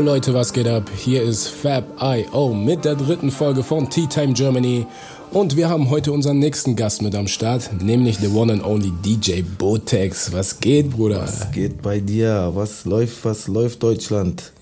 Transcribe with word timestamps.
Yo 0.00 0.06
Leute, 0.06 0.32
was 0.32 0.54
geht 0.54 0.66
ab? 0.66 0.90
Hier 0.96 1.22
ist 1.22 1.48
Fab.io 1.48 2.54
mit 2.54 2.86
der 2.86 2.94
dritten 2.94 3.30
Folge 3.30 3.62
von 3.62 3.90
Tea 3.90 4.06
Time 4.06 4.32
Germany. 4.32 4.86
Und 5.30 5.58
wir 5.58 5.68
haben 5.68 5.90
heute 5.90 6.10
unseren 6.12 6.38
nächsten 6.38 6.74
Gast 6.74 7.02
mit 7.02 7.14
am 7.14 7.26
Start, 7.26 7.70
nämlich 7.82 8.16
the 8.16 8.28
one 8.28 8.50
and 8.50 8.64
only 8.64 8.92
DJ 9.04 9.42
Botex. 9.42 10.32
Was 10.32 10.58
geht, 10.58 10.88
Bruder? 10.92 11.20
Was 11.20 11.52
geht 11.52 11.82
bei 11.82 12.00
dir? 12.00 12.50
Was 12.54 12.86
läuft, 12.86 13.26
was 13.26 13.46
läuft 13.46 13.82
Deutschland? 13.82 14.52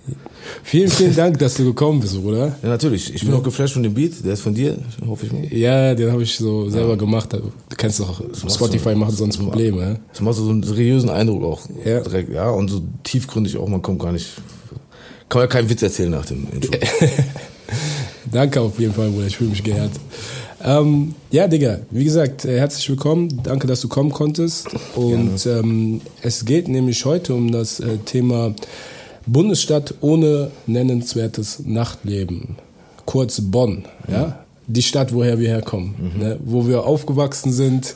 Vielen, 0.65 0.91
vielen 0.91 1.15
Dank, 1.15 1.39
dass 1.39 1.55
du 1.55 1.67
gekommen 1.67 2.01
bist, 2.01 2.21
Bruder. 2.21 2.57
Ja, 2.61 2.69
natürlich. 2.69 3.15
Ich 3.15 3.25
bin 3.25 3.33
auch 3.33 3.43
geflasht 3.43 3.75
von 3.75 3.85
dem 3.85 3.95
Beat. 3.95 4.25
Der 4.25 4.33
ist 4.33 4.41
von 4.41 4.55
dir, 4.55 4.77
hoffe 5.07 5.27
ich 5.27 5.33
mal. 5.33 5.45
Ja, 5.57 5.95
den 5.95 6.11
habe 6.11 6.25
ich 6.25 6.37
so 6.37 6.69
selber 6.69 6.97
gemacht. 6.97 7.33
Du 7.33 7.77
kennst 7.77 8.01
doch, 8.01 8.21
Spotify 8.49 8.97
macht 8.97 9.13
sonst 9.13 9.39
Probleme. 9.39 10.01
Das 10.11 10.21
macht 10.21 10.35
so 10.35 10.51
einen 10.51 10.65
seriösen 10.65 11.11
Eindruck 11.11 11.45
auch. 11.45 11.61
Ja. 11.85 12.01
Direkt, 12.01 12.33
ja. 12.33 12.51
Und 12.51 12.71
so 12.71 12.83
tiefgründig 13.05 13.57
auch, 13.57 13.69
man 13.69 13.83
kommt 13.83 14.01
gar 14.01 14.11
nicht, 14.11 14.27
kann 15.29 15.43
man 15.43 15.49
keinen 15.49 15.69
Witz 15.69 15.83
erzählen 15.83 16.11
nach 16.11 16.27
dem 16.27 16.47
Intro. 16.53 16.71
Danke 18.33 18.61
auf 18.61 18.79
jeden 18.79 18.95
Fall, 18.95 19.11
Bruder. 19.11 19.27
Ich 19.27 19.37
fühle 19.37 19.51
mich 19.51 19.63
geehrt. 19.63 19.93
Ähm, 20.63 21.15
ja, 21.31 21.47
Digga, 21.47 21.81
wie 21.91 22.05
gesagt, 22.05 22.45
äh, 22.45 22.59
herzlich 22.59 22.89
willkommen. 22.89 23.43
Danke, 23.43 23.67
dass 23.67 23.81
du 23.81 23.89
kommen 23.89 24.11
konntest. 24.11 24.69
Und 24.97 25.47
ähm, 25.47 26.01
es 26.23 26.45
geht 26.45 26.69
nämlich 26.69 27.05
heute 27.05 27.35
um 27.35 27.53
das 27.53 27.81
äh, 27.81 27.99
Thema 27.99 28.55
Bundesstadt 29.27 29.95
ohne 30.01 30.51
nennenswertes 30.67 31.61
Nachtleben. 31.65 32.57
Kurz 33.05 33.41
Bonn, 33.41 33.85
ja? 34.11 34.45
Die 34.67 34.83
Stadt, 34.83 35.15
woher 35.15 35.39
wir 35.39 35.49
herkommen, 35.49 35.95
ne? 36.19 36.39
wo 36.45 36.67
wir 36.67 36.85
aufgewachsen 36.85 37.53
sind, 37.53 37.95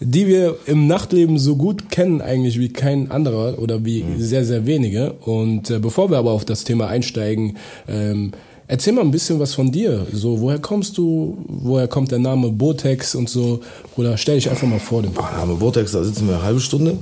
die 0.00 0.26
wir 0.26 0.56
im 0.66 0.86
Nachtleben 0.86 1.38
so 1.38 1.56
gut 1.56 1.90
kennen 1.90 2.20
eigentlich 2.22 2.58
wie 2.58 2.70
kein 2.70 3.10
anderer 3.10 3.58
oder 3.58 3.84
wie 3.84 4.02
sehr, 4.18 4.44
sehr 4.44 4.64
wenige. 4.66 5.12
Und 5.26 5.70
äh, 5.70 5.78
bevor 5.78 6.10
wir 6.10 6.16
aber 6.18 6.30
auf 6.32 6.44
das 6.46 6.64
Thema 6.64 6.88
einsteigen, 6.88 7.56
ähm, 7.86 8.32
erzähl 8.66 8.92
mal 8.94 9.02
ein 9.02 9.10
bisschen 9.10 9.38
was 9.40 9.52
von 9.54 9.70
dir. 9.70 10.06
So, 10.12 10.40
woher 10.40 10.58
kommst 10.58 10.96
du? 10.96 11.36
Woher 11.46 11.86
kommt 11.86 12.10
der 12.12 12.18
Name 12.18 12.50
Botex 12.50 13.14
und 13.14 13.28
so? 13.28 13.60
Bruder, 13.94 14.16
stell 14.16 14.36
dich 14.36 14.48
einfach 14.48 14.66
mal 14.66 14.78
vor 14.80 15.02
dem. 15.02 15.12
Ah, 15.18 15.36
Name 15.38 15.56
Vortex, 15.58 15.92
da 15.92 16.02
sitzen 16.02 16.26
wir 16.28 16.34
eine 16.36 16.44
halbe 16.44 16.60
Stunde. 16.60 16.96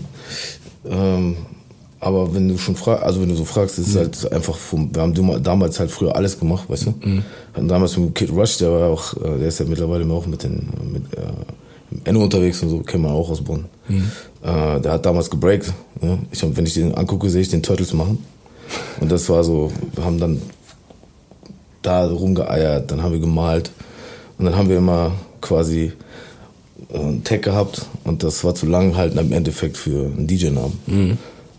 Ähm, 0.89 1.37
aber 2.01 2.33
wenn 2.35 2.49
du 2.49 2.57
schon 2.59 2.77
fragst, 2.77 3.03
also 3.05 3.21
wenn 3.21 3.29
du 3.29 3.35
so 3.35 3.45
fragst, 3.45 3.79
ist 3.79 3.89
es 3.89 3.97
halt 3.97 4.33
einfach 4.33 4.57
vom, 4.57 4.95
wir 4.95 5.03
haben 5.03 5.15
dam- 5.15 5.43
damals 5.43 5.81
halt 5.81 5.91
früher 5.91 6.15
alles 6.15 6.39
gemacht, 6.39 6.69
weißt 6.69 6.87
du? 6.87 6.95
Hatten 7.55 7.69
damals 7.69 7.97
mit 7.97 8.15
Kid 8.15 8.31
Rush, 8.31 8.59
der 8.59 8.71
war 8.71 8.89
auch, 8.91 9.15
äh, 9.17 9.39
der 9.39 9.49
ist 9.49 9.59
ja 9.59 9.67
mittlerweile 9.67 10.05
auch 10.13 10.27
mit 10.27 10.43
den, 10.45 10.69
mit, 10.93 11.03
äh, 11.15 11.27
Enno 12.05 12.23
unterwegs 12.23 12.63
und 12.63 12.69
so, 12.69 12.81
kennt 12.81 13.03
man 13.03 13.13
auch 13.13 13.31
aus 13.31 13.43
Bonn. 13.43 13.67
Äh, 14.43 14.81
der 14.81 14.93
hat 14.93 15.07
damals 15.07 15.31
gebreakt. 15.31 15.73
Ne? 16.01 16.19
Ich 16.31 16.43
hab, 16.43 16.57
wenn 16.57 16.67
ich 16.67 16.75
den 16.75 16.95
angucke, 16.95 17.29
sehe 17.31 17.43
ich 17.43 17.49
den 17.49 17.63
Turtles 17.63 17.93
machen. 17.93 18.25
Und 19.01 19.11
das 19.11 19.29
war 19.29 19.43
so, 19.43 19.73
wir 19.95 20.05
haben 20.05 20.19
dann 20.19 20.43
da 21.83 22.07
rumgeeiert, 22.07 22.91
dann 22.91 23.03
haben 23.03 23.13
wir 23.13 23.21
gemalt 23.21 23.71
und 24.37 24.45
dann 24.45 24.57
haben 24.57 24.69
wir 24.69 24.77
immer 24.77 25.13
quasi 25.41 25.93
äh, 26.93 26.99
einen 26.99 27.25
Tag 27.25 27.43
gehabt 27.43 27.87
und 28.05 28.23
das 28.23 28.45
war 28.45 28.55
zu 28.55 28.67
lang 28.67 28.97
halt 28.97 29.17
im 29.17 29.33
Endeffekt 29.33 29.77
für 29.77 30.07
einen 30.07 30.27
DJ-Namen. 30.27 30.79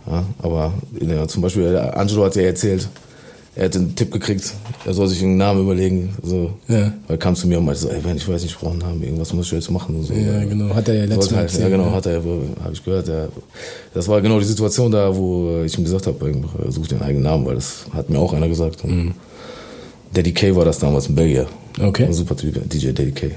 Ja, 0.08 0.25
aber 0.41 0.73
der, 0.91 1.27
zum 1.27 1.41
Beispiel, 1.41 1.71
der 1.71 1.97
Angelo 1.97 2.25
hat 2.25 2.36
ja 2.36 2.43
erzählt, 2.43 2.88
er 3.55 3.66
hätte 3.66 3.80
einen 3.80 3.95
Tipp 3.95 4.11
gekriegt, 4.11 4.53
er 4.86 4.94
soll 4.94 5.08
sich 5.08 5.22
einen 5.22 5.38
Namen 5.38 5.61
überlegen. 5.61 6.15
So. 6.23 6.52
Ja. 6.67 6.93
Er 7.08 7.17
kam 7.17 7.36
zu 7.36 7.48
mir 7.48 7.60
und 7.60 7.65
meinte 7.65 7.82
so, 7.82 7.89
ey, 7.89 8.04
wenn 8.04 8.15
ich 8.15 8.27
weiß 8.27 8.42
nicht, 8.42 8.52
ich 8.52 8.58
brauche 8.58 8.71
einen 8.71 8.80
Namen, 8.80 9.04
irgendwas 9.04 9.33
muss 9.33 9.48
ich 9.48 9.52
jetzt 9.54 9.70
machen. 9.71 9.95
Und 9.95 10.04
so. 10.04 10.14
Ja, 10.14 10.43
genau. 10.45 10.73
Hat 10.73 10.87
er 10.87 10.95
ja 10.95 11.05
letztes 11.05 11.32
Mal 11.32 11.37
halt, 11.37 11.49
erzählt. 11.49 11.64
Ja, 11.64 11.70
genau, 11.70 11.89
ja. 11.89 11.93
hat 11.93 12.05
er, 12.05 12.15
habe 12.64 12.73
ich 12.73 12.83
gehört. 12.83 13.08
Ja. 13.08 13.27
Das 13.93 14.08
war 14.08 14.21
genau 14.21 14.39
die 14.39 14.45
Situation 14.45 14.92
da, 14.92 15.15
wo 15.15 15.64
ich 15.65 15.77
ihm 15.77 15.83
gesagt 15.83 16.08
habe, 16.08 16.33
such 16.70 16.87
dir 16.87 16.95
einen 16.95 17.04
eigenen 17.04 17.23
Namen, 17.23 17.45
weil 17.45 17.55
das 17.55 17.86
hat 17.93 18.10
mir 18.10 18.20
auch 18.20 18.33
einer 18.33 18.48
gesagt. 18.48 18.83
Und 18.83 19.05
Mhm. 19.05 19.14
Daddy 20.14 20.31
K 20.33 20.55
war 20.55 20.66
das 20.66 20.80
damals 20.80 21.08
in 21.08 21.16
Belgien. 21.16 21.45
Okay. 21.80 22.05
Ein 22.05 22.14
super 22.14 22.36
Typ, 22.36 22.67
DJ 22.70 22.87
Daddy 22.92 23.11
K. 23.11 23.31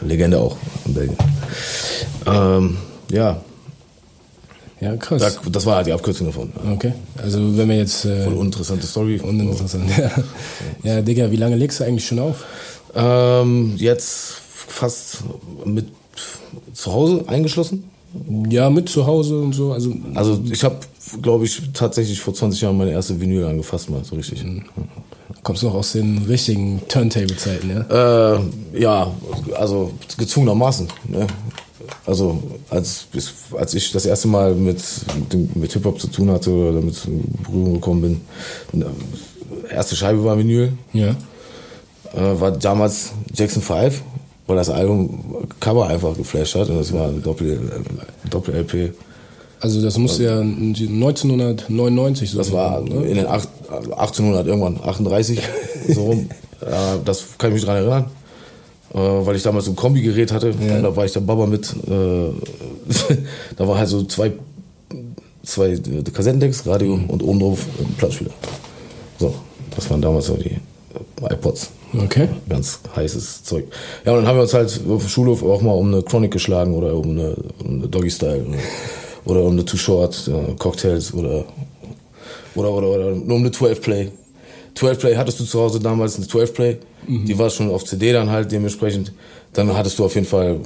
Legende 0.00 0.38
auch 0.38 0.56
in 0.86 0.94
Belgien. 0.94 1.16
Ähm, 2.26 2.76
ja, 3.10 3.40
Ja, 4.82 4.96
krass. 4.96 5.22
da, 5.22 5.50
das 5.50 5.64
war 5.64 5.84
die 5.84 5.92
Abkürzung 5.92 6.26
davon. 6.26 6.52
Okay. 6.74 6.92
Also, 7.16 7.56
wenn 7.56 7.68
wir 7.68 7.76
jetzt. 7.76 8.04
Äh, 8.04 8.24
Voll 8.24 8.34
uninteressante 8.34 8.86
Story. 8.86 9.20
uninteressant. 9.22 9.84
Ja. 9.96 10.10
ja, 10.96 11.02
Digga, 11.02 11.30
wie 11.30 11.36
lange 11.36 11.54
legst 11.54 11.78
du 11.78 11.84
eigentlich 11.84 12.04
schon 12.06 12.18
auf? 12.18 12.44
Ähm, 12.94 13.74
jetzt 13.76 14.34
fast 14.66 15.18
mit 15.64 15.86
zu 16.74 16.92
Hause 16.92 17.24
eingeschlossen. 17.28 17.84
Ja, 18.50 18.68
mit 18.70 18.88
zu 18.88 19.06
Hause 19.06 19.38
und 19.38 19.54
so. 19.54 19.72
Also, 19.72 19.94
Also 20.14 20.42
ich 20.50 20.64
habe, 20.64 20.76
glaube 21.22 21.44
ich, 21.44 21.62
tatsächlich 21.72 22.20
vor 22.20 22.34
20 22.34 22.60
Jahren 22.60 22.76
meine 22.76 22.90
erste 22.90 23.20
Vinyl 23.20 23.44
angefasst 23.44 23.88
mal, 23.88 24.04
so 24.04 24.16
richtig. 24.16 24.44
kommst 25.44 25.62
du 25.62 25.68
noch 25.68 25.74
aus 25.74 25.92
den 25.92 26.18
richtigen 26.28 26.82
Turntable-Zeiten, 26.88 27.70
ja? 27.70 28.34
Äh, 28.34 28.40
ja, 28.80 29.10
also 29.54 29.92
gezwungenermaßen. 30.18 30.88
Ne? 31.08 31.26
Also 32.06 32.42
als, 32.70 33.06
als 33.56 33.74
ich 33.74 33.92
das 33.92 34.06
erste 34.06 34.28
Mal 34.28 34.54
mit, 34.54 34.78
mit, 35.32 35.56
mit 35.56 35.72
Hip-Hop 35.72 36.00
zu 36.00 36.06
tun 36.08 36.30
hatte 36.30 36.50
oder 36.50 36.72
damit 36.80 37.04
in 37.06 37.22
Berührung 37.44 37.74
gekommen 37.74 38.00
bin, 38.02 38.20
ne, 38.72 38.86
erste 39.70 39.96
Scheibe 39.96 40.24
war 40.24 40.36
Vinyl, 40.38 40.72
Ja. 40.92 41.10
äh, 42.14 42.40
war 42.40 42.50
damals 42.52 43.12
Jackson 43.34 43.62
5, 43.62 44.02
weil 44.46 44.56
das 44.56 44.68
Album 44.70 45.46
Cover 45.60 45.86
einfach 45.86 46.16
geflasht 46.16 46.54
hat 46.56 46.68
und 46.68 46.78
das 46.78 46.92
war 46.92 47.08
ein 47.08 47.22
Doppel- 47.22 47.52
äh, 48.24 48.28
Doppel-LP. 48.28 48.92
Also, 49.60 49.80
das 49.80 49.96
muss 49.96 50.18
ja 50.18 50.40
1999 50.40 52.30
so 52.30 52.38
Das 52.38 52.50
war 52.52 52.80
ne? 52.80 53.04
in 53.06 53.14
den 53.16 53.26
acht, 53.26 53.48
1800 53.70 54.46
irgendwann, 54.46 54.78
38, 54.84 55.40
so 55.94 56.02
rum. 56.04 56.28
Äh, 56.60 56.98
das 57.04 57.24
kann 57.38 57.50
ich 57.50 57.54
mich 57.54 57.64
dran 57.64 57.76
erinnern. 57.76 58.04
Äh, 58.94 58.98
weil 58.98 59.36
ich 59.36 59.42
damals 59.42 59.64
so 59.64 59.72
ein 59.72 59.76
Kombigerät 59.76 60.32
hatte. 60.32 60.54
Da 60.82 60.94
war 60.94 61.04
ich 61.04 61.12
der 61.12 61.20
Baba 61.20 61.46
mit. 61.46 61.74
Äh, 61.88 63.16
da 63.56 63.66
war 63.66 63.78
halt 63.78 63.88
so 63.88 64.04
zwei, 64.04 64.32
zwei 65.42 65.70
äh, 65.72 66.02
Kassettendecks, 66.12 66.66
Radio 66.66 67.00
und 67.08 67.22
oben 67.22 67.40
drauf 67.40 67.66
ein 67.78 67.94
Plattenspieler. 67.96 68.32
So, 69.18 69.34
das 69.74 69.88
waren 69.88 70.02
damals 70.02 70.26
so 70.26 70.36
die 70.36 70.58
iPods. 71.22 71.70
Okay. 72.04 72.28
Ganz 72.48 72.80
heißes 72.94 73.44
Zeug. 73.44 73.64
Ja, 74.04 74.12
und 74.12 74.18
dann 74.18 74.26
haben 74.26 74.36
wir 74.36 74.42
uns 74.42 74.54
halt 74.54 74.80
auf 74.88 75.02
dem 75.02 75.08
Schulhof 75.08 75.42
auch 75.42 75.62
mal 75.62 75.72
um 75.72 75.88
eine 75.88 76.02
Chronic 76.02 76.30
geschlagen 76.30 76.74
oder 76.74 76.94
um 76.94 77.10
eine, 77.10 77.36
um 77.64 77.78
eine 77.78 77.88
Doggy 77.88 78.10
Style 78.10 78.44
oder, 78.44 78.58
oder 79.24 79.42
um 79.44 79.52
eine 79.52 79.64
Too 79.64 79.76
Short 79.76 80.30
Cocktails 80.58 81.12
oder, 81.14 81.44
oder, 82.54 82.72
oder, 82.72 82.88
oder 82.88 83.10
nur 83.12 83.36
um 83.36 83.42
eine 83.42 83.52
12 83.52 83.80
Play. 83.80 84.10
12 84.74 84.98
Play 84.98 85.16
hattest 85.16 85.40
du 85.40 85.44
zu 85.44 85.60
Hause 85.60 85.80
damals 85.80 86.16
eine 86.16 86.26
12 86.26 86.54
Play. 86.54 86.78
Die 87.06 87.38
war 87.38 87.50
schon 87.50 87.70
auf 87.70 87.84
CD 87.84 88.12
dann 88.12 88.30
halt 88.30 88.52
dementsprechend. 88.52 89.12
Dann 89.52 89.76
hattest 89.76 89.98
du 89.98 90.04
auf 90.04 90.14
jeden 90.14 90.26
Fall 90.26 90.60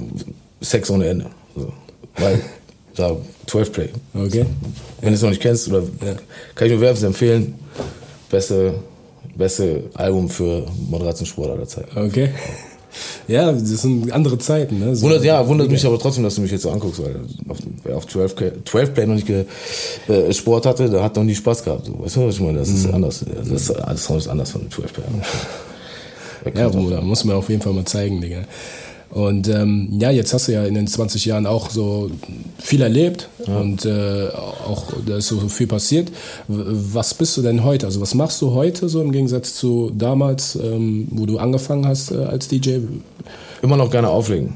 Sex 0.61 0.89
ohne 0.89 1.07
Ende. 1.07 1.25
So. 1.55 1.73
Weil, 2.17 2.41
da 2.95 3.15
12 3.47 3.71
Play. 3.71 3.89
Okay. 4.13 4.45
Wenn 5.01 5.09
du 5.09 5.15
es 5.15 5.21
noch 5.21 5.29
nicht 5.29 5.41
kennst, 5.41 5.67
oder 5.69 5.83
kann 6.55 6.67
ich 6.67 6.73
nur 6.73 6.81
wärmstens 6.81 7.07
empfehlen. 7.07 7.55
Beste, 8.29 8.75
beste 9.35 9.83
Album 9.93 10.29
für 10.29 10.65
Moderationssport 10.89 11.51
aller 11.51 11.67
Zeiten. 11.67 11.97
Okay. 11.97 12.29
Ja, 13.27 13.51
das 13.51 13.67
sind 13.81 14.11
andere 14.11 14.37
Zeiten, 14.37 14.79
ne? 14.79 14.95
So, 14.95 15.03
Wundert, 15.03 15.23
ja, 15.23 15.47
wundert 15.47 15.69
mich 15.69 15.85
aber 15.85 15.99
trotzdem, 15.99 16.23
dass 16.23 16.35
du 16.35 16.41
mich 16.41 16.51
jetzt 16.51 16.61
so 16.63 16.71
anguckst, 16.71 17.01
weil 17.03 17.15
auf, 17.49 17.57
wer 17.83 17.97
auf 17.97 18.07
12, 18.07 18.35
K- 18.35 18.51
12 18.65 18.93
Play 18.93 19.05
noch 19.05 19.15
nicht 19.15 19.27
ge, 19.27 19.45
äh, 20.07 20.33
Sport 20.33 20.65
hatte, 20.65 20.89
der 20.89 21.03
hat 21.03 21.15
noch 21.15 21.23
nie 21.23 21.35
Spaß 21.35 21.63
gehabt. 21.63 21.85
So. 21.87 21.99
Weißt 22.03 22.15
du, 22.15 22.27
was 22.27 22.35
ich 22.35 22.41
meine? 22.41 22.59
Das 22.59 22.69
ist 22.69 22.85
anders. 22.91 23.23
Das 23.37 23.47
ist, 23.49 23.71
alles 23.71 24.03
Sound 24.05 24.19
ist 24.21 24.27
anders 24.27 24.51
von 24.51 24.61
dem 24.61 24.71
12 24.71 24.93
Play. 24.93 25.03
Ja, 26.55 26.69
Bruder, 26.69 27.01
muss 27.01 27.23
mir 27.25 27.35
auf 27.35 27.49
jeden 27.49 27.61
Fall 27.61 27.73
mal 27.73 27.85
zeigen, 27.85 28.21
Digga. 28.21 28.43
Und 29.09 29.47
ähm, 29.47 29.89
ja, 29.99 30.11
jetzt 30.11 30.33
hast 30.33 30.47
du 30.47 30.51
ja 30.53 30.65
in 30.65 30.73
den 30.73 30.85
20 30.85 31.23
Jahren 31.25 31.45
auch 31.47 31.69
so 31.69 32.11
viel 32.59 32.81
erlebt 32.81 33.29
und 33.47 33.85
äh, 33.85 34.27
auch 34.67 34.83
da 35.05 35.17
ist 35.17 35.27
so 35.27 35.39
viel 35.47 35.65
passiert. 35.67 36.11
Was 36.47 37.13
bist 37.13 37.37
du 37.37 37.41
denn 37.41 37.63
heute? 37.63 37.85
Also 37.85 38.01
was 38.01 38.13
machst 38.13 38.41
du 38.41 38.51
heute 38.53 38.89
so 38.89 39.01
im 39.01 39.11
Gegensatz 39.13 39.55
zu 39.55 39.91
damals, 39.95 40.55
ähm, 40.55 41.07
wo 41.11 41.25
du 41.25 41.37
angefangen 41.39 41.87
hast 41.87 42.11
äh, 42.11 42.17
als 42.17 42.47
DJ? 42.49 42.79
Immer 43.61 43.77
noch 43.77 43.89
gerne 43.89 44.09
auflegen. 44.09 44.53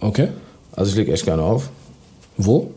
Okay. 0.00 0.28
Also 0.74 0.90
ich 0.90 0.96
lege 0.96 1.12
echt 1.12 1.24
gerne 1.26 1.42
auf. 1.42 1.68
Wo? 2.36 2.70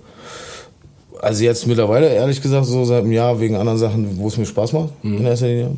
Also 1.19 1.43
jetzt 1.43 1.65
mittlerweile, 1.65 2.09
ehrlich 2.09 2.41
gesagt, 2.41 2.65
so 2.67 2.83
seit 2.85 3.03
einem 3.03 3.11
Jahr 3.13 3.39
wegen 3.39 3.55
anderen 3.55 3.79
Sachen, 3.79 4.19
wo 4.19 4.27
es 4.27 4.37
mir 4.37 4.45
Spaß 4.45 4.73
macht, 4.73 4.89
in 5.03 5.25
erster 5.25 5.47
Linie. 5.47 5.71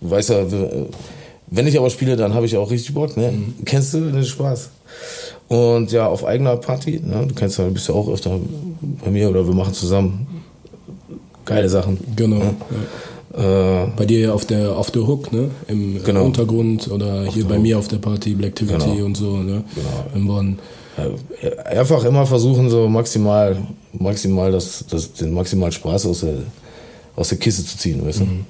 Du 0.00 0.10
weißt 0.10 0.30
ja, 0.30 0.52
w- 0.52 0.84
wenn 1.48 1.66
ich 1.66 1.78
aber 1.78 1.90
spiele, 1.90 2.16
dann 2.16 2.34
habe 2.34 2.46
ich 2.46 2.56
auch 2.56 2.70
richtig 2.70 2.94
Bock, 2.94 3.16
ne? 3.16 3.32
Kennst 3.64 3.94
du 3.94 4.10
den 4.10 4.24
Spaß? 4.24 4.70
Und 5.48 5.92
ja, 5.92 6.08
auf 6.08 6.24
eigener 6.24 6.56
Party, 6.56 7.00
ne? 7.04 7.24
Du 7.28 7.34
kennst 7.34 7.58
ja, 7.58 7.64
du 7.66 7.70
bist 7.72 7.88
ja 7.88 7.94
auch 7.94 8.08
öfter 8.08 8.38
bei 9.04 9.10
mir 9.10 9.28
oder 9.30 9.46
wir 9.46 9.54
machen 9.54 9.74
zusammen 9.74 10.26
geile 11.44 11.68
Sachen. 11.68 11.98
Genau. 12.16 12.40
Ja. 12.40 13.84
Äh, 13.84 13.86
Bei 13.96 14.06
dir 14.06 14.34
auf 14.34 14.46
der 14.46 14.74
auf 14.76 14.90
der 14.90 15.06
Hook, 15.06 15.32
ne? 15.32 15.50
Im 15.68 16.02
Genau. 16.02 16.24
Untergrund 16.24 16.88
oder 16.90 17.24
hier 17.26 17.44
bei 17.44 17.58
mir 17.58 17.78
auf 17.78 17.86
der 17.86 17.98
Party 17.98 18.34
Blacktivity 18.34 18.90
Genau. 18.90 19.04
und 19.04 19.16
so, 19.16 19.36
ne? 19.36 19.62
Genau. 19.74 20.16
In 20.16 20.26
Bonn. 20.26 20.58
Ja, 21.42 21.62
einfach 21.64 22.02
immer 22.04 22.24
versuchen, 22.26 22.70
so 22.70 22.88
maximal, 22.88 23.58
maximal 23.92 24.50
das, 24.50 24.84
das, 24.90 25.12
den 25.12 25.34
maximalen 25.34 25.72
Spaß 25.72 26.06
aus 26.06 26.20
der, 26.20 26.36
aus 27.14 27.28
der 27.28 27.36
Kiste 27.38 27.62
zu 27.64 27.76
ziehen, 27.76 28.04
weißt 28.06 28.20
du. 28.20 28.24
Mhm. 28.24 28.44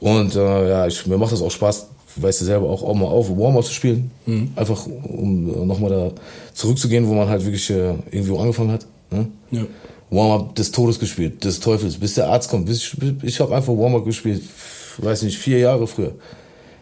Und 0.00 0.34
äh, 0.34 0.68
ja, 0.68 0.86
ich, 0.88 1.06
mir 1.06 1.16
macht 1.16 1.30
das 1.32 1.40
auch 1.42 1.50
Spaß, 1.50 1.86
weißt 2.16 2.40
du 2.40 2.44
selber, 2.44 2.68
auch, 2.68 2.82
auch 2.82 2.94
mal 2.94 3.06
auf 3.06 3.30
Warm-Up 3.30 3.64
zu 3.64 3.72
spielen. 3.72 4.10
Mhm. 4.26 4.50
Einfach, 4.56 4.86
um 4.86 5.66
nochmal 5.66 5.90
da 5.90 6.10
zurückzugehen, 6.54 7.06
wo 7.06 7.14
man 7.14 7.28
halt 7.28 7.44
wirklich 7.44 7.68
äh, 7.70 7.94
irgendwo 8.10 8.38
angefangen 8.38 8.72
hat. 8.72 8.86
Ne? 9.10 9.28
Ja. 9.50 9.66
Warm-Up 10.10 10.54
des 10.54 10.70
Todes 10.70 10.98
gespielt, 10.98 11.44
des 11.44 11.60
Teufels, 11.60 11.96
bis 11.96 12.14
der 12.14 12.28
Arzt 12.28 12.48
kommt. 12.50 12.66
Bis 12.66 12.78
ich 12.78 12.96
ich 13.22 13.40
habe 13.40 13.54
einfach 13.54 13.72
Warm-Up 13.72 14.04
gespielt, 14.04 14.42
weiß 14.98 15.22
nicht, 15.22 15.38
vier 15.38 15.58
Jahre 15.58 15.86
früher. 15.86 16.12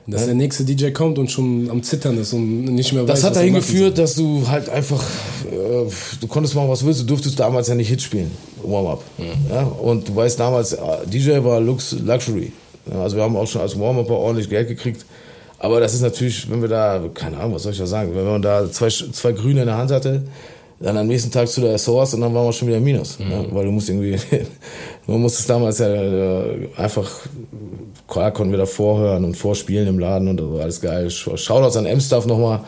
Dass 0.06 0.22
ja. 0.22 0.26
der 0.26 0.34
nächste 0.34 0.64
DJ 0.64 0.90
kommt 0.90 1.18
und 1.18 1.30
schon 1.30 1.70
am 1.70 1.82
Zittern 1.82 2.18
ist 2.18 2.34
und 2.34 2.64
nicht 2.64 2.92
mehr 2.92 3.04
weiß, 3.04 3.08
Das 3.08 3.24
hat 3.24 3.36
dahin 3.36 3.54
geführt, 3.54 3.96
dass 3.96 4.14
du 4.14 4.46
halt 4.46 4.68
einfach, 4.68 5.02
äh, 5.50 5.90
du 6.20 6.26
konntest 6.26 6.54
machen, 6.54 6.68
was 6.68 6.84
willst, 6.84 7.00
du 7.00 7.04
durftest 7.06 7.40
damals 7.40 7.68
ja 7.68 7.74
nicht 7.74 7.88
Hit 7.88 8.02
spielen, 8.02 8.30
Warm-Up. 8.62 9.02
Mhm. 9.16 9.50
Ja? 9.50 9.62
Und 9.62 10.06
du 10.06 10.14
weißt 10.14 10.38
damals, 10.38 10.74
äh, 10.74 10.78
DJ 11.10 11.42
war 11.42 11.58
Lux, 11.58 11.92
Luxury. 11.92 12.52
Also 12.90 13.16
wir 13.16 13.22
haben 13.22 13.34
auch 13.34 13.46
schon 13.46 13.62
als 13.62 13.78
Warm-Upper 13.78 14.14
ordentlich 14.14 14.50
Geld 14.50 14.68
gekriegt. 14.68 15.06
Aber 15.64 15.80
das 15.80 15.94
ist 15.94 16.02
natürlich, 16.02 16.50
wenn 16.50 16.60
wir 16.60 16.68
da, 16.68 17.02
keine 17.14 17.38
Ahnung, 17.38 17.54
was 17.54 17.62
soll 17.62 17.72
ich 17.72 17.78
da 17.78 17.86
sagen, 17.86 18.14
wenn 18.14 18.26
man 18.26 18.42
da 18.42 18.70
zwei, 18.70 18.90
zwei 18.90 19.32
Grüne 19.32 19.60
in 19.60 19.66
der 19.66 19.78
Hand 19.78 19.90
hatte, 19.90 20.22
dann 20.78 20.98
am 20.98 21.06
nächsten 21.06 21.30
Tag 21.30 21.48
zu 21.48 21.62
der 21.62 21.78
Source 21.78 22.12
und 22.12 22.20
dann 22.20 22.34
waren 22.34 22.44
wir 22.44 22.52
schon 22.52 22.68
wieder 22.68 22.80
Minus. 22.80 23.18
Mhm. 23.18 23.30
Ja, 23.30 23.44
weil 23.50 23.64
du 23.64 23.70
musst 23.70 23.88
irgendwie, 23.88 24.18
man 25.06 25.22
musste 25.22 25.40
es 25.40 25.46
damals 25.46 25.78
ja 25.78 25.88
äh, 25.88 26.68
einfach, 26.76 27.10
klar 28.06 28.30
konnten 28.32 28.52
wir 28.52 28.58
da 28.58 28.66
vorhören 28.66 29.24
und 29.24 29.38
vorspielen 29.38 29.88
im 29.88 29.98
Laden 29.98 30.28
und 30.28 30.60
alles 30.60 30.82
geil. 30.82 31.08
Shoutouts 31.08 31.78
an 31.78 31.86
M-Stuff 31.86 32.26
nochmal. 32.26 32.60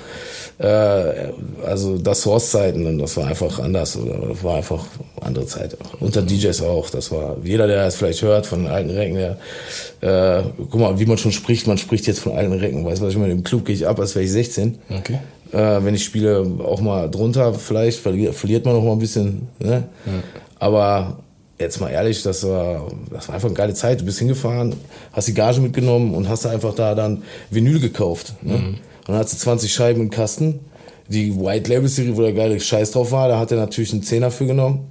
Äh, 0.58 1.32
also 1.64 1.98
das 1.98 2.22
Source-Zeiten 2.22 2.86
und 2.86 2.98
das 2.98 3.16
war 3.16 3.26
einfach 3.26 3.58
anders. 3.58 3.98
Das 4.28 4.42
war 4.42 4.56
einfach 4.56 4.84
andere 5.20 5.46
Zeit. 5.46 5.76
Unter 6.00 6.22
DJs 6.22 6.62
auch. 6.62 6.88
Das 6.90 7.10
war, 7.10 7.36
jeder, 7.42 7.66
der 7.66 7.86
es 7.86 7.96
vielleicht 7.96 8.22
hört 8.22 8.46
von 8.46 8.66
alten 8.66 8.90
Recken, 8.90 9.16
der, 9.16 10.38
äh, 10.40 10.42
guck 10.56 10.80
mal, 10.80 10.98
wie 10.98 11.06
man 11.06 11.18
schon 11.18 11.32
spricht, 11.32 11.66
man 11.66 11.78
spricht 11.78 12.06
jetzt 12.06 12.20
von 12.20 12.32
alten 12.32 12.52
Recken. 12.52 12.84
Weißt 12.84 13.02
du, 13.02 13.06
was 13.06 13.12
ich 13.12 13.18
meine? 13.18 13.32
Im 13.32 13.44
Club 13.44 13.66
gehe 13.66 13.74
ich 13.74 13.86
ab, 13.86 14.00
als 14.00 14.14
wäre 14.14 14.24
ich 14.24 14.32
16. 14.32 14.78
Okay. 14.88 15.18
Äh, 15.52 15.84
wenn 15.84 15.94
ich 15.94 16.04
spiele, 16.04 16.46
auch 16.64 16.80
mal 16.80 17.10
drunter, 17.10 17.54
vielleicht 17.54 18.00
verliert, 18.00 18.64
man 18.64 18.74
noch 18.74 18.82
mal 18.82 18.92
ein 18.92 18.98
bisschen. 18.98 19.48
Ne? 19.58 19.84
Ja. 20.06 20.12
Aber 20.58 21.18
jetzt 21.58 21.80
mal 21.80 21.90
ehrlich, 21.90 22.22
das 22.22 22.44
war, 22.44 22.88
das 23.10 23.28
war 23.28 23.34
einfach 23.34 23.48
eine 23.48 23.56
geile 23.56 23.74
Zeit. 23.74 24.00
Du 24.00 24.04
bist 24.04 24.18
hingefahren, 24.18 24.74
hast 25.12 25.28
die 25.28 25.34
Gage 25.34 25.60
mitgenommen 25.60 26.14
und 26.14 26.28
hast 26.28 26.46
einfach 26.46 26.74
da 26.74 26.94
dann 26.94 27.22
Vinyl 27.50 27.80
gekauft. 27.80 28.34
Ne? 28.42 28.58
Mhm. 28.58 28.76
Und 29.06 29.14
dann 29.14 29.22
hast 29.22 29.32
du 29.32 29.38
20 29.38 29.72
Scheiben 29.72 30.02
im 30.02 30.10
Kasten. 30.10 30.60
Die 31.08 31.38
White 31.38 31.70
Label 31.70 31.88
Serie, 31.88 32.16
wo 32.16 32.22
der 32.22 32.32
geile 32.32 32.58
Scheiß 32.58 32.90
drauf 32.90 33.12
war, 33.12 33.28
da 33.28 33.38
hat 33.38 33.52
er 33.52 33.58
natürlich 33.58 33.92
einen 33.92 34.02
Zehner 34.02 34.30
für 34.30 34.46
genommen. 34.46 34.90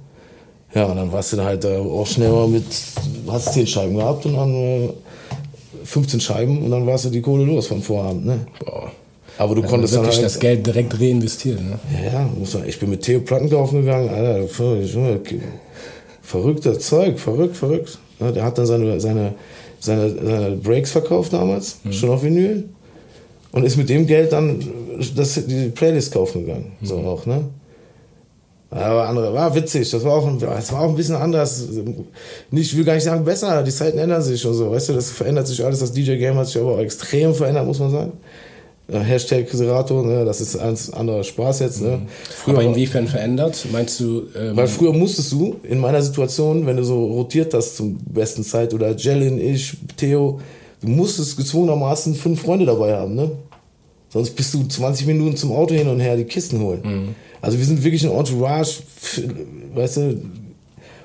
Ja, 0.74 0.84
und 0.84 0.96
dann 0.96 1.12
warst 1.12 1.32
du 1.32 1.42
halt 1.42 1.64
auch 1.64 2.06
schnell 2.06 2.30
mal 2.30 2.48
mit, 2.48 2.64
hast 3.28 3.52
10 3.52 3.66
Scheiben 3.66 3.96
gehabt 3.96 4.26
und 4.26 4.34
dann 4.34 4.54
äh, 4.54 4.88
15 5.84 6.20
Scheiben 6.20 6.62
und 6.62 6.70
dann 6.70 6.86
warst 6.86 7.04
du 7.04 7.10
die 7.10 7.20
Kohle 7.20 7.44
los 7.44 7.66
vom 7.66 7.82
Vorabend. 7.82 8.26
Ne? 8.26 8.46
Boah. 8.64 8.90
Aber 9.38 9.54
du 9.54 9.60
also 9.60 9.70
konntest 9.70 9.94
wirklich 9.94 10.16
dann 10.16 10.24
halt, 10.24 10.34
das 10.34 10.40
Geld 10.40 10.66
direkt 10.66 10.98
reinvestieren. 10.98 11.70
Ne? 11.70 11.78
Ja, 12.04 12.12
ja, 12.12 12.64
ich 12.66 12.78
bin 12.80 12.90
mit 12.90 13.02
Theo 13.02 13.20
Platten 13.20 13.50
kaufen 13.50 13.82
gegangen, 13.82 14.08
Alter, 14.08 14.48
verrückter 16.22 16.78
Zeug, 16.78 17.18
verrückt, 17.18 17.56
verrückt. 17.56 17.98
Ja, 18.18 18.32
der 18.32 18.44
hat 18.44 18.56
dann 18.56 18.66
seine, 18.66 18.98
seine, 18.98 19.34
seine, 19.78 20.10
seine 20.10 20.56
Breaks 20.56 20.92
verkauft 20.92 21.34
damals, 21.34 21.80
mhm. 21.84 21.92
schon 21.92 22.10
auf 22.10 22.22
Vinyl. 22.22 22.64
Und 23.56 23.64
ist 23.64 23.78
mit 23.78 23.88
dem 23.88 24.06
Geld 24.06 24.32
dann 24.32 24.62
das, 25.16 25.40
die 25.46 25.70
Playlist 25.70 26.12
kaufen 26.12 26.44
gegangen. 26.44 26.72
Mhm. 26.78 26.86
So 26.86 26.96
auch, 26.96 27.24
ne? 27.24 27.44
Aber 28.68 29.08
andere, 29.08 29.32
war 29.32 29.54
witzig, 29.54 29.90
das 29.90 30.04
war 30.04 30.12
auch, 30.12 30.28
das 30.38 30.72
war 30.72 30.82
auch 30.82 30.90
ein 30.90 30.94
bisschen 30.96 31.14
anders. 31.14 31.66
Nicht, 32.50 32.72
ich 32.72 32.76
will 32.76 32.84
gar 32.84 32.96
nicht 32.96 33.04
sagen 33.04 33.24
besser, 33.24 33.62
die 33.62 33.70
Zeiten 33.70 33.96
ändern 33.96 34.20
sich 34.20 34.44
und 34.44 34.52
so, 34.52 34.70
weißt 34.70 34.90
du, 34.90 34.92
das 34.92 35.10
verändert 35.10 35.46
sich 35.46 35.64
alles, 35.64 35.78
das 35.78 35.90
DJ-Game 35.90 36.36
hat 36.36 36.48
sich 36.48 36.60
aber 36.60 36.72
auch 36.72 36.80
extrem 36.80 37.34
verändert, 37.34 37.64
muss 37.64 37.78
man 37.78 37.90
sagen. 37.90 38.12
Hashtag 38.88 39.48
Serato, 39.50 40.02
ne, 40.02 40.26
das 40.26 40.42
ist 40.42 40.58
ein 40.58 40.76
anderer 40.92 41.24
Spaß 41.24 41.60
jetzt. 41.60 41.80
Ne. 41.80 41.96
Mhm. 41.96 42.06
Früher, 42.28 42.54
Aber 42.56 42.62
inwiefern 42.62 43.08
verändert? 43.08 43.66
Meinst 43.72 43.98
du? 44.00 44.24
Ähm 44.38 44.54
weil 44.54 44.68
früher 44.68 44.92
musstest 44.92 45.32
du 45.32 45.56
in 45.62 45.78
meiner 45.78 46.02
Situation, 46.02 46.66
wenn 46.66 46.76
du 46.76 46.84
so 46.84 47.06
rotiert 47.06 47.54
hast 47.54 47.76
zum 47.76 47.96
besten 47.96 48.44
Zeit 48.44 48.74
oder 48.74 48.94
Jellin, 48.94 49.40
ich, 49.40 49.78
Theo, 49.96 50.40
du 50.82 50.88
musstest 50.88 51.38
gezwungenermaßen 51.38 52.14
fünf 52.14 52.42
Freunde 52.42 52.66
dabei 52.66 52.94
haben, 52.94 53.14
ne? 53.14 53.30
Sonst 54.16 54.30
bist 54.30 54.54
du 54.54 54.64
20 54.64 55.06
Minuten 55.06 55.36
zum 55.36 55.52
Auto 55.52 55.74
hin 55.74 55.88
und 55.88 56.00
her 56.00 56.16
die 56.16 56.24
Kisten 56.24 56.60
holen. 56.60 56.80
Mhm. 56.82 57.14
Also 57.42 57.58
wir 57.58 57.66
sind 57.66 57.84
wirklich 57.84 58.02
ein 58.02 58.10
Entourage, 58.10 58.78
weißt 59.74 59.98
du, 59.98 60.22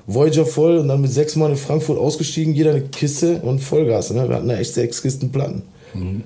Voyager 0.06 0.46
voll 0.46 0.78
und 0.78 0.88
dann 0.88 1.02
mit 1.02 1.12
sechs 1.12 1.36
Mann 1.36 1.50
in 1.50 1.58
Frankfurt 1.58 1.98
ausgestiegen, 1.98 2.54
jeder 2.54 2.70
eine 2.70 2.80
Kiste 2.80 3.42
und 3.42 3.58
Vollgas. 3.60 4.10
Ne? 4.12 4.26
Wir 4.26 4.36
hatten 4.36 4.48
da 4.48 4.56
echt 4.56 4.72
sechs 4.72 5.02
Kisten 5.02 5.30
Platten. 5.30 5.60
Mhm. 5.92 6.22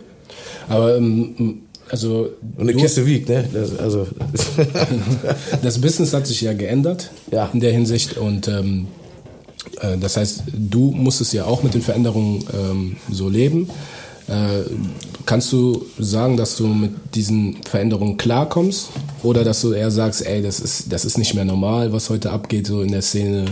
Aber 0.69 0.97
ähm, 0.97 1.63
also 1.91 2.31
und 2.57 2.69
eine 2.69 2.75
Kiste 2.75 3.05
wiegt, 3.05 3.29
ne? 3.29 3.49
Das, 3.53 3.77
also 3.79 4.07
das 5.63 5.81
Business 5.81 6.13
hat 6.13 6.29
sich 6.29 6.41
ja 6.41 6.53
geändert 6.53 7.11
ja. 7.33 7.51
in 7.53 7.59
der 7.59 7.73
Hinsicht 7.73 8.17
und 8.17 8.47
ähm, 8.47 8.87
äh, 9.81 9.99
das 9.99 10.17
heißt, 10.17 10.45
du 10.53 10.93
musstest 10.93 11.33
ja 11.33 11.47
auch 11.47 11.65
mit 11.65 11.75
den 11.75 11.83
Veränderungen 11.83 12.45
ähm, 12.55 12.97
so 13.11 13.29
leben. 13.29 13.71
Äh, 14.29 14.69
kannst 15.25 15.53
du 15.53 15.87
sagen, 15.99 16.37
dass 16.37 16.57
du 16.57 16.67
mit 16.67 16.93
diesen 17.15 17.63
Veränderungen 17.63 18.17
klarkommst? 18.17 18.89
Oder 19.23 19.45
dass 19.45 19.61
du 19.61 19.73
eher 19.73 19.91
sagst, 19.91 20.27
ey, 20.27 20.43
das 20.43 20.61
ist, 20.61 20.93
das 20.93 21.05
ist 21.05 21.19
nicht 21.19 21.35
mehr 21.35 21.45
normal, 21.45 21.93
was 21.93 22.11
heute 22.11 22.31
abgeht, 22.31 22.67
so 22.67 22.83
in 22.83 22.93
der 22.93 23.03
Szene. 23.03 23.47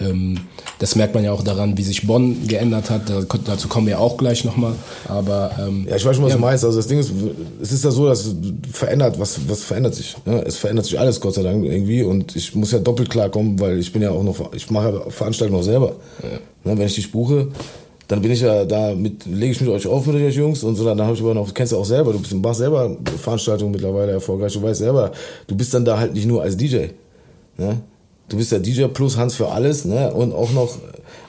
Ähm, 0.00 0.38
das 0.78 0.96
merkt 0.96 1.14
man 1.14 1.22
ja 1.24 1.32
auch 1.32 1.42
daran, 1.42 1.76
wie 1.76 1.82
sich 1.82 2.06
Bonn 2.06 2.46
geändert 2.46 2.90
hat. 2.90 3.08
Da, 3.08 3.22
dazu 3.44 3.68
kommen 3.68 3.86
wir 3.86 4.00
auch 4.00 4.16
gleich 4.16 4.44
nochmal. 4.44 4.74
Aber 5.08 5.52
ähm, 5.60 5.86
ja, 5.88 5.96
ich 5.96 6.04
weiß 6.04 6.16
schon, 6.16 6.24
was 6.24 6.32
ja. 6.32 6.36
du 6.36 6.42
meinst. 6.42 6.64
Also 6.64 6.78
das 6.78 6.86
Ding 6.86 6.98
ist, 6.98 7.12
es 7.60 7.72
ist 7.72 7.84
ja 7.84 7.90
so, 7.90 8.06
dass 8.06 8.34
verändert, 8.72 9.18
was, 9.18 9.40
was 9.48 9.62
verändert 9.62 9.94
sich. 9.94 10.16
Ne? 10.24 10.42
Es 10.46 10.56
verändert 10.56 10.86
sich 10.86 10.98
alles, 10.98 11.20
Gott 11.20 11.34
sei 11.34 11.42
Dank, 11.42 11.64
irgendwie. 11.64 12.02
Und 12.02 12.34
ich 12.36 12.54
muss 12.54 12.72
ja 12.72 12.78
doppelt 12.78 13.10
klarkommen, 13.10 13.60
weil 13.60 13.78
ich 13.78 13.92
bin 13.92 14.02
ja 14.02 14.10
auch 14.10 14.22
noch, 14.22 14.52
ich 14.54 14.70
mache 14.70 15.10
Veranstaltungen 15.10 15.58
noch 15.58 15.64
selber. 15.64 15.96
Ja. 16.22 16.28
Ne? 16.70 16.78
Wenn 16.78 16.86
ich 16.86 16.94
dich 16.94 17.12
buche, 17.12 17.48
dann 18.08 18.20
bin 18.20 18.32
ich 18.32 18.40
ja 18.40 18.64
da 18.64 18.94
mit, 18.94 19.26
lege 19.26 19.52
ich 19.52 19.60
mit 19.60 19.70
euch 19.70 19.86
auf 19.86 20.06
mit 20.06 20.16
euch 20.16 20.34
Jungs 20.34 20.62
und 20.64 20.74
so, 20.76 20.84
dann 20.84 21.00
habe 21.00 21.14
ich 21.14 21.20
aber 21.20 21.34
noch, 21.34 21.52
kennst 21.54 21.72
du 21.72 21.78
auch 21.78 21.84
selber, 21.84 22.12
du 22.12 22.18
bist, 22.18 22.34
machst 22.34 22.58
selber 22.58 22.96
Veranstaltungen 23.18 23.72
mittlerweile 23.72 24.12
erfolgreich, 24.12 24.52
du 24.52 24.62
weißt 24.62 24.80
selber, 24.80 25.12
du 25.46 25.56
bist 25.56 25.72
dann 25.74 25.84
da 25.84 25.98
halt 25.98 26.12
nicht 26.14 26.26
nur 26.26 26.42
als 26.42 26.56
DJ, 26.56 26.88
ne? 27.56 27.80
Du 28.28 28.38
bist 28.38 28.50
ja 28.50 28.58
DJ 28.58 28.84
plus 28.84 29.16
Hans 29.18 29.34
für 29.34 29.48
alles, 29.48 29.84
ne? 29.84 30.10
Und 30.12 30.32
auch 30.32 30.52
noch 30.52 30.78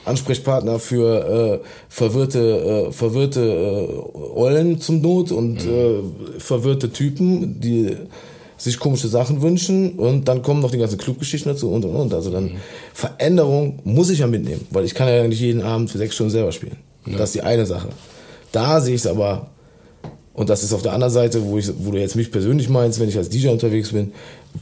Ansprechpartner 0.05 0.79
für 0.79 1.59
äh, 1.61 1.67
verwirrte, 1.89 2.87
äh, 2.87 2.91
verwirrte 2.91 3.41
äh, 3.41 4.37
Eulen 4.37 4.79
zum 4.79 5.01
Not 5.01 5.31
und 5.31 5.65
mhm. 5.65 5.71
äh, 5.71 6.39
verwirrte 6.39 6.91
Typen, 6.91 7.59
die 7.59 7.97
sich 8.63 8.79
komische 8.79 9.09
Sachen 9.09 9.41
wünschen 9.41 9.93
und 9.99 10.27
dann 10.27 10.41
kommen 10.41 10.61
noch 10.61 10.71
die 10.71 10.77
ganzen 10.77 10.97
Clubgeschichten 10.97 11.51
dazu 11.51 11.69
und 11.69 11.83
und 11.83 11.95
und. 11.95 12.13
Also 12.13 12.31
dann 12.31 12.45
mhm. 12.45 12.57
Veränderung 12.93 13.79
muss 13.83 14.09
ich 14.09 14.19
ja 14.19 14.27
mitnehmen, 14.27 14.65
weil 14.71 14.85
ich 14.85 14.95
kann 14.95 15.09
ja 15.09 15.27
nicht 15.27 15.41
jeden 15.41 15.61
Abend 15.61 15.91
für 15.91 15.97
sechs 15.97 16.15
Stunden 16.15 16.31
selber 16.31 16.51
spielen. 16.53 16.77
Ja. 17.05 17.17
Das 17.17 17.29
ist 17.29 17.35
die 17.35 17.41
eine 17.41 17.65
Sache. 17.65 17.89
Da 18.53 18.79
sehe 18.79 18.95
ich 18.95 19.01
es 19.01 19.07
aber, 19.07 19.49
und 20.33 20.49
das 20.49 20.63
ist 20.63 20.71
auf 20.71 20.81
der 20.81 20.93
anderen 20.93 21.11
Seite, 21.11 21.43
wo, 21.43 21.57
ich, 21.57 21.69
wo 21.77 21.91
du 21.91 21.99
jetzt 21.99 22.15
mich 22.15 22.31
persönlich 22.31 22.69
meinst, 22.69 23.01
wenn 23.01 23.09
ich 23.09 23.17
als 23.17 23.27
DJ 23.27 23.49
unterwegs 23.49 23.91
bin, 23.91 24.13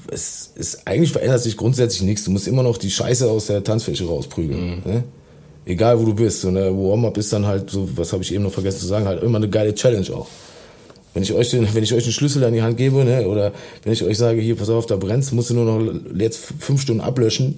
es 0.09 0.51
ist 0.55 0.87
eigentlich 0.87 1.11
verändert 1.11 1.41
sich 1.41 1.55
grundsätzlich 1.55 2.01
nichts. 2.01 2.23
Du 2.23 2.31
musst 2.31 2.47
immer 2.47 2.63
noch 2.63 2.77
die 2.77 2.89
Scheiße 2.89 3.29
aus 3.29 3.47
der 3.47 3.63
Tanzfläche 3.63 4.05
rausprügeln. 4.05 4.81
Mhm. 4.83 4.91
Ne? 4.91 5.03
Egal 5.65 5.99
wo 5.99 6.05
du 6.05 6.15
bist. 6.15 6.43
Und 6.45 6.55
der 6.55 6.75
Warm-up 6.75 7.17
ist 7.17 7.31
dann 7.33 7.45
halt 7.45 7.69
so, 7.69 7.87
was 7.95 8.11
habe 8.13 8.23
ich 8.23 8.33
eben 8.33 8.43
noch 8.43 8.51
vergessen 8.51 8.79
zu 8.79 8.87
sagen, 8.87 9.05
halt 9.05 9.21
immer 9.21 9.37
eine 9.37 9.49
geile 9.49 9.75
Challenge 9.75 10.07
auch. 10.15 10.27
Wenn 11.13 11.23
ich 11.23 11.33
euch 11.33 11.49
den, 11.49 11.67
wenn 11.73 11.83
ich 11.83 11.93
euch 11.93 12.03
einen 12.03 12.13
Schlüssel 12.13 12.43
an 12.43 12.53
die 12.53 12.61
Hand 12.61 12.77
gebe, 12.77 13.03
ne, 13.03 13.27
oder 13.27 13.51
wenn 13.83 13.93
ich 13.93 14.03
euch 14.03 14.17
sage, 14.17 14.39
hier, 14.39 14.55
pass 14.55 14.69
auf, 14.69 14.85
da 14.85 14.95
brennt's, 14.95 15.31
musst 15.31 15.49
du 15.49 15.55
nur 15.55 15.65
noch 15.65 15.93
jetzt 16.15 16.39
fünf 16.59 16.81
Stunden 16.81 17.01
ablöschen, 17.01 17.57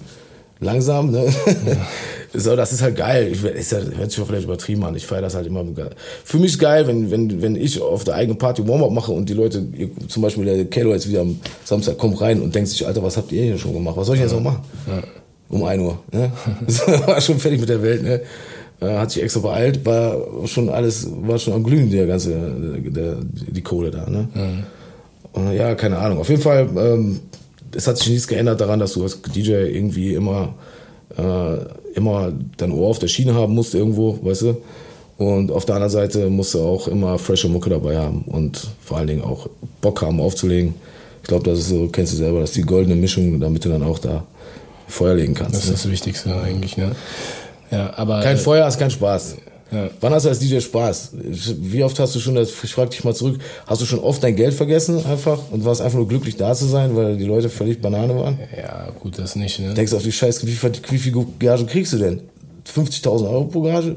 langsam, 0.60 1.10
ne? 1.10 1.24
Ja. 1.24 1.86
so, 2.40 2.56
das 2.56 2.72
ist 2.72 2.82
halt 2.82 2.96
geil. 2.96 3.30
Ich, 3.32 3.44
ist 3.44 3.72
ja, 3.72 3.78
hört 3.78 4.10
sich 4.10 4.24
vielleicht 4.24 4.44
übertrieben 4.44 4.84
an. 4.84 4.96
Ich 4.96 5.06
feiere 5.06 5.22
das 5.22 5.34
halt 5.34 5.46
immer. 5.46 5.64
Für 6.24 6.38
mich 6.38 6.52
ist 6.52 6.58
geil, 6.58 6.86
wenn, 6.86 7.10
wenn, 7.10 7.42
wenn 7.42 7.56
ich 7.56 7.80
auf 7.80 8.04
der 8.04 8.14
eigenen 8.14 8.38
Party 8.38 8.66
Warm-up 8.66 8.90
mache 8.90 9.12
und 9.12 9.28
die 9.28 9.34
Leute, 9.34 9.64
zum 10.08 10.22
Beispiel 10.22 10.44
der 10.44 10.64
Kelo 10.64 10.92
jetzt 10.92 11.08
wieder 11.08 11.20
am 11.20 11.38
Samstag 11.64 11.98
kommt 11.98 12.20
rein 12.20 12.40
und 12.40 12.54
denkt 12.54 12.70
sich, 12.70 12.86
Alter, 12.86 13.02
was 13.02 13.16
habt 13.16 13.30
ihr 13.32 13.44
hier 13.44 13.58
schon 13.58 13.72
gemacht? 13.72 13.96
Was 13.96 14.06
soll 14.06 14.16
ich 14.16 14.22
jetzt 14.22 14.32
noch 14.32 14.40
machen? 14.40 14.62
Ja. 14.86 15.02
Um 15.50 15.62
ein 15.64 15.78
Uhr, 15.78 15.98
ne? 16.10 16.32
war 17.06 17.20
schon 17.20 17.38
fertig 17.38 17.60
mit 17.60 17.68
der 17.68 17.82
Welt, 17.82 18.02
ne? 18.02 18.20
Hat 18.84 19.10
sich 19.10 19.22
extra 19.22 19.40
beeilt, 19.40 19.84
war 19.84 20.16
schon 20.46 20.68
alles, 20.68 21.08
war 21.22 21.38
schon 21.38 21.54
am 21.54 21.64
Glühen, 21.64 21.90
der 21.90 22.06
ganze, 22.06 22.30
der, 22.30 23.16
die 23.22 23.62
Kohle 23.62 23.90
da. 23.90 24.08
Ne? 24.08 24.28
Mhm. 24.34 25.52
Ja, 25.52 25.74
keine 25.74 25.98
Ahnung. 25.98 26.18
Auf 26.18 26.28
jeden 26.28 26.42
Fall, 26.42 26.68
ähm, 26.76 27.20
es 27.74 27.86
hat 27.86 27.98
sich 27.98 28.08
nichts 28.08 28.28
geändert 28.28 28.60
daran, 28.60 28.78
dass 28.78 28.92
du 28.92 29.02
als 29.02 29.20
DJ 29.22 29.52
irgendwie 29.52 30.14
immer, 30.14 30.54
äh, 31.16 31.56
immer 31.96 32.32
dein 32.56 32.72
Ohr 32.72 32.88
auf 32.88 32.98
der 32.98 33.08
Schiene 33.08 33.34
haben 33.34 33.54
musst 33.54 33.74
irgendwo, 33.74 34.18
weißt 34.22 34.42
du? 34.42 34.56
Und 35.16 35.52
auf 35.52 35.64
der 35.64 35.76
anderen 35.76 35.92
Seite 35.92 36.28
musst 36.28 36.54
du 36.54 36.60
auch 36.60 36.88
immer 36.88 37.18
frische 37.18 37.48
Mucke 37.48 37.70
dabei 37.70 37.96
haben 37.96 38.22
und 38.22 38.68
vor 38.80 38.98
allen 38.98 39.06
Dingen 39.06 39.22
auch 39.22 39.48
Bock 39.80 40.02
haben 40.02 40.20
aufzulegen. 40.20 40.74
Ich 41.22 41.28
glaube, 41.28 41.44
das 41.44 41.60
ist 41.60 41.68
so, 41.68 41.88
kennst 41.88 42.12
du 42.12 42.16
selber, 42.16 42.40
das 42.40 42.50
ist 42.50 42.56
die 42.56 42.62
goldene 42.62 42.96
Mischung, 42.96 43.40
damit 43.40 43.64
du 43.64 43.68
dann 43.68 43.82
auch 43.82 43.98
da 43.98 44.24
Feuer 44.88 45.14
legen 45.14 45.34
kannst. 45.34 45.54
Das 45.54 45.64
ist 45.64 45.70
ne? 45.70 45.72
das 45.74 45.90
Wichtigste 45.90 46.34
eigentlich, 46.36 46.76
ne? 46.76 46.92
Ja, 47.70 47.92
aber. 47.96 48.20
Kein 48.20 48.36
äh, 48.36 48.38
Feuer 48.38 48.66
ist 48.66 48.78
kein 48.78 48.90
Spaß. 48.90 49.36
Ja. 49.74 49.88
Wann 50.00 50.12
hast 50.12 50.24
du 50.24 50.28
als 50.28 50.38
DJ 50.38 50.60
Spaß? 50.60 51.12
Wie 51.14 51.82
oft 51.82 51.98
hast 51.98 52.14
du 52.14 52.20
schon, 52.20 52.36
ich 52.36 52.52
frag 52.52 52.90
dich 52.90 53.02
mal 53.02 53.14
zurück, 53.14 53.40
hast 53.66 53.82
du 53.82 53.86
schon 53.86 53.98
oft 53.98 54.22
dein 54.22 54.36
Geld 54.36 54.54
vergessen 54.54 55.04
einfach 55.04 55.38
und 55.50 55.64
warst 55.64 55.80
einfach 55.80 55.98
nur 55.98 56.06
glücklich 56.06 56.36
da 56.36 56.54
zu 56.54 56.66
sein, 56.66 56.94
weil 56.94 57.16
die 57.16 57.24
Leute 57.24 57.48
völlig 57.48 57.80
Banane 57.80 58.14
waren? 58.16 58.38
Ja, 58.56 58.88
gut, 59.00 59.18
das 59.18 59.36
nicht, 59.36 59.58
ne? 59.58 59.74
Denkst 59.74 59.90
du 59.90 59.96
auf 59.96 60.02
die 60.02 60.12
Scheiße, 60.12 60.46
wie, 60.46 60.56
wie 60.90 60.98
viel 60.98 61.26
Gage 61.38 61.66
kriegst 61.66 61.92
du 61.92 61.98
denn? 61.98 62.22
50.000 62.72 63.28
Euro 63.28 63.44
pro 63.44 63.62
Gage? 63.62 63.96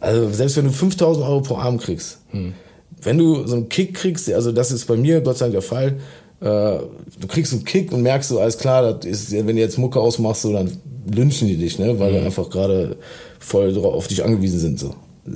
Also 0.00 0.30
selbst 0.30 0.56
wenn 0.56 0.64
du 0.64 0.70
5.000 0.70 1.22
Euro 1.22 1.40
pro 1.42 1.56
Abend 1.56 1.82
kriegst, 1.82 2.18
hm. 2.30 2.54
wenn 3.02 3.18
du 3.18 3.46
so 3.46 3.54
einen 3.56 3.68
Kick 3.68 3.94
kriegst, 3.94 4.32
also 4.32 4.52
das 4.52 4.72
ist 4.72 4.86
bei 4.86 4.96
mir 4.96 5.20
Gott 5.20 5.38
sei 5.38 5.46
Dank 5.46 5.52
der 5.52 5.62
Fall, 5.62 5.96
äh, 6.40 6.78
du 7.20 7.28
kriegst 7.28 7.52
einen 7.52 7.64
Kick 7.64 7.92
und 7.92 8.02
merkst 8.02 8.30
so, 8.30 8.40
alles 8.40 8.58
klar, 8.58 8.94
das 8.94 9.06
ist, 9.06 9.32
wenn 9.32 9.54
du 9.54 9.62
jetzt 9.62 9.78
Mucke 9.78 10.00
ausmachst, 10.00 10.42
so, 10.42 10.52
dann 10.52 10.80
lynchen 11.10 11.48
die 11.48 11.56
dich, 11.56 11.78
ne? 11.78 11.98
weil 11.98 12.12
mhm. 12.12 12.26
einfach 12.26 12.48
gerade 12.50 12.96
voll 13.38 13.76
auf 13.78 14.08
dich 14.08 14.24
angewiesen 14.24 14.58
sind. 14.58 14.78
So. 14.78 14.94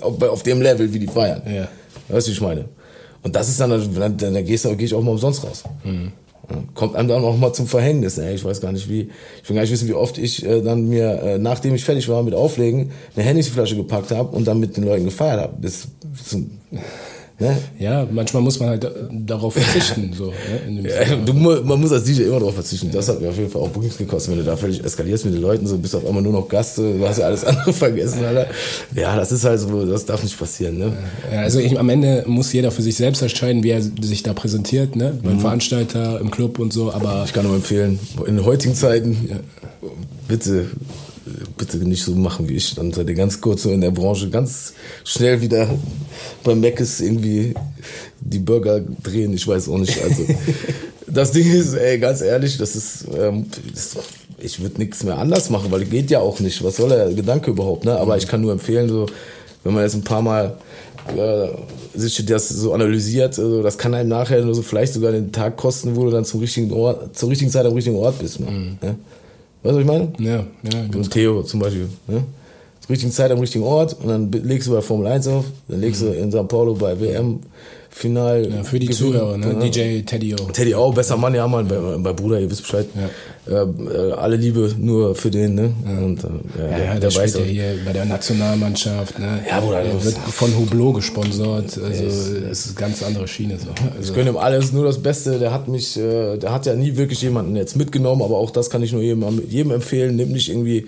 auf, 0.00 0.22
auf 0.22 0.42
dem 0.42 0.60
Level, 0.60 0.92
wie 0.92 0.98
die 0.98 1.06
feiern. 1.06 1.42
Ja. 1.46 1.68
Weißt 2.08 2.26
du, 2.26 2.30
wie 2.30 2.34
ich 2.34 2.40
meine? 2.40 2.66
Und 3.22 3.34
das 3.34 3.48
ist 3.48 3.58
dann, 3.58 3.70
dann, 3.70 4.16
dann 4.16 4.44
gehst 4.44 4.64
du, 4.64 4.76
geh 4.76 4.84
ich 4.84 4.94
auch 4.94 5.02
mal 5.02 5.12
umsonst 5.12 5.44
raus. 5.44 5.64
Mhm. 5.84 6.12
Kommt 6.74 6.94
einem 6.94 7.08
dann 7.08 7.24
auch 7.24 7.36
mal 7.36 7.52
zum 7.52 7.66
Verhängnis. 7.66 8.18
Ey. 8.18 8.34
Ich 8.34 8.44
weiß 8.44 8.60
gar 8.60 8.70
nicht, 8.70 8.88
wie, 8.88 9.10
ich 9.42 9.48
will 9.48 9.56
gar 9.56 9.62
nicht 9.62 9.72
wissen, 9.72 9.88
wie 9.88 9.94
oft 9.94 10.16
ich 10.16 10.46
äh, 10.46 10.62
dann 10.62 10.88
mir, 10.88 11.20
äh, 11.22 11.38
nachdem 11.38 11.74
ich 11.74 11.84
fertig 11.84 12.08
war 12.08 12.22
mit 12.22 12.34
Auflegen, 12.34 12.92
eine 13.16 13.24
Hennessy-Flasche 13.24 13.74
gepackt 13.74 14.12
habe 14.12 14.36
und 14.36 14.46
dann 14.46 14.60
mit 14.60 14.76
den 14.76 14.84
Leuten 14.84 15.04
gefeiert 15.04 15.40
habe. 15.40 15.54
Bis 15.60 15.88
zum, 16.24 16.58
Ne? 17.38 17.54
Ja, 17.78 18.08
manchmal 18.10 18.42
muss 18.42 18.58
man 18.60 18.70
halt 18.70 18.90
darauf 19.10 19.52
verzichten. 19.52 20.10
so, 20.16 20.32
ne, 20.66 20.88
ja, 20.88 21.16
du, 21.16 21.34
man 21.34 21.78
muss 21.78 21.92
als 21.92 22.04
DJ 22.04 22.22
immer 22.22 22.38
darauf 22.38 22.54
verzichten. 22.54 22.90
Das 22.90 23.08
hat 23.08 23.20
mir 23.20 23.28
auf 23.28 23.36
jeden 23.36 23.50
Fall 23.50 23.60
auch 23.60 23.68
Bookings 23.68 23.98
gekostet. 23.98 24.30
Wenn 24.30 24.38
du 24.38 24.44
da 24.44 24.56
völlig 24.56 24.82
eskalierst 24.82 25.26
mit 25.26 25.34
den 25.34 25.42
Leuten, 25.42 25.66
so 25.66 25.76
bist 25.76 25.92
du 25.92 25.98
auf 25.98 26.06
einmal 26.06 26.22
nur 26.22 26.32
noch 26.32 26.48
Gast, 26.48 26.78
du 26.78 27.06
hast 27.06 27.18
ja 27.18 27.26
alles 27.26 27.44
andere 27.44 27.74
vergessen. 27.74 28.24
Alter. 28.24 28.46
Ja, 28.94 29.14
das 29.16 29.32
ist 29.32 29.44
halt 29.44 29.60
so, 29.60 29.84
das 29.84 30.06
darf 30.06 30.22
nicht 30.22 30.38
passieren. 30.38 30.78
Ne? 30.78 30.92
Ja, 31.30 31.40
also 31.40 31.58
ich, 31.58 31.78
am 31.78 31.90
Ende 31.90 32.24
muss 32.26 32.54
jeder 32.54 32.70
für 32.70 32.82
sich 32.82 32.96
selbst 32.96 33.20
entscheiden, 33.20 33.62
wie 33.62 33.70
er 33.70 33.82
sich 33.82 34.22
da 34.22 34.32
präsentiert, 34.32 34.96
ne? 34.96 35.18
beim 35.22 35.34
mhm. 35.34 35.40
Veranstalter, 35.40 36.18
im 36.20 36.30
Club 36.30 36.58
und 36.58 36.72
so. 36.72 36.90
Aber 36.90 37.24
ich 37.26 37.34
kann 37.34 37.44
nur 37.44 37.54
empfehlen, 37.54 37.98
in 38.26 38.36
den 38.36 38.46
heutigen 38.46 38.74
Zeiten, 38.74 39.40
bitte 40.26 40.70
bitte 41.56 41.78
nicht 41.78 42.04
so 42.04 42.14
machen 42.14 42.48
wie 42.48 42.56
ich. 42.56 42.74
Dann 42.74 42.92
seid 42.92 43.08
ihr 43.08 43.14
ganz 43.14 43.40
kurz 43.40 43.62
so 43.62 43.70
in 43.70 43.80
der 43.80 43.90
Branche 43.90 44.30
ganz 44.30 44.74
schnell 45.04 45.40
wieder 45.40 45.68
beim 46.44 46.60
Mc's 46.60 47.00
irgendwie 47.00 47.54
die 48.20 48.38
Burger 48.38 48.80
drehen. 49.02 49.32
Ich 49.32 49.46
weiß 49.46 49.68
auch 49.68 49.78
nicht. 49.78 50.02
Also 50.02 50.24
das 51.06 51.32
Ding 51.32 51.50
ist, 51.50 51.74
ey, 51.74 51.98
ganz 51.98 52.20
ehrlich, 52.20 52.58
das 52.58 52.76
ist, 52.76 53.06
ähm, 53.16 53.46
das, 53.72 53.96
ich 54.38 54.60
würde 54.60 54.78
nichts 54.78 55.02
mehr 55.02 55.18
anders 55.18 55.50
machen, 55.50 55.70
weil 55.70 55.84
geht 55.84 56.10
ja 56.10 56.20
auch 56.20 56.40
nicht. 56.40 56.62
Was 56.62 56.76
soll 56.76 56.90
der 56.90 57.12
Gedanke 57.12 57.50
überhaupt? 57.50 57.84
Ne? 57.84 57.96
Aber 57.96 58.16
ich 58.16 58.28
kann 58.28 58.40
nur 58.40 58.52
empfehlen, 58.52 58.88
so 58.88 59.06
wenn 59.64 59.74
man 59.74 59.82
jetzt 59.82 59.94
ein 59.94 60.04
paar 60.04 60.22
Mal 60.22 60.56
äh, 61.16 61.48
sich 61.98 62.24
das 62.26 62.48
so 62.48 62.72
analysiert, 62.72 63.38
also 63.38 63.62
das 63.62 63.78
kann 63.78 63.94
einem 63.94 64.08
nachher 64.08 64.44
nur 64.44 64.54
so 64.54 64.62
vielleicht 64.62 64.92
sogar 64.92 65.12
den 65.12 65.32
Tag 65.32 65.56
kosten, 65.56 65.96
wo 65.96 66.04
du 66.04 66.10
dann 66.10 66.24
zum 66.24 66.40
richtigen 66.40 66.72
Ort, 66.72 67.16
zur 67.16 67.30
richtigen 67.30 67.50
Zeit 67.50 67.66
am 67.66 67.72
richtigen 67.72 67.96
Ort 67.96 68.18
bist. 68.18 68.40
Ne? 68.40 68.50
Mhm. 68.50 68.78
Ja? 68.82 68.94
Weißt 69.66 69.74
du, 69.74 69.78
was 69.78 69.82
ich 69.82 69.86
meine? 69.86 70.12
Ja, 70.20 70.46
ja. 70.62 70.80
Und 70.94 71.10
Theo 71.10 71.42
zum 71.42 71.58
Beispiel. 71.58 71.88
Ne? 72.06 72.22
Zur 72.80 72.90
richtigen 72.90 73.10
Zeit 73.10 73.32
am 73.32 73.40
richtigen 73.40 73.64
Ort 73.64 73.96
und 74.00 74.08
dann 74.08 74.30
legst 74.30 74.68
du 74.68 74.72
bei 74.72 74.80
Formel 74.80 75.08
1 75.08 75.26
auf, 75.26 75.44
dann 75.66 75.80
legst 75.80 76.02
du 76.02 76.06
in 76.06 76.30
Sao 76.30 76.44
Paulo 76.44 76.74
bei 76.74 77.00
WM 77.00 77.40
Final. 77.96 78.46
Ja, 78.50 78.62
für 78.62 78.78
die 78.78 78.90
Zuhörer, 78.90 79.38
ne? 79.38 79.54
Ja. 79.54 79.68
DJ 79.70 80.02
Teddy 80.02 80.34
O. 80.34 80.50
Teddy 80.52 80.74
O, 80.74 80.92
besser 80.92 81.16
Mann, 81.16 81.34
ja, 81.34 81.48
Mann, 81.48 81.66
bei, 81.66 81.76
bei 81.78 82.12
Bruder, 82.12 82.38
ihr 82.38 82.50
wisst 82.50 82.60
Bescheid. 82.60 82.86
Ja. 82.94 83.62
Äh, 83.62 83.64
äh, 83.64 84.12
alle 84.12 84.36
Liebe 84.36 84.74
nur 84.78 85.14
für 85.14 85.30
den, 85.30 85.54
ne? 85.54 85.72
Ja. 85.82 85.98
Und, 86.04 86.22
äh, 86.22 86.26
ja, 86.58 86.78
der, 86.78 87.00
der, 87.00 87.14
weiß 87.14 87.38
ja 87.38 87.40
hier 87.40 87.78
bei 87.86 87.94
der 87.94 88.04
Nationalmannschaft, 88.04 89.18
ne? 89.18 89.40
Ja, 89.48 89.60
Bruder. 89.60 89.82
Der 89.82 90.04
wird 90.04 90.14
von 90.14 90.54
Hublot 90.58 90.96
gesponsert, 90.96 91.78
also 91.82 92.04
es 92.04 92.28
ist 92.28 92.66
eine 92.66 92.74
ganz 92.76 93.02
andere 93.02 93.26
Schiene. 93.26 93.58
So. 93.58 93.68
Also. 93.70 94.10
Ich 94.10 94.14
gönne 94.14 94.28
ihm 94.28 94.36
alles, 94.36 94.72
nur 94.72 94.84
das 94.84 94.98
Beste, 94.98 95.38
der 95.38 95.54
hat 95.54 95.66
mich, 95.66 95.96
äh, 95.96 96.36
der 96.36 96.52
hat 96.52 96.66
ja 96.66 96.74
nie 96.74 96.98
wirklich 96.98 97.22
jemanden 97.22 97.56
jetzt 97.56 97.76
mitgenommen, 97.76 98.20
aber 98.20 98.36
auch 98.36 98.50
das 98.50 98.68
kann 98.68 98.82
ich 98.82 98.92
nur 98.92 99.00
jedem, 99.00 99.24
jedem 99.48 99.70
empfehlen, 99.70 100.16
nimm 100.16 100.32
nicht 100.32 100.50
irgendwie 100.50 100.84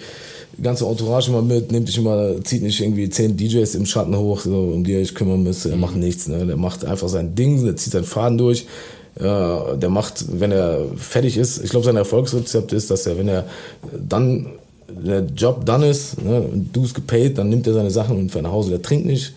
die 0.59 0.63
ganze 0.63 0.85
Entourage 0.87 1.31
immer 1.31 1.41
mit, 1.41 1.71
nimmt 1.71 1.89
dich 1.89 1.99
immer, 1.99 2.43
zieht 2.43 2.63
nicht 2.63 2.81
irgendwie 2.81 3.09
zehn 3.09 3.37
DJs 3.37 3.77
im 3.77 3.87
Schatten 3.87 4.17
hoch, 4.17 4.41
so, 4.41 4.73
um 4.75 4.83
die 4.83 4.97
ich 4.97 5.15
kümmern 5.15 5.45
müsste. 5.45 5.71
Er 5.71 5.77
macht 5.77 5.95
nichts, 5.95 6.27
ne? 6.27 6.45
Der 6.47 6.57
macht 6.57 6.85
einfach 6.85 7.09
sein 7.09 7.37
Ding, 7.37 7.65
der 7.65 7.77
zieht 7.77 7.93
seinen 7.93 8.05
Faden 8.05 8.39
durch. 8.39 8.67
Äh, 9.15 9.23
der 9.23 9.89
macht, 9.89 10.25
wenn 10.41 10.51
er 10.51 10.87
fertig 10.97 11.37
ist, 11.37 11.63
ich 11.63 11.71
glaube, 11.71 11.87
sein 11.87 11.97
Erfolgsrezept 11.97 12.73
ist, 12.73 12.91
dass 12.91 13.07
er, 13.07 13.17
wenn 13.19 13.29
er 13.29 13.45
dann 13.93 14.49
der 14.89 15.21
Job 15.21 15.65
dann 15.65 15.85
ist, 15.85 16.23
ne, 16.23 16.45
du 16.73 16.85
es 16.85 16.93
gepaid, 16.93 17.39
dann 17.39 17.49
nimmt 17.49 17.67
er 17.69 17.75
seine 17.75 17.91
Sachen 17.91 18.17
und 18.17 18.33
fährt 18.33 18.45
nach 18.45 18.53
Hause. 18.53 18.71
Der 18.71 18.83
trinkt 18.83 19.07
nicht, 19.07 19.35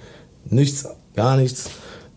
nichts, 0.50 0.88
gar 1.16 1.38
nichts. 1.38 1.70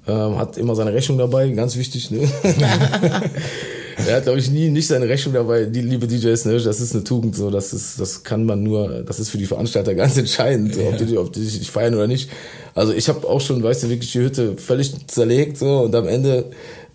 Ähm, 0.07 0.39
hat 0.39 0.57
immer 0.57 0.75
seine 0.75 0.95
Rechnung 0.95 1.19
dabei, 1.19 1.49
ganz 1.51 1.77
wichtig. 1.77 2.11
Ne? 2.11 2.21
er 4.09 4.17
hat, 4.17 4.25
glaube 4.25 4.39
ich, 4.39 4.51
nie 4.51 4.69
nicht 4.69 4.87
seine 4.87 5.09
Rechnung 5.09 5.35
dabei, 5.35 5.65
die 5.65 5.81
liebe 5.81 6.07
DJs, 6.07 6.45
ne? 6.47 6.61
Das 6.61 6.81
ist 6.81 6.95
eine 6.95 7.05
Tugend, 7.05 7.37
so, 7.37 7.51
das 7.51 7.73
ist, 7.73 8.01
das 8.01 8.23
kann 8.23 8.45
man 8.45 8.63
nur, 8.63 9.03
das 9.07 9.21
ist 9.21 9.31
für 9.31 9.39
die 9.39 9.47
Veranstalter 9.47 9.95
ganz 9.95 10.17
entscheidend, 10.17 10.75
so, 10.75 10.83
ob, 10.83 10.99
die, 10.99 11.19
ob 11.19 11.33
die 11.33 11.41
dich 11.41 11.71
feiern 11.71 11.95
oder 11.95 12.07
nicht. 12.07 12.31
Also 12.75 12.93
ich 12.93 13.09
habe 13.09 13.27
auch 13.29 13.41
schon, 13.41 13.63
weißt 13.63 13.85
du, 13.85 13.89
wirklich 13.89 14.13
die 14.13 14.21
Hütte 14.21 14.57
völlig 14.57 15.07
zerlegt, 15.07 15.59
so, 15.59 15.83
und 15.83 15.95
am 15.95 16.09
Ende 16.09 16.47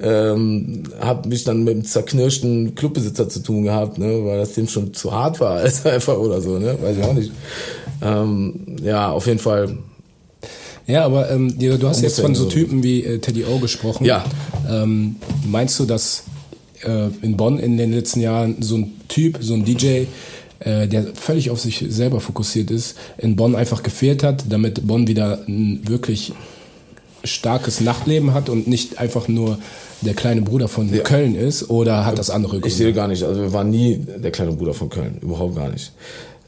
ähm, 0.01 0.83
habe 0.99 1.27
mich 1.27 1.43
dann 1.43 1.63
mit 1.63 1.73
einem 1.73 1.85
zerknirschten 1.85 2.75
Clubbesitzer 2.75 3.27
zu 3.27 3.41
tun 3.41 3.63
gehabt, 3.63 3.97
ne, 3.97 4.25
weil 4.25 4.37
das 4.37 4.53
dem 4.53 4.67
schon 4.67 4.93
zu 4.93 5.11
hart 5.11 5.39
war, 5.39 5.57
als 5.57 5.85
einfach 5.85 6.17
oder 6.17 6.41
so, 6.41 6.57
ne, 6.59 6.77
weiß 6.81 6.97
ich 6.97 7.03
auch 7.03 7.13
nicht. 7.13 7.31
Ähm, 8.01 8.77
ja, 8.81 9.11
auf 9.11 9.27
jeden 9.27 9.39
Fall. 9.39 9.77
Ja, 10.87 11.05
aber 11.05 11.29
ähm, 11.29 11.53
du 11.59 11.87
hast 11.87 12.01
jetzt 12.01 12.19
von 12.19 12.33
so 12.33 12.45
Typen 12.45 12.81
wie 12.81 13.03
äh, 13.03 13.19
Teddy 13.19 13.45
O 13.45 13.59
gesprochen. 13.59 14.05
Ja. 14.05 14.25
Ähm, 14.67 15.17
meinst 15.45 15.79
du, 15.79 15.85
dass 15.85 16.23
äh, 16.83 17.09
in 17.21 17.37
Bonn 17.37 17.59
in 17.59 17.77
den 17.77 17.91
letzten 17.91 18.21
Jahren 18.21 18.61
so 18.61 18.77
ein 18.77 18.93
Typ, 19.07 19.39
so 19.41 19.53
ein 19.53 19.65
DJ, 19.65 20.05
äh, 20.59 20.87
der 20.87 21.15
völlig 21.15 21.49
auf 21.49 21.59
sich 21.59 21.85
selber 21.89 22.19
fokussiert 22.19 22.71
ist, 22.71 22.97
in 23.17 23.35
Bonn 23.35 23.55
einfach 23.55 23.83
gefehlt 23.83 24.23
hat, 24.23 24.45
damit 24.49 24.85
Bonn 24.85 25.07
wieder 25.07 25.43
ein 25.47 25.81
wirklich 25.87 26.33
starkes 27.23 27.81
Nachtleben 27.81 28.33
hat 28.33 28.49
und 28.49 28.67
nicht 28.67 28.97
einfach 28.97 29.27
nur 29.27 29.57
der 30.01 30.13
kleine 30.13 30.41
Bruder 30.41 30.67
von 30.67 30.93
ja. 30.93 31.01
Köln 31.01 31.35
ist 31.35 31.69
oder 31.69 32.05
hat 32.05 32.17
das 32.17 32.29
andere 32.29 32.53
Gründe? 32.53 32.67
Ich 32.67 32.75
sehe 32.75 32.93
gar 32.93 33.07
nicht. 33.07 33.23
Also 33.23 33.41
wir 33.41 33.53
waren 33.53 33.69
nie 33.69 33.97
der 33.97 34.31
kleine 34.31 34.53
Bruder 34.53 34.73
von 34.73 34.89
Köln, 34.89 35.17
überhaupt 35.21 35.55
gar 35.55 35.69
nicht. 35.69 35.91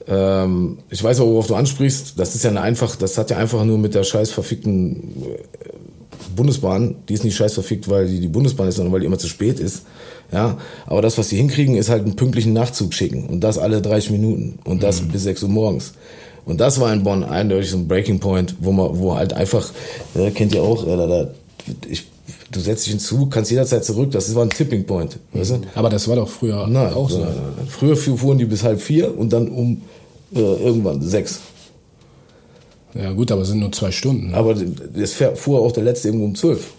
Ähm, 0.08 0.80
ich 0.90 1.04
weiß 1.04 1.20
auch, 1.20 1.28
worauf 1.28 1.48
du 1.48 1.56
ansprichst. 1.56 2.14
Das 2.18 2.36
ist 2.36 2.44
ja 2.44 2.50
eine 2.50 2.62
einfach, 2.62 2.96
das 2.96 3.18
hat 3.18 3.30
ja 3.30 3.38
einfach 3.38 3.64
nur 3.64 3.78
mit 3.78 3.94
der 3.94 4.04
scheiß 4.04 4.32
verfickten 4.32 5.14
äh, 5.24 6.36
Bundesbahn, 6.36 6.96
die 7.10 7.14
ist 7.14 7.24
nicht 7.24 7.36
scheiß 7.36 7.54
verfickt, 7.54 7.90
weil 7.90 8.08
die 8.08 8.20
die 8.20 8.28
Bundesbahn 8.28 8.68
ist, 8.68 8.76
sondern 8.76 8.94
weil 8.94 9.02
die 9.02 9.06
immer 9.06 9.20
zu 9.20 9.28
spät 9.28 9.60
ist. 9.60 9.84
Ja, 10.32 10.58
aber 10.86 11.02
das, 11.02 11.18
was 11.18 11.30
sie 11.30 11.38
hinkriegen, 11.38 11.76
ist 11.76 11.90
halt 11.90 12.04
einen 12.04 12.16
pünktlichen 12.16 12.54
Nachzug 12.54 12.94
schicken 12.94 13.28
und 13.28 13.42
das 13.42 13.58
alle 13.58 13.82
30 13.82 14.12
Minuten 14.12 14.60
und 14.64 14.82
das 14.82 15.02
mhm. 15.02 15.10
bis 15.10 15.24
6 15.24 15.44
Uhr 15.44 15.50
morgens. 15.50 15.94
Und 16.46 16.60
das 16.60 16.80
war 16.80 16.92
in 16.94 17.04
Bonn 17.04 17.24
eindeutig 17.24 17.70
so 17.70 17.78
ein 17.78 17.88
Breaking 17.88 18.20
Point, 18.20 18.56
wo 18.60 18.72
man, 18.72 18.98
wo 18.98 19.16
halt 19.16 19.34
einfach, 19.34 19.70
äh, 20.16 20.32
kennt 20.32 20.56
ihr 20.56 20.64
auch, 20.64 20.88
äh, 20.88 20.98
da, 20.98 21.08
da, 21.08 21.32
ich, 21.88 22.08
du 22.50 22.60
setzt 22.60 22.86
dich 22.86 22.92
hinzu, 22.92 23.28
kannst 23.28 23.52
jederzeit 23.52 23.84
zurück, 23.84 24.12
das 24.12 24.34
war 24.34 24.44
ein 24.44 24.50
Tipping 24.50 24.86
Point, 24.86 25.20
weißt 25.34 25.52
du? 25.52 25.62
Aber 25.76 25.90
das 25.90 26.08
war 26.08 26.16
doch 26.16 26.30
früher 26.30 26.66
Nein, 26.68 26.94
auch 26.94 27.10
so. 27.10 27.20
Nein, 27.20 27.36
nein. 27.58 27.68
Früher 27.68 27.96
fuhren 27.96 28.38
die 28.38 28.46
bis 28.46 28.64
halb 28.64 28.82
vier 28.82 29.18
und 29.18 29.32
dann 29.34 29.50
um 29.50 29.82
äh, 30.34 30.40
irgendwann 30.40 31.02
sechs. 31.02 31.42
Ja 32.94 33.12
gut, 33.12 33.32
aber 33.32 33.42
es 33.42 33.50
sind 33.50 33.60
nur 33.60 33.72
zwei 33.72 33.92
Stunden. 33.92 34.32
Ne? 34.32 34.38
Aber 34.38 34.56
es 34.96 35.14
fuhr 35.14 35.62
auch 35.62 35.72
der 35.72 35.84
letzte 35.84 36.10
irgendwo 36.10 36.26
um 36.26 36.36
zwölf. 36.36 36.72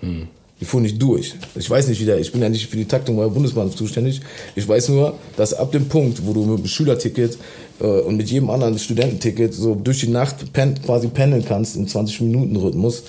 Hm. 0.00 0.28
Die 0.60 0.64
fuhren 0.64 0.84
nicht 0.84 1.00
durch. 1.00 1.34
Ich 1.54 1.68
weiß 1.68 1.88
nicht, 1.88 2.00
wie 2.00 2.06
der, 2.06 2.18
ich 2.18 2.32
bin 2.32 2.40
ja 2.40 2.48
nicht 2.48 2.68
für 2.68 2.78
die 2.78 2.86
Taktung 2.86 3.16
bei 3.16 3.24
der 3.24 3.30
Bundesbahn 3.30 3.70
zuständig. 3.70 4.22
Ich 4.54 4.66
weiß 4.66 4.88
nur, 4.88 5.14
dass 5.36 5.52
ab 5.52 5.70
dem 5.72 5.86
Punkt, 5.86 6.24
wo 6.24 6.32
du 6.32 6.44
mit 6.44 6.60
dem 6.60 6.66
Schülerticket 6.66 7.36
äh, 7.78 7.84
und 7.84 8.16
mit 8.16 8.30
jedem 8.30 8.48
anderen 8.48 8.78
Studententicket 8.78 9.52
so 9.52 9.74
durch 9.74 10.00
die 10.00 10.08
Nacht 10.08 10.52
pen, 10.54 10.74
quasi 10.82 11.08
pendeln 11.08 11.44
kannst 11.44 11.76
im 11.76 11.86
20-Minuten-Rhythmus, 11.86 13.02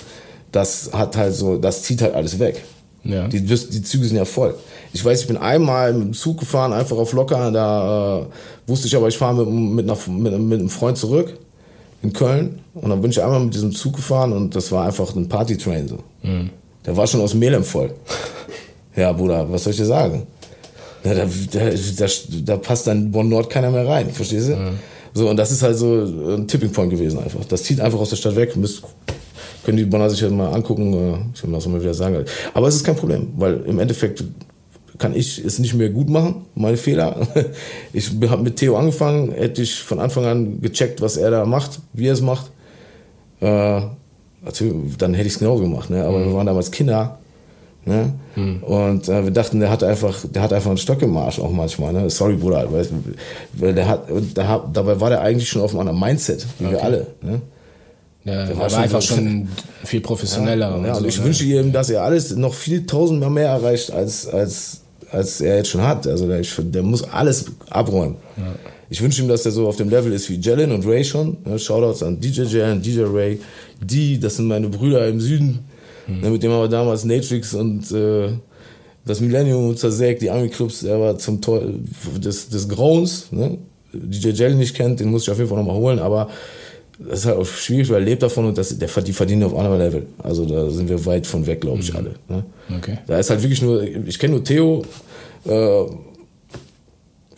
das 0.52 0.92
hat 0.92 1.16
halt 1.16 1.36
so, 1.36 1.58
das 1.58 1.84
zieht 1.84 2.02
halt 2.02 2.16
alles 2.16 2.38
weg. 2.38 2.64
Ja. 3.06 3.28
Die, 3.30 3.42
die 3.42 3.82
Züge 3.84 4.06
sind 4.06 4.18
ja 4.18 4.26
voll. 4.26 4.56
Ich 4.92 5.04
weiß, 5.04 5.22
ich 5.22 5.28
bin 5.28 5.38
einmal 5.38 5.94
mit 5.94 6.08
dem 6.08 6.14
Zug 6.14 6.40
gefahren, 6.40 6.74
einfach 6.74 6.98
auf 6.98 7.14
locker, 7.14 7.52
da 7.52 8.20
äh, 8.20 8.26
wusste 8.70 8.88
ich 8.88 8.96
aber, 8.96 9.08
ich 9.08 9.18
fahre 9.18 9.46
mit, 9.46 9.86
mit, 9.88 10.08
mit, 10.08 10.40
mit 10.40 10.60
einem 10.60 10.70
Freund 10.70 10.98
zurück 10.98 11.38
in 12.04 12.12
Köln 12.12 12.60
und 12.74 12.90
dann 12.90 13.02
bin 13.02 13.12
ich 13.12 13.24
einmal 13.24 13.40
mit 13.40 13.54
diesem 13.54 13.72
Zug 13.72 13.96
gefahren 13.96 14.34
und 14.34 14.56
das 14.56 14.72
war 14.72 14.86
einfach 14.86 15.16
ein 15.16 15.30
Partytrain 15.30 15.88
so. 15.88 16.00
Mhm. 16.24 16.50
Der 16.88 16.98
war 16.98 17.06
schon 17.06 17.22
aus 17.22 17.34
Melem 17.34 17.64
voll. 17.64 17.92
ja, 18.96 19.12
Bruder, 19.12 19.46
was 19.52 19.66
soll 19.66 19.72
ich 19.72 19.78
dir 19.78 19.86
sagen? 19.86 20.26
Da, 21.04 21.14
da, 21.14 21.26
da, 21.98 22.06
da 22.44 22.58
passt 22.58 22.88
dann 22.88 23.12
Bonn 23.12 23.30
Nord 23.30 23.50
keiner 23.50 23.70
mehr 23.70 23.88
rein, 23.88 24.10
verstehst 24.10 24.50
du? 24.50 24.56
Mhm. 24.56 24.80
So, 25.14 25.30
und 25.30 25.38
das 25.38 25.52
ist 25.52 25.64
halt 25.64 25.78
so 25.78 26.04
ein 26.36 26.48
Tipping 26.48 26.72
Point 26.72 26.92
gewesen 26.92 27.20
einfach. 27.20 27.44
Das 27.46 27.64
zieht 27.64 27.82
einfach 27.82 28.00
aus 28.00 28.10
der 28.10 28.18
Stadt 28.18 28.36
weg. 28.36 28.56
Müsst, 28.56 28.84
können 29.64 29.78
die 29.78 29.86
Bonner 29.86 30.10
sich 30.10 30.22
ja 30.22 30.30
mal 30.30 30.54
angucken. 30.54 30.94
Äh, 30.94 31.18
ich 31.34 31.44
will 31.44 31.52
das 31.52 31.68
mal 31.68 31.82
wieder 31.82 31.94
sagen. 31.94 32.24
Aber 32.54 32.68
es 32.68 32.76
ist 32.76 32.84
kein 32.84 32.96
Problem, 32.96 33.34
weil 33.36 33.62
im 33.66 33.80
Endeffekt 33.80 34.24
kann 34.98 35.16
ich 35.16 35.44
es 35.44 35.60
nicht 35.60 35.74
mehr 35.74 35.90
gut 35.90 36.10
machen, 36.10 36.46
meine 36.56 36.78
Fehler. 36.78 37.28
Ich 37.94 38.12
habe 38.30 38.44
mit 38.44 38.58
Theo 38.58 38.78
angefangen, 38.78 39.32
hätte 39.32 39.62
ich 39.62 39.76
von 39.76 40.00
Anfang 40.00 40.26
an 40.26 40.62
gecheckt, 40.62 41.02
was 41.02 41.18
er 41.18 41.32
da 41.32 41.46
macht, 41.46 41.80
wie 41.94 42.08
er 42.08 42.14
es 42.14 42.22
macht. 42.22 42.52
Äh, 43.40 43.82
dann 44.98 45.14
hätte 45.14 45.28
ich 45.28 45.34
es 45.34 45.40
genauso 45.40 45.64
gemacht. 45.64 45.90
Ne? 45.90 46.04
Aber 46.04 46.20
mhm. 46.20 46.26
wir 46.26 46.34
waren 46.34 46.48
damals 46.48 46.72
Kinder. 46.72 47.18
Ne? 47.86 48.14
Mhm. 48.36 48.64
Und 48.64 49.08
äh, 49.08 49.24
wir 49.24 49.32
dachten, 49.32 49.60
der 49.60 49.72
hat 49.72 49.84
einfach, 49.84 50.26
der 50.30 50.42
hat 50.42 50.52
einfach 50.52 50.70
einen 50.70 50.78
Stock 50.78 51.02
im 51.02 51.16
Arsch 51.16 51.40
auch 51.40 51.52
manchmal. 51.52 51.94
Ne? 51.94 52.10
Sorry, 52.10 52.36
Bruder, 52.36 52.68
weil, 52.72 52.86
weil 53.54 53.74
der 53.74 53.88
hat, 53.88 54.10
der, 54.10 54.64
dabei 54.74 55.00
war 55.00 55.10
der 55.10 55.22
eigentlich 55.22 55.48
schon 55.48 55.62
auf 55.62 55.72
einem 55.72 55.82
anderen 55.82 56.00
Mindset, 56.00 56.46
wie 56.60 56.66
okay. 56.66 56.74
wir 56.74 56.84
alle. 56.84 57.08
Ne? 57.22 57.42
Ja, 58.26 58.46
der 58.46 58.58
war, 58.58 58.70
war 58.70 58.80
einfach 58.80 59.02
schon 59.02 59.48
viel 59.86 60.02
professioneller. 60.02 60.78
Ja, 60.78 60.86
ja 60.86 60.94
und, 60.96 61.02
so, 61.02 61.08
ich 61.08 61.18
ne? 61.18 61.26
wünsche 61.26 61.44
ihm, 61.46 61.72
dass 61.72 61.90
er 61.90 62.04
alles 62.04 62.36
noch 62.36 62.54
viel 62.54 62.86
tausendmal 62.86 63.30
mehr 63.30 63.48
erreicht, 63.48 63.92
als, 63.92 64.28
als, 64.28 64.82
als 65.10 65.40
er 65.40 65.58
jetzt 65.58 65.70
schon 65.70 65.82
hat. 65.82 66.06
Also 66.08 66.28
der, 66.28 66.42
der 66.42 66.84
muss 66.84 67.04
alles 67.04 67.46
abräumen. 67.70 68.18
Ja. 68.36 68.44
Ich 68.90 69.02
wünsche 69.02 69.22
ihm, 69.22 69.28
dass 69.28 69.46
er 69.46 69.52
so 69.52 69.68
auf 69.68 69.76
dem 69.76 69.90
Level 69.90 70.14
ist 70.14 70.30
wie 70.30 70.40
Jalen 70.40 70.72
und 70.72 70.86
Ray 70.86 71.04
schon. 71.04 71.38
Shoutouts 71.58 72.04
an 72.04 72.20
DJ 72.20 72.44
Jalen, 72.44 72.82
DJ 72.82 73.02
Ray. 73.02 73.40
Die, 73.82 74.20
das 74.20 74.38
sind 74.38 74.48
meine 74.48 74.70
Brüder 74.70 75.08
im 75.08 75.20
Süden. 75.20 75.60
Mhm. 76.08 76.32
Mit 76.32 76.44
dem 76.44 76.52
haben 76.52 76.62
wir 76.62 76.70
damals 76.70 77.04
Natrix 77.04 77.54
und 77.54 77.92
äh, 77.92 78.30
das 79.06 79.20
Millennium 79.20 79.76
zersägt, 79.76 80.22
die 80.22 80.30
Army-Clubs. 80.30 80.84
Er 80.84 81.00
war 81.00 81.18
zum 81.18 81.42
Tor 81.42 81.62
des, 82.18 82.50
des 82.50 82.70
Grauens. 82.70 83.32
Ne? 83.32 83.58
DJ 83.94 84.30
Jalen 84.30 84.58
nicht 84.58 84.76
kennt, 84.76 85.00
den 85.00 85.10
muss 85.10 85.24
ich 85.24 85.32
auf 85.32 85.38
jeden 85.38 85.50
Fall 85.50 85.58
nochmal 85.58 85.76
holen. 85.76 86.00
Aber 86.00 86.30
das 87.00 87.20
ist 87.20 87.26
halt 87.26 87.38
auch 87.38 87.46
schwierig, 87.46 87.90
weil 87.90 88.02
er 88.02 88.06
lebt 88.06 88.24
davon 88.24 88.46
und 88.46 88.58
das, 88.58 88.78
der, 88.78 88.88
die 88.88 89.14
verdienen 89.14 89.44
auf 89.44 89.56
anderem 89.56 89.80
Level. 89.80 90.06
Also 90.24 90.46
da 90.46 90.70
sind 90.70 90.90
wir 90.90 91.06
weit 91.06 91.28
von 91.28 91.46
weg, 91.46 91.62
glaube 91.62 91.80
ich, 91.80 91.92
mhm. 91.92 91.98
alle. 92.00 92.16
Ne? 92.28 92.44
Okay. 92.78 92.98
Da 93.06 93.20
ist 93.20 93.30
halt 93.30 93.44
wirklich 93.44 93.62
nur, 93.62 93.84
ich 93.84 94.18
kenne 94.18 94.36
nur 94.36 94.44
Theo, 94.44 94.84
äh, 95.46 95.84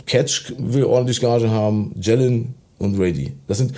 Catch 0.10 0.54
will 0.58 0.86
ordentlich 0.86 1.22
Gage 1.22 1.50
haben, 1.50 1.94
Jellen 2.01 2.56
und 2.80 3.00
Rady. 3.00 3.32
Das 3.48 3.60
sind 3.60 3.74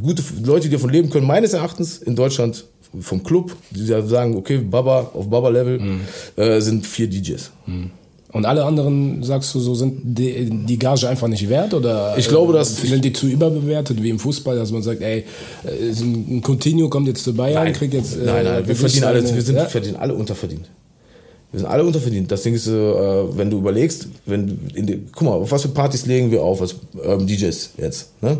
gute 0.00 0.22
Leute, 0.44 0.68
die 0.68 0.74
davon 0.74 0.90
leben 0.90 1.10
können, 1.10 1.26
meines 1.26 1.54
Erachtens 1.54 1.98
in 1.98 2.14
Deutschland 2.14 2.64
vom 3.00 3.22
Club, 3.22 3.54
die 3.70 3.84
sagen, 3.84 4.36
okay, 4.36 4.58
Baba 4.58 5.10
auf 5.12 5.28
Baba-Level 5.28 5.80
mhm. 5.80 6.00
äh, 6.36 6.60
sind 6.60 6.86
vier 6.86 7.08
DJs. 7.08 7.50
Mhm. 7.66 7.90
Und 8.32 8.44
alle 8.44 8.64
anderen, 8.64 9.22
sagst 9.22 9.54
du, 9.54 9.60
so 9.60 9.74
sind 9.74 10.00
die, 10.04 10.50
die 10.50 10.78
Gage 10.78 11.08
einfach 11.08 11.26
nicht 11.26 11.48
wert? 11.48 11.74
Oder 11.74 12.14
ich 12.16 12.28
glaube, 12.28 12.52
dass 12.52 12.76
sind 12.76 13.04
die 13.04 13.12
zu 13.12 13.26
überbewertet, 13.26 14.00
wie 14.02 14.10
im 14.10 14.18
Fußball, 14.18 14.56
dass 14.56 14.70
man 14.70 14.82
sagt, 14.82 15.00
ey, 15.00 15.24
äh, 15.64 15.90
ein 16.00 16.42
Coutinho 16.42 16.88
kommt 16.88 17.08
jetzt 17.08 17.24
zu 17.24 17.34
Bayern, 17.34 17.64
nein, 17.64 17.72
kriegt 17.72 17.94
jetzt. 17.94 18.16
Nein, 18.16 18.44
nein, 18.44 18.64
äh, 18.64 18.68
wir 18.68 18.76
verdienen 18.76 19.04
alle, 19.04 19.34
wir 19.34 19.42
sind, 19.42 19.56
ja? 19.56 19.64
verdienen 19.64 19.96
alle 19.96 20.14
unterverdient. 20.14 20.68
Wir 21.52 21.60
sind 21.60 21.68
alle 21.68 21.84
unterverdient. 21.84 22.30
Das 22.30 22.42
Ding 22.42 22.54
ist, 22.54 22.66
äh, 22.66 22.72
wenn 22.72 23.50
du 23.50 23.58
überlegst, 23.58 24.08
wenn 24.26 24.58
die, 24.74 25.02
guck 25.12 25.22
mal, 25.22 25.32
auf 25.32 25.50
was 25.50 25.62
für 25.62 25.68
Partys 25.68 26.06
legen 26.06 26.30
wir 26.30 26.42
auf 26.42 26.60
als 26.60 26.76
ähm, 27.02 27.26
DJs 27.26 27.70
jetzt? 27.78 28.10
Ne? 28.22 28.38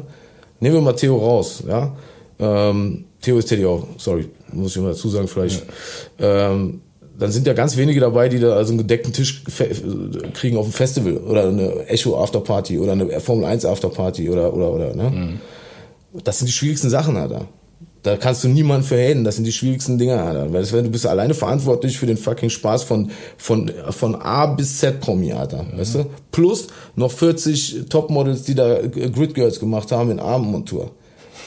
Nehmen 0.60 0.74
wir 0.74 0.82
mal 0.82 0.94
Theo 0.94 1.16
raus, 1.16 1.62
ja. 1.66 1.94
Ähm, 2.38 3.04
Theo 3.20 3.38
ist 3.38 3.46
Teddy 3.46 3.64
auch, 3.64 3.86
sorry, 3.96 4.28
muss 4.52 4.76
ich 4.76 4.82
mal 4.82 4.88
dazu 4.88 5.08
sagen, 5.08 5.28
vielleicht. 5.28 5.64
Ja. 6.18 6.50
Ähm, 6.50 6.80
dann 7.18 7.32
sind 7.32 7.46
ja 7.46 7.54
ganz 7.54 7.76
wenige 7.76 8.00
dabei, 8.00 8.28
die 8.28 8.38
da 8.38 8.54
also 8.56 8.72
einen 8.72 8.78
gedeckten 8.78 9.12
Tisch 9.12 9.42
kriegen 10.34 10.56
auf 10.58 10.66
dem 10.66 10.72
Festival 10.72 11.16
oder 11.16 11.48
eine 11.48 11.86
Echo 11.86 12.22
Afterparty 12.22 12.78
oder 12.78 12.92
eine 12.92 13.20
Formel 13.20 13.46
1 13.46 13.64
Afterparty 13.64 14.28
oder 14.28 14.52
oder 14.52 14.70
oder 14.70 14.94
ne? 14.94 15.10
Mhm. 15.10 15.40
Das 16.24 16.38
sind 16.38 16.48
die 16.48 16.52
schwierigsten 16.52 16.90
Sachen, 16.90 17.16
Alter. 17.16 17.46
Da 18.06 18.16
kannst 18.16 18.44
du 18.44 18.48
niemanden 18.48 18.86
verhängen, 18.86 19.24
das 19.24 19.34
sind 19.34 19.48
die 19.48 19.52
schwierigsten 19.52 19.98
Dinge, 19.98 20.22
Alter. 20.22 20.52
Weil 20.52 20.62
du 20.84 20.90
bist 20.90 21.08
alleine 21.08 21.34
verantwortlich 21.34 21.98
für 21.98 22.06
den 22.06 22.16
fucking 22.16 22.50
Spaß 22.50 22.84
von 22.84 23.10
von 23.36 23.68
von 23.90 24.14
A 24.14 24.46
bis 24.46 24.78
Z 24.78 25.00
Promi, 25.00 25.32
Alter, 25.32 25.64
mhm. 25.64 25.76
weißt 25.76 25.96
du? 25.96 26.06
Plus 26.30 26.68
noch 26.94 27.10
40 27.10 27.86
Topmodels, 27.88 28.44
die 28.44 28.54
da 28.54 28.78
Grid 28.80 29.34
Girls 29.34 29.58
gemacht 29.58 29.90
haben 29.90 30.12
in 30.12 30.20
Armenmontur. 30.20 30.92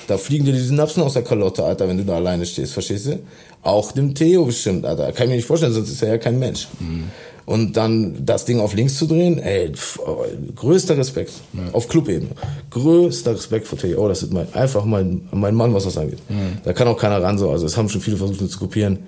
Da 0.08 0.17
fliegen 0.17 0.43
dir 0.43 0.52
die 0.52 0.60
Synapsen 0.60 1.02
aus 1.02 1.13
der 1.13 1.24
Kalotte, 1.24 1.63
Alter, 1.63 1.88
wenn 1.88 1.98
du 1.98 2.04
da 2.04 2.15
alleine 2.15 2.45
stehst, 2.45 2.74
verstehst 2.74 3.06
du? 3.06 3.19
Auch 3.62 3.93
dem 3.93 4.13
Theo 4.13 4.43
bestimmt, 4.43 4.86
Alter. 4.86 5.13
Kann 5.13 5.28
ich 5.28 5.30
mir 5.30 5.36
nicht 5.38 5.45
vorstellen, 5.45 5.72
sonst 5.72 5.89
ist 5.89 6.04
er 6.04 6.10
ja 6.10 6.17
kein 6.17 6.39
Mensch. 6.39 6.67
Mhm. 6.82 7.06
Und 7.50 7.78
dann 7.78 8.28
das 8.28 8.46
Ding 8.46 8.60
auf 8.60 8.76
links 8.76 8.96
zu 9.00 9.08
drehen, 9.08 9.40
ey, 9.40 9.72
pf, 9.74 9.98
oh, 10.06 10.24
größter 10.56 10.96
Respekt. 10.96 11.32
Ja. 11.54 11.74
Auf 11.74 11.88
Clubebene. 11.88 12.30
Größter 12.70 13.34
Respekt 13.34 13.66
vor 13.66 13.80
Theo. 13.80 14.06
Oh, 14.06 14.08
das 14.08 14.22
ist 14.22 14.32
mein, 14.32 14.54
einfach 14.54 14.86
mein, 14.86 15.28
mein 15.32 15.56
Mann, 15.56 15.74
was 15.74 15.86
das 15.86 15.98
angeht. 15.98 16.20
Mhm. 16.30 16.60
Da 16.64 16.74
kann 16.74 16.88
auch 16.88 16.98
keiner 17.00 17.24
ran 17.24 17.40
so. 17.40 17.50
Also 17.50 17.66
es 17.66 17.76
haben 17.76 17.90
schon 17.90 18.02
viele 18.02 18.18
versucht, 18.18 18.40
mir 18.40 18.50
zu 18.50 18.60
kopieren. 18.60 19.00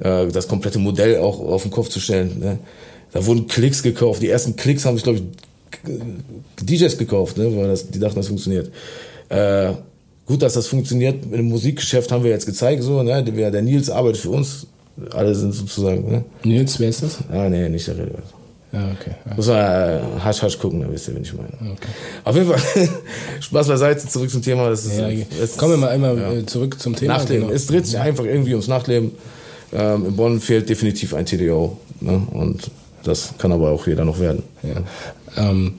Äh, 0.00 0.26
das 0.26 0.48
komplette 0.48 0.78
Modell 0.78 1.16
auch 1.16 1.40
auf 1.40 1.62
den 1.62 1.70
Kopf 1.70 1.88
zu 1.88 1.98
stellen. 1.98 2.38
Ne? 2.38 2.58
Da 3.12 3.24
wurden 3.24 3.46
Klicks 3.46 3.82
gekauft. 3.82 4.20
Die 4.20 4.28
ersten 4.28 4.54
Klicks 4.54 4.84
haben 4.84 4.96
sich, 4.96 5.04
glaube 5.04 5.20
ich, 5.20 5.24
DJs 6.62 6.98
gekauft, 6.98 7.38
ne? 7.38 7.56
weil 7.56 7.68
das, 7.68 7.88
die 7.88 7.98
dachten, 7.98 8.16
das 8.16 8.26
funktioniert. 8.26 8.70
Äh, 9.30 9.72
Gut, 10.26 10.42
dass 10.42 10.52
das 10.52 10.66
funktioniert. 10.66 11.24
Im 11.32 11.48
Musikgeschäft 11.48 12.12
haben 12.12 12.22
wir 12.22 12.30
jetzt 12.30 12.44
gezeigt, 12.44 12.82
so, 12.82 13.02
ne? 13.02 13.24
Der, 13.24 13.50
der 13.50 13.62
Nils 13.62 13.88
arbeitet 13.88 14.20
für 14.20 14.28
uns. 14.28 14.66
Alle 15.12 15.34
sind 15.34 15.54
sozusagen, 15.54 16.10
ne? 16.10 16.24
Nils, 16.44 16.78
wer 16.80 16.88
ist 16.88 17.02
das? 17.02 17.18
Ah, 17.30 17.48
nee, 17.48 17.68
nicht 17.68 17.86
der 17.86 17.98
Rede. 17.98 18.14
Ja, 18.72 18.80
okay. 18.98 19.12
Ja. 19.24 19.34
Muss 19.34 19.46
man 19.46 19.56
äh, 19.56 20.00
hasch, 20.22 20.42
hasch 20.42 20.58
gucken, 20.58 20.80
dann 20.80 20.92
wisst 20.92 21.08
ihr, 21.08 21.14
wen 21.14 21.22
ich 21.22 21.32
meine. 21.32 21.48
Okay. 21.60 21.88
Auf 22.24 22.36
jeden 22.36 22.48
Fall, 22.48 22.88
Spaß 23.40 23.68
beiseite, 23.68 24.06
zurück 24.06 24.30
zum 24.30 24.42
Thema. 24.42 24.68
Das 24.68 24.84
ist, 24.84 24.98
ja, 24.98 25.08
das 25.40 25.56
Kommen 25.56 25.72
wir 25.72 25.78
mal 25.78 25.88
einmal 25.88 26.18
ja. 26.18 26.32
Äh, 26.32 26.46
zurück 26.46 26.78
zum 26.78 26.94
Thema. 26.94 27.14
Nachtleben. 27.14 27.44
Genau. 27.44 27.54
Es 27.54 27.66
dreht 27.66 27.86
sich 27.86 27.98
einfach 27.98 28.24
irgendwie 28.24 28.52
ums 28.52 28.68
Nachtleben. 28.68 29.12
Ähm, 29.72 30.06
in 30.06 30.16
Bonn 30.16 30.40
fehlt 30.40 30.68
definitiv 30.68 31.14
ein 31.14 31.24
TDO. 31.24 31.78
Ne? 32.00 32.22
Und 32.30 32.70
das 33.04 33.34
kann 33.38 33.52
aber 33.52 33.70
auch 33.70 33.86
jeder 33.86 34.04
noch 34.04 34.20
werden. 34.20 34.42
Ja. 34.62 35.50
Ähm, 35.50 35.74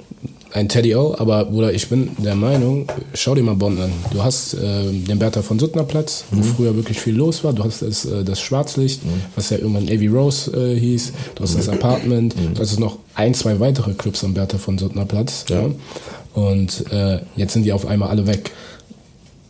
ein 0.51 0.67
Teddy 0.67 0.95
O, 0.95 1.15
aber 1.17 1.45
Bruder, 1.45 1.73
ich 1.73 1.89
bin 1.89 2.11
der 2.17 2.35
Meinung, 2.35 2.87
schau 3.13 3.35
dir 3.35 3.43
mal 3.43 3.55
Bonn 3.55 3.79
an. 3.79 3.91
Du 4.11 4.23
hast 4.23 4.55
äh, 4.55 4.91
den 4.91 5.19
Bertha 5.19 5.41
von 5.41 5.59
Suttner 5.59 5.83
Platz, 5.83 6.25
wo 6.31 6.37
mhm. 6.37 6.43
früher 6.43 6.75
wirklich 6.75 6.99
viel 6.99 7.15
los 7.15 7.43
war. 7.43 7.53
Du 7.53 7.63
hast 7.63 7.81
das, 7.81 8.05
äh, 8.05 8.23
das 8.23 8.39
Schwarzlicht, 8.39 9.05
mhm. 9.05 9.21
was 9.35 9.51
ja 9.51 9.57
irgendwann 9.57 9.83
Avi 9.83 10.07
Rose 10.07 10.51
äh, 10.51 10.79
hieß. 10.79 11.13
Du 11.35 11.43
hast 11.43 11.53
mhm. 11.53 11.57
das 11.57 11.69
Apartment. 11.69 12.35
Mhm. 12.35 12.55
Du 12.55 12.61
hast 12.61 12.79
noch 12.79 12.97
ein, 13.15 13.33
zwei 13.33 13.59
weitere 13.59 13.93
Clubs 13.93 14.23
am 14.23 14.33
Bertha 14.33 14.57
von 14.57 14.77
Suttner 14.77 15.05
Platz. 15.05 15.45
Ja. 15.49 15.61
ja. 15.61 15.69
Und 16.33 16.91
äh, 16.91 17.19
jetzt 17.35 17.53
sind 17.53 17.63
die 17.63 17.73
auf 17.73 17.85
einmal 17.85 18.09
alle 18.09 18.25
weg. 18.25 18.51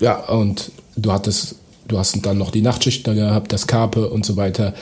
Ja, 0.01 0.27
und 0.29 0.71
du 0.95 1.11
hattest, 1.11 1.55
du 1.87 1.97
hast 1.97 2.25
dann 2.25 2.37
noch 2.37 2.51
die 2.51 2.61
Nachtschicht 2.61 3.07
da 3.07 3.13
gehabt, 3.13 3.53
das 3.53 3.67
Karpe 3.67 4.09
und 4.09 4.25
so 4.25 4.35
weiter. 4.37 4.73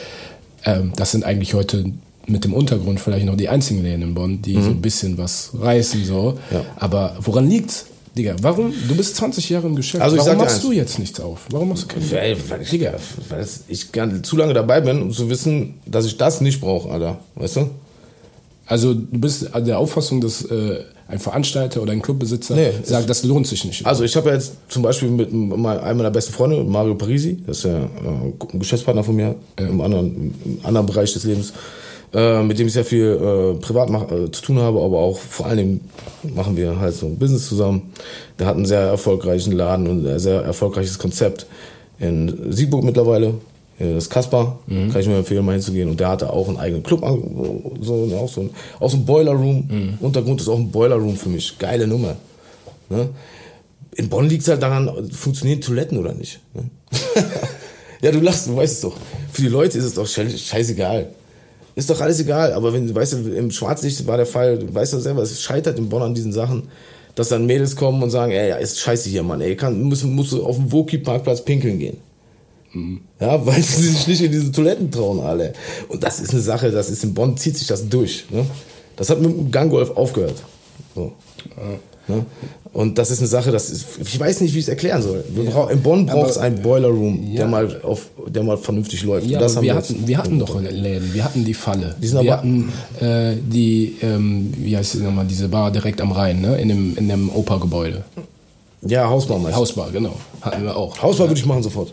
Ähm, 0.63 0.93
das 0.95 1.11
sind 1.11 1.23
eigentlich 1.23 1.53
heute 1.53 1.91
mit 2.27 2.43
dem 2.43 2.53
Untergrund 2.53 2.99
vielleicht 2.99 3.25
noch 3.25 3.37
die 3.37 3.49
einzigen 3.49 3.81
Läden 3.83 4.01
in 4.01 4.13
Bonn, 4.13 4.41
die 4.41 4.57
mhm. 4.57 4.63
so 4.63 4.69
ein 4.69 4.81
bisschen 4.81 5.17
was 5.17 5.51
reißen, 5.57 6.05
so. 6.05 6.37
Ja. 6.51 6.65
Aber 6.75 7.17
woran 7.21 7.49
liegt's? 7.49 7.85
Digga, 8.17 8.35
warum? 8.41 8.73
Du 8.87 8.95
bist 8.95 9.15
20 9.15 9.49
Jahre 9.49 9.67
im 9.67 9.75
Geschäft. 9.75 10.03
Also 10.03 10.17
warum 10.17 10.37
machst 10.37 10.63
du 10.63 10.71
jetzt 10.71 10.97
nichts 10.97 11.19
auf? 11.19 11.41
Warum 11.51 11.69
machst 11.69 11.83
du 11.83 11.87
keine 11.87 12.11
weil, 12.11 12.37
weil 12.49 12.61
ich, 12.63 12.69
Digga. 12.69 12.95
Weil 13.29 13.47
ich 13.67 13.89
zu 14.23 14.37
lange 14.37 14.53
dabei 14.53 14.81
bin, 14.81 15.03
um 15.03 15.11
zu 15.11 15.29
wissen, 15.29 15.75
dass 15.85 16.05
ich 16.05 16.17
das 16.17 16.41
nicht 16.41 16.59
brauche, 16.59 16.89
Alter. 16.89 17.19
Weißt 17.35 17.57
du? 17.57 17.69
Also 18.65 18.93
du 18.93 19.19
bist 19.19 19.49
der 19.55 19.77
Auffassung, 19.77 20.19
dass 20.19 20.43
äh, 20.45 20.83
ein 21.07 21.19
Veranstalter 21.19 21.81
oder 21.81 21.93
ein 21.93 22.01
Clubbesitzer 22.01 22.55
nee, 22.55 22.71
sagt, 22.83 23.09
das 23.09 23.23
lohnt 23.23 23.47
sich 23.47 23.63
nicht. 23.63 23.85
Also 23.85 24.03
ich 24.03 24.15
habe 24.15 24.29
ja 24.29 24.35
jetzt 24.35 24.53
zum 24.67 24.83
Beispiel 24.83 25.09
mit 25.09 25.31
einem 25.31 25.61
meiner 25.61 26.11
besten 26.11 26.33
Freunde, 26.33 26.63
Mario 26.63 26.95
Parisi, 26.95 27.41
das 27.47 27.59
ist 27.59 27.65
ja 27.65 27.77
äh, 27.79 27.87
ein 28.53 28.59
Geschäftspartner 28.59 29.03
von 29.03 29.15
mir 29.15 29.35
ja. 29.59 29.67
im, 29.67 29.79
anderen, 29.79 30.33
im 30.43 30.59
anderen 30.63 30.85
Bereich 30.85 31.13
des 31.13 31.23
Lebens, 31.23 31.53
äh, 32.13 32.41
mit 32.41 32.57
dem 32.57 32.67
ich 32.67 32.73
sehr 32.73 32.85
viel 32.85 33.05
äh, 33.05 33.59
privat 33.59 33.89
mach, 33.89 34.09
äh, 34.11 34.31
zu 34.31 34.41
tun 34.41 34.59
habe, 34.59 34.81
aber 34.81 34.99
auch 34.99 35.17
vor 35.17 35.45
allen 35.45 35.57
Dingen 35.57 35.89
machen 36.33 36.55
wir 36.55 36.79
halt 36.79 36.95
so 36.95 37.05
ein 37.05 37.17
Business 37.17 37.47
zusammen. 37.47 37.93
Der 38.39 38.47
hat 38.47 38.55
einen 38.55 38.65
sehr 38.65 38.79
erfolgreichen 38.79 39.51
Laden 39.51 39.87
und 39.87 40.07
ein 40.07 40.19
sehr 40.19 40.41
erfolgreiches 40.41 40.99
Konzept 40.99 41.47
in 41.99 42.51
Siegburg 42.51 42.83
mittlerweile. 42.83 43.33
Das 43.79 44.09
Kaspar, 44.09 44.57
mhm. 44.65 44.91
kann 44.91 45.01
ich 45.01 45.07
mir 45.07 45.17
empfehlen, 45.17 45.45
mal 45.45 45.51
hinzugehen. 45.51 45.87
Und 45.87 45.99
der 45.99 46.09
hatte 46.09 46.33
auch 46.33 46.47
einen 46.47 46.57
eigenen 46.57 46.81
Club, 46.81 47.01
so, 47.81 48.09
auch 48.17 48.27
so 48.27 48.41
ein, 48.41 48.49
auch 48.79 48.89
so 48.89 48.97
ein 48.97 49.05
Boiler 49.05 49.33
Room. 49.33 49.67
Mhm. 49.69 49.97
Untergrund 49.99 50.41
ist 50.41 50.47
auch 50.47 50.57
ein 50.57 50.71
Boiler 50.71 50.95
Room 50.95 51.15
für 51.15 51.29
mich. 51.29 51.59
Geile 51.59 51.85
Nummer. 51.85 52.15
Ne? 52.89 53.09
In 53.95 54.09
Bonn 54.09 54.27
liegt 54.29 54.41
es 54.43 54.47
halt 54.47 54.63
daran, 54.63 55.11
funktionieren 55.11 55.61
Toiletten 55.61 55.97
oder 55.99 56.13
nicht. 56.13 56.39
Ne? 56.55 56.63
ja, 58.01 58.11
du 58.11 58.19
lachst, 58.19 58.47
du 58.47 58.55
weißt 58.55 58.73
es 58.75 58.81
doch. 58.81 58.95
Für 59.31 59.41
die 59.43 59.47
Leute 59.47 59.77
ist 59.77 59.85
es 59.85 59.93
doch 59.93 60.07
scheißegal. 60.07 61.09
Ist 61.77 61.91
doch 61.91 62.01
alles 62.01 62.19
egal, 62.19 62.53
aber 62.53 62.73
wenn, 62.73 62.93
weißt 62.95 63.13
du, 63.13 63.17
im 63.35 63.51
Schwarzlicht 63.51 64.07
war 64.07 64.17
der 64.17 64.25
Fall, 64.25 64.57
du 64.57 64.73
weißt 64.73 64.93
du 64.93 64.97
selber, 64.97 65.21
es 65.21 65.39
scheitert 65.39 65.77
in 65.77 65.89
Bonn 65.89 66.01
an 66.01 66.15
diesen 66.15 66.33
Sachen, 66.33 66.63
dass 67.13 67.29
dann 67.29 67.45
Mädels 67.45 67.75
kommen 67.75 68.01
und 68.01 68.09
sagen, 68.09 68.31
ey, 68.31 68.49
ja, 68.49 68.55
ist 68.55 68.79
scheiße 68.79 69.07
hier, 69.07 69.21
Mann, 69.21 69.41
ey, 69.41 69.55
kann, 69.55 69.83
musst, 69.83 70.03
musst 70.03 70.31
du 70.31 70.43
auf 70.43 70.55
dem 70.55 70.71
Woki-Parkplatz 70.71 71.45
pinkeln 71.45 71.77
gehen. 71.77 71.97
Mhm. 72.73 73.01
Ja, 73.19 73.45
weil 73.45 73.61
sie 73.61 73.89
sich 73.89 74.07
nicht 74.07 74.23
in 74.23 74.31
diese 74.31 74.51
Toiletten 74.51 74.89
trauen, 74.89 75.19
alle. 75.19 75.53
Und 75.87 76.01
das 76.01 76.19
ist 76.19 76.31
eine 76.31 76.41
Sache, 76.41 76.71
das 76.71 76.89
ist 76.89 77.03
in 77.03 77.13
Bonn, 77.13 77.37
zieht 77.37 77.55
sich 77.55 77.67
das 77.67 77.87
durch. 77.87 78.25
Ne? 78.31 78.43
Das 78.95 79.11
hat 79.11 79.21
mit 79.21 79.29
dem 79.29 79.51
Ganggolf 79.51 79.91
aufgehört. 79.91 80.41
So. 80.95 81.13
Ne? 82.07 82.25
Und 82.71 82.97
das 82.97 83.11
ist 83.11 83.19
eine 83.19 83.27
Sache, 83.27 83.51
das 83.51 83.69
ist, 83.69 83.85
ich 84.01 84.19
weiß 84.19 84.41
nicht, 84.41 84.53
wie 84.53 84.59
ich 84.59 84.65
es 84.65 84.69
erklären 84.69 85.01
soll. 85.01 85.23
Ja. 85.35 85.69
in 85.69 85.81
Bonn 85.81 86.05
braucht 86.05 86.29
es 86.29 86.37
einen 86.37 86.61
Boiler 86.61 86.87
Room, 86.87 87.21
ja. 87.31 87.39
der, 87.39 87.47
mal 87.47 87.81
auf, 87.81 88.07
der 88.27 88.43
mal 88.43 88.57
vernünftig 88.57 89.03
läuft. 89.03 89.27
Ja, 89.27 89.41
wir, 89.41 89.61
wir 89.61 89.75
hatten, 89.75 90.07
wir 90.07 90.17
hatten 90.17 90.39
doch 90.39 90.61
Läden, 90.61 91.13
wir 91.13 91.23
hatten 91.23 91.43
die 91.43 91.53
Falle. 91.53 91.95
Die 92.01 92.11
wir 92.11 92.31
hatten 92.31 92.71
äh, 93.01 93.35
die, 93.35 93.97
ähm, 94.01 94.53
wie 94.57 94.77
heißt 94.77 94.95
die 94.95 94.99
nochmal, 94.99 95.25
diese 95.25 95.49
Bar 95.49 95.71
direkt 95.71 95.99
am 95.99 96.11
Rhein, 96.11 96.39
ne? 96.39 96.57
in 96.57 96.69
dem, 96.69 96.97
in 96.97 97.09
dem 97.09 97.29
Oper-Gebäude. 97.29 98.03
Ja, 98.83 99.09
Hausbar 99.09 99.37
meistens. 99.39 99.57
Hausbar, 99.57 99.91
genau. 99.91 100.15
Hatten 100.41 100.63
wir 100.63 100.77
auch. 100.77 101.01
Hausbar 101.01 101.25
ja. 101.25 101.31
würde 101.31 101.39
ich 101.39 101.45
machen 101.45 101.63
sofort. 101.63 101.91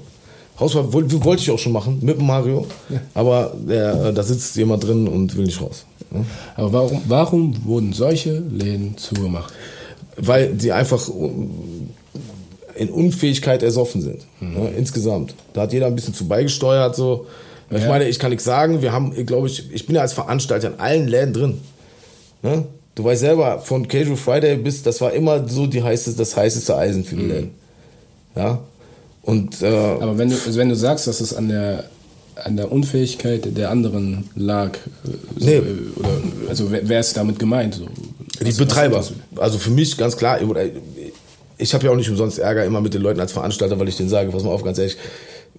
Hausbar 0.60 0.92
wollte 0.92 1.42
ich 1.42 1.50
auch 1.50 1.58
schon 1.58 1.72
machen, 1.72 1.98
mit 2.02 2.20
Mario. 2.20 2.66
Aber 3.14 3.54
äh, 3.66 4.12
da 4.12 4.22
sitzt 4.22 4.54
jemand 4.54 4.84
drin 4.84 5.08
und 5.08 5.36
will 5.36 5.46
nicht 5.46 5.60
raus. 5.60 5.84
Aber 6.56 6.72
warum, 6.72 7.02
warum 7.08 7.64
wurden 7.64 7.92
solche 7.92 8.38
Läden 8.38 8.96
zugemacht? 8.96 9.52
weil 10.16 10.58
sie 10.58 10.72
einfach 10.72 11.08
in 12.74 12.90
Unfähigkeit 12.90 13.62
ersoffen 13.62 14.02
sind. 14.02 14.26
Ne, 14.40 14.72
insgesamt. 14.76 15.34
Da 15.52 15.62
hat 15.62 15.72
jeder 15.72 15.86
ein 15.86 15.94
bisschen 15.94 16.14
zu 16.14 16.26
beigesteuert. 16.26 16.96
So. 16.96 17.26
Ja. 17.70 17.78
Ich 17.78 17.86
meine, 17.86 18.08
ich 18.08 18.18
kann 18.18 18.30
nichts 18.30 18.44
sagen. 18.44 18.82
Wir 18.82 18.92
haben, 18.92 19.14
glaube 19.26 19.46
ich, 19.46 19.72
ich 19.72 19.86
bin 19.86 19.96
ja 19.96 20.02
als 20.02 20.12
Veranstalter 20.12 20.68
in 20.68 20.80
allen 20.80 21.06
Läden 21.08 21.32
drin. 21.32 21.60
Ne? 22.42 22.64
Du 22.94 23.04
weißt 23.04 23.20
selber, 23.20 23.60
von 23.60 23.88
Casual 23.88 24.16
Friday 24.16 24.56
bis, 24.56 24.82
das 24.82 25.00
war 25.00 25.12
immer 25.12 25.48
so 25.48 25.66
die 25.66 25.82
heiße, 25.82 26.14
das 26.14 26.36
heißeste 26.36 26.76
Eisen 26.76 27.04
für 27.04 27.16
die 27.16 27.22
mhm. 27.22 27.30
Läden. 27.30 27.50
Ja. 28.36 28.60
Und, 29.22 29.62
äh, 29.62 29.66
Aber 29.66 30.18
wenn 30.18 30.28
du, 30.28 30.34
also 30.34 30.58
wenn 30.58 30.68
du 30.68 30.76
sagst, 30.76 31.06
dass 31.06 31.20
es 31.20 31.34
an 31.34 31.48
der, 31.48 31.84
an 32.36 32.56
der 32.56 32.72
Unfähigkeit 32.72 33.56
der 33.56 33.70
anderen 33.70 34.28
lag, 34.34 34.76
äh, 34.76 35.10
so, 35.38 35.46
nee. 35.46 35.56
Äh, 35.56 35.62
oder, 35.96 36.08
also 36.48 36.70
wer, 36.70 37.00
ist 37.00 37.16
damit 37.16 37.38
gemeint? 37.38 37.74
So? 37.74 37.86
Die 38.40 38.46
was, 38.46 38.56
Betreiber. 38.56 38.98
Was 38.98 39.12
also 39.36 39.58
für 39.58 39.70
mich 39.70 39.96
ganz 39.96 40.16
klar, 40.16 40.38
ich 41.58 41.74
habe 41.74 41.84
ja 41.84 41.92
auch 41.92 41.96
nicht 41.96 42.10
umsonst 42.10 42.38
Ärger 42.38 42.64
immer 42.64 42.80
mit 42.80 42.94
den 42.94 43.02
Leuten 43.02 43.20
als 43.20 43.32
Veranstalter, 43.32 43.78
weil 43.78 43.88
ich 43.88 43.96
denen 43.96 44.08
sage, 44.08 44.30
pass 44.30 44.42
mal 44.42 44.50
auf, 44.50 44.64
ganz 44.64 44.78
ehrlich, 44.78 44.96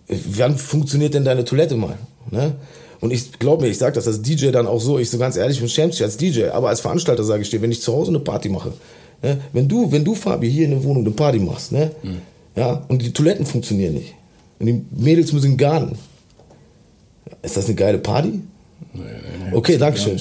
wann 0.08 0.58
funktioniert 0.58 1.14
denn 1.14 1.26
deine 1.26 1.46
Toilette 1.46 1.76
mal? 1.76 1.98
Ne? 2.32 2.56
Und 3.02 3.12
ich 3.12 3.40
glaube 3.40 3.64
mir, 3.64 3.70
ich 3.70 3.78
sage 3.78 3.94
das 3.94 4.08
als 4.08 4.22
DJ 4.22 4.52
dann 4.52 4.68
auch 4.68 4.82
so, 4.82 5.00
ich 5.00 5.10
so 5.10 5.18
ganz 5.18 5.38
ehrlich, 5.38 5.62
und 5.62 5.70
schämst 5.70 6.00
dich 6.00 6.06
als 6.06 6.18
DJ, 6.18 6.46
aber 6.50 6.70
als 6.70 6.82
Veranstalter 6.82 7.24
sage 7.24 7.42
ich 7.42 7.50
dir, 7.50 7.62
wenn 7.62 7.72
ich 7.72 7.82
zu 7.82 7.94
Hause 7.94 8.12
eine 8.12 8.20
Party 8.20 8.50
mache, 8.50 8.74
ne? 9.22 9.40
wenn 9.54 9.68
du, 9.68 9.92
wenn 9.92 10.04
du, 10.04 10.16
Fabi, 10.16 10.50
hier 10.50 10.66
in 10.66 10.72
der 10.72 10.84
Wohnung 10.84 11.06
eine 11.06 11.14
Party 11.14 11.40
machst, 11.40 11.72
ne? 11.72 11.92
Mhm. 12.04 12.22
ja, 12.56 12.84
und 12.88 13.02
die 13.02 13.14
Toiletten 13.14 13.46
funktionieren 13.46 13.96
nicht, 13.96 14.14
und 14.60 14.66
die 14.66 14.82
Mädels 14.92 15.34
müssen 15.34 15.58
Garten, 15.58 15.98
ist 17.42 17.58
das 17.58 17.66
eine 17.66 17.76
geile 17.76 17.98
Party? 17.98 18.42
Nee, 18.94 19.02
nee, 19.04 19.50
nee, 19.50 19.56
okay, 19.56 19.78
danke 19.78 20.00
schön. 20.00 20.20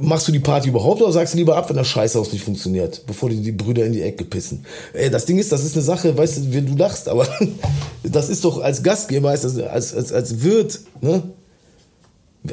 Machst 0.00 0.28
du 0.28 0.32
die 0.32 0.38
Party 0.38 0.68
überhaupt 0.68 1.02
oder 1.02 1.12
sagst 1.12 1.34
du 1.34 1.38
lieber 1.38 1.56
ab, 1.56 1.68
wenn 1.68 1.76
das 1.76 1.88
Scheißhaus 1.88 2.32
nicht 2.32 2.44
funktioniert, 2.44 3.02
bevor 3.06 3.30
die, 3.30 3.40
die 3.40 3.52
Brüder 3.52 3.84
in 3.84 3.92
die 3.92 4.02
Ecke 4.02 4.24
pissen? 4.24 4.64
Ey, 4.92 5.10
das 5.10 5.24
Ding 5.26 5.38
ist, 5.38 5.50
das 5.52 5.64
ist 5.64 5.74
eine 5.74 5.84
Sache, 5.84 6.16
weißt 6.16 6.38
du, 6.38 6.54
wenn 6.54 6.66
du 6.66 6.76
lachst, 6.76 7.08
aber 7.08 7.26
das 8.02 8.28
ist 8.28 8.44
doch 8.44 8.60
als 8.60 8.82
Gastgeber, 8.82 9.30
als, 9.30 9.44
als, 9.44 9.94
als, 9.94 10.12
als 10.12 10.42
Wirt, 10.42 10.80
ne? 11.00 11.22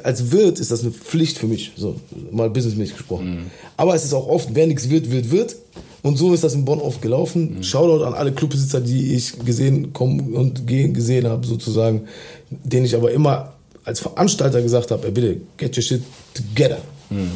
Als 0.03 0.31
Wirt 0.31 0.59
ist 0.59 0.69
das 0.69 0.81
eine 0.81 0.91
Pflicht 0.91 1.39
für 1.39 1.47
mich, 1.47 1.71
so 1.75 1.95
mal 2.31 2.49
businessmäßig 2.51 2.97
gesprochen. 2.97 3.31
Mhm. 3.31 3.45
Aber 3.75 3.95
es 3.95 4.05
ist 4.05 4.13
auch 4.13 4.27
oft, 4.27 4.49
wer 4.53 4.67
nichts 4.67 4.89
wird, 4.89 5.09
wird, 5.09 5.31
wird. 5.31 5.55
Und 6.03 6.17
so 6.17 6.31
ist 6.33 6.43
das 6.43 6.53
in 6.53 6.63
Bonn 6.63 6.79
oft 6.79 7.01
gelaufen. 7.01 7.55
Mhm. 7.55 7.63
Shoutout 7.63 8.03
an 8.03 8.13
alle 8.13 8.31
Clubbesitzer, 8.31 8.81
die 8.81 9.15
ich 9.15 9.39
gesehen 9.39 9.91
kommen 9.91 10.35
und 10.35 10.67
gehen 10.67 10.93
gesehen 10.93 11.27
habe, 11.27 11.45
sozusagen, 11.45 12.03
denen 12.51 12.85
ich 12.85 12.95
aber 12.95 13.11
immer 13.11 13.53
als 13.83 13.99
Veranstalter 13.99 14.61
gesagt 14.61 14.91
habe, 14.91 15.11
bitte, 15.11 15.37
get 15.57 15.75
your 15.75 15.83
shit 15.83 16.01
together. 16.33 16.79
Hm. 17.09 17.31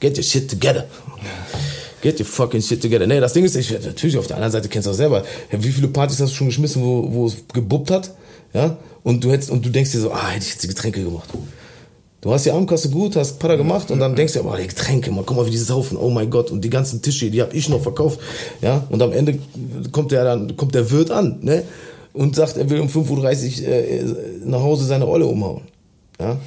Get 0.00 0.16
your 0.16 0.24
shit 0.24 0.48
together. 0.48 0.86
Get 2.02 2.18
your 2.20 2.26
fucking 2.26 2.60
shit 2.60 2.82
together. 2.82 3.06
Nee, 3.06 3.20
das 3.20 3.32
Ding 3.32 3.44
ist, 3.44 3.56
ich, 3.56 3.70
natürlich 3.70 4.18
auf 4.18 4.26
der 4.26 4.36
anderen 4.36 4.52
Seite 4.52 4.68
kennst 4.68 4.86
du 4.86 4.90
auch 4.90 4.94
selber. 4.94 5.24
Wie 5.50 5.70
viele 5.70 5.88
Partys 5.88 6.20
hast 6.20 6.32
du 6.32 6.36
schon 6.36 6.48
geschmissen, 6.48 6.82
wo, 6.82 7.08
wo 7.10 7.26
es 7.26 7.36
gebuppt 7.52 7.90
hat? 7.90 8.10
Ja? 8.52 8.76
Und 9.02 9.24
du 9.24 9.30
hättest, 9.30 9.50
und 9.50 9.64
du 9.64 9.70
denkst 9.70 9.92
dir 9.92 10.00
so, 10.00 10.12
ah, 10.12 10.28
hätte 10.28 10.44
ich 10.44 10.52
jetzt 10.52 10.62
die 10.62 10.68
Getränke 10.68 11.02
gemacht. 11.02 11.28
Du 12.24 12.32
hast 12.32 12.46
die 12.46 12.50
Abendkasse 12.50 12.88
gut, 12.88 13.16
hast 13.16 13.38
Pada 13.38 13.54
gemacht 13.56 13.90
und 13.90 14.00
dann 14.00 14.16
denkst 14.16 14.32
du, 14.32 14.40
oh, 14.40 14.56
die 14.56 14.66
Getränke, 14.66 15.10
mal 15.10 15.24
guck 15.26 15.36
mal, 15.36 15.46
wie 15.46 15.50
die 15.50 15.58
saufen, 15.58 15.98
oh 15.98 16.08
mein 16.08 16.30
Gott, 16.30 16.50
und 16.50 16.64
die 16.64 16.70
ganzen 16.70 17.02
Tische, 17.02 17.30
die 17.30 17.42
habe 17.42 17.54
ich 17.54 17.68
noch 17.68 17.82
verkauft, 17.82 18.18
ja, 18.62 18.86
und 18.88 19.02
am 19.02 19.12
Ende 19.12 19.38
kommt 19.92 20.10
der 20.10 20.24
dann, 20.24 20.56
kommt 20.56 20.74
der 20.74 20.90
Wirt 20.90 21.10
an, 21.10 21.40
ne, 21.42 21.64
und 22.14 22.34
sagt, 22.34 22.56
er 22.56 22.70
will 22.70 22.80
um 22.80 22.88
5.30 22.88 23.60
Uhr 23.60 23.68
äh, 23.68 24.04
nach 24.46 24.60
Hause 24.60 24.86
seine 24.86 25.06
Olle 25.06 25.26
umhauen. 25.26 25.64
Ja? 26.20 26.38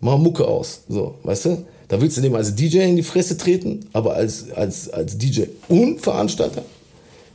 Mach 0.00 0.18
Mucke 0.18 0.46
aus. 0.46 0.82
So, 0.88 1.14
weißt 1.22 1.44
du? 1.46 1.64
Da 1.88 2.00
willst 2.00 2.16
du 2.18 2.20
dem 2.20 2.34
als 2.34 2.54
DJ 2.54 2.80
in 2.80 2.96
die 2.96 3.02
Fresse 3.02 3.38
treten, 3.38 3.86
aber 3.92 4.14
als, 4.14 4.50
als, 4.52 4.90
als 4.90 5.16
DJ 5.16 5.44
und 5.68 6.00
Veranstalter 6.00 6.62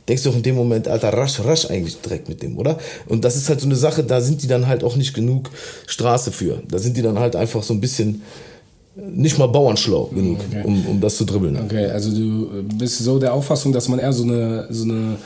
denkst 0.08 0.22
du 0.22 0.30
auch 0.30 0.36
in 0.36 0.42
dem 0.42 0.54
Moment, 0.54 0.86
Alter, 0.86 1.12
rasch, 1.12 1.40
rasch 1.40 1.70
eigentlich 1.70 2.00
direkt 2.00 2.28
mit 2.28 2.42
dem, 2.42 2.58
oder? 2.58 2.78
Und 3.08 3.24
das 3.24 3.36
ist 3.36 3.48
halt 3.48 3.60
so 3.60 3.66
eine 3.66 3.76
Sache, 3.76 4.04
da 4.04 4.20
sind 4.20 4.42
die 4.42 4.46
dann 4.46 4.66
halt 4.66 4.84
auch 4.84 4.96
nicht 4.96 5.14
genug 5.14 5.50
Straße 5.86 6.30
für. 6.30 6.62
Da 6.68 6.78
sind 6.78 6.96
die 6.96 7.02
dann 7.02 7.18
halt 7.18 7.36
einfach 7.36 7.62
so 7.62 7.74
ein 7.74 7.80
bisschen 7.80 8.22
nicht 8.96 9.38
mal 9.38 9.48
bauernschlau 9.48 10.04
genug, 10.14 10.38
okay. 10.48 10.62
um, 10.64 10.86
um 10.86 11.00
das 11.00 11.16
zu 11.16 11.24
dribbeln. 11.24 11.58
Okay, 11.64 11.86
also 11.86 12.12
du 12.12 12.62
bist 12.78 12.98
so 12.98 13.18
der 13.18 13.32
Auffassung, 13.32 13.72
dass 13.72 13.88
man 13.88 13.98
eher 13.98 14.12
so 14.12 14.22
eine, 14.22 14.68
so 14.70 14.84
eine 14.84 15.16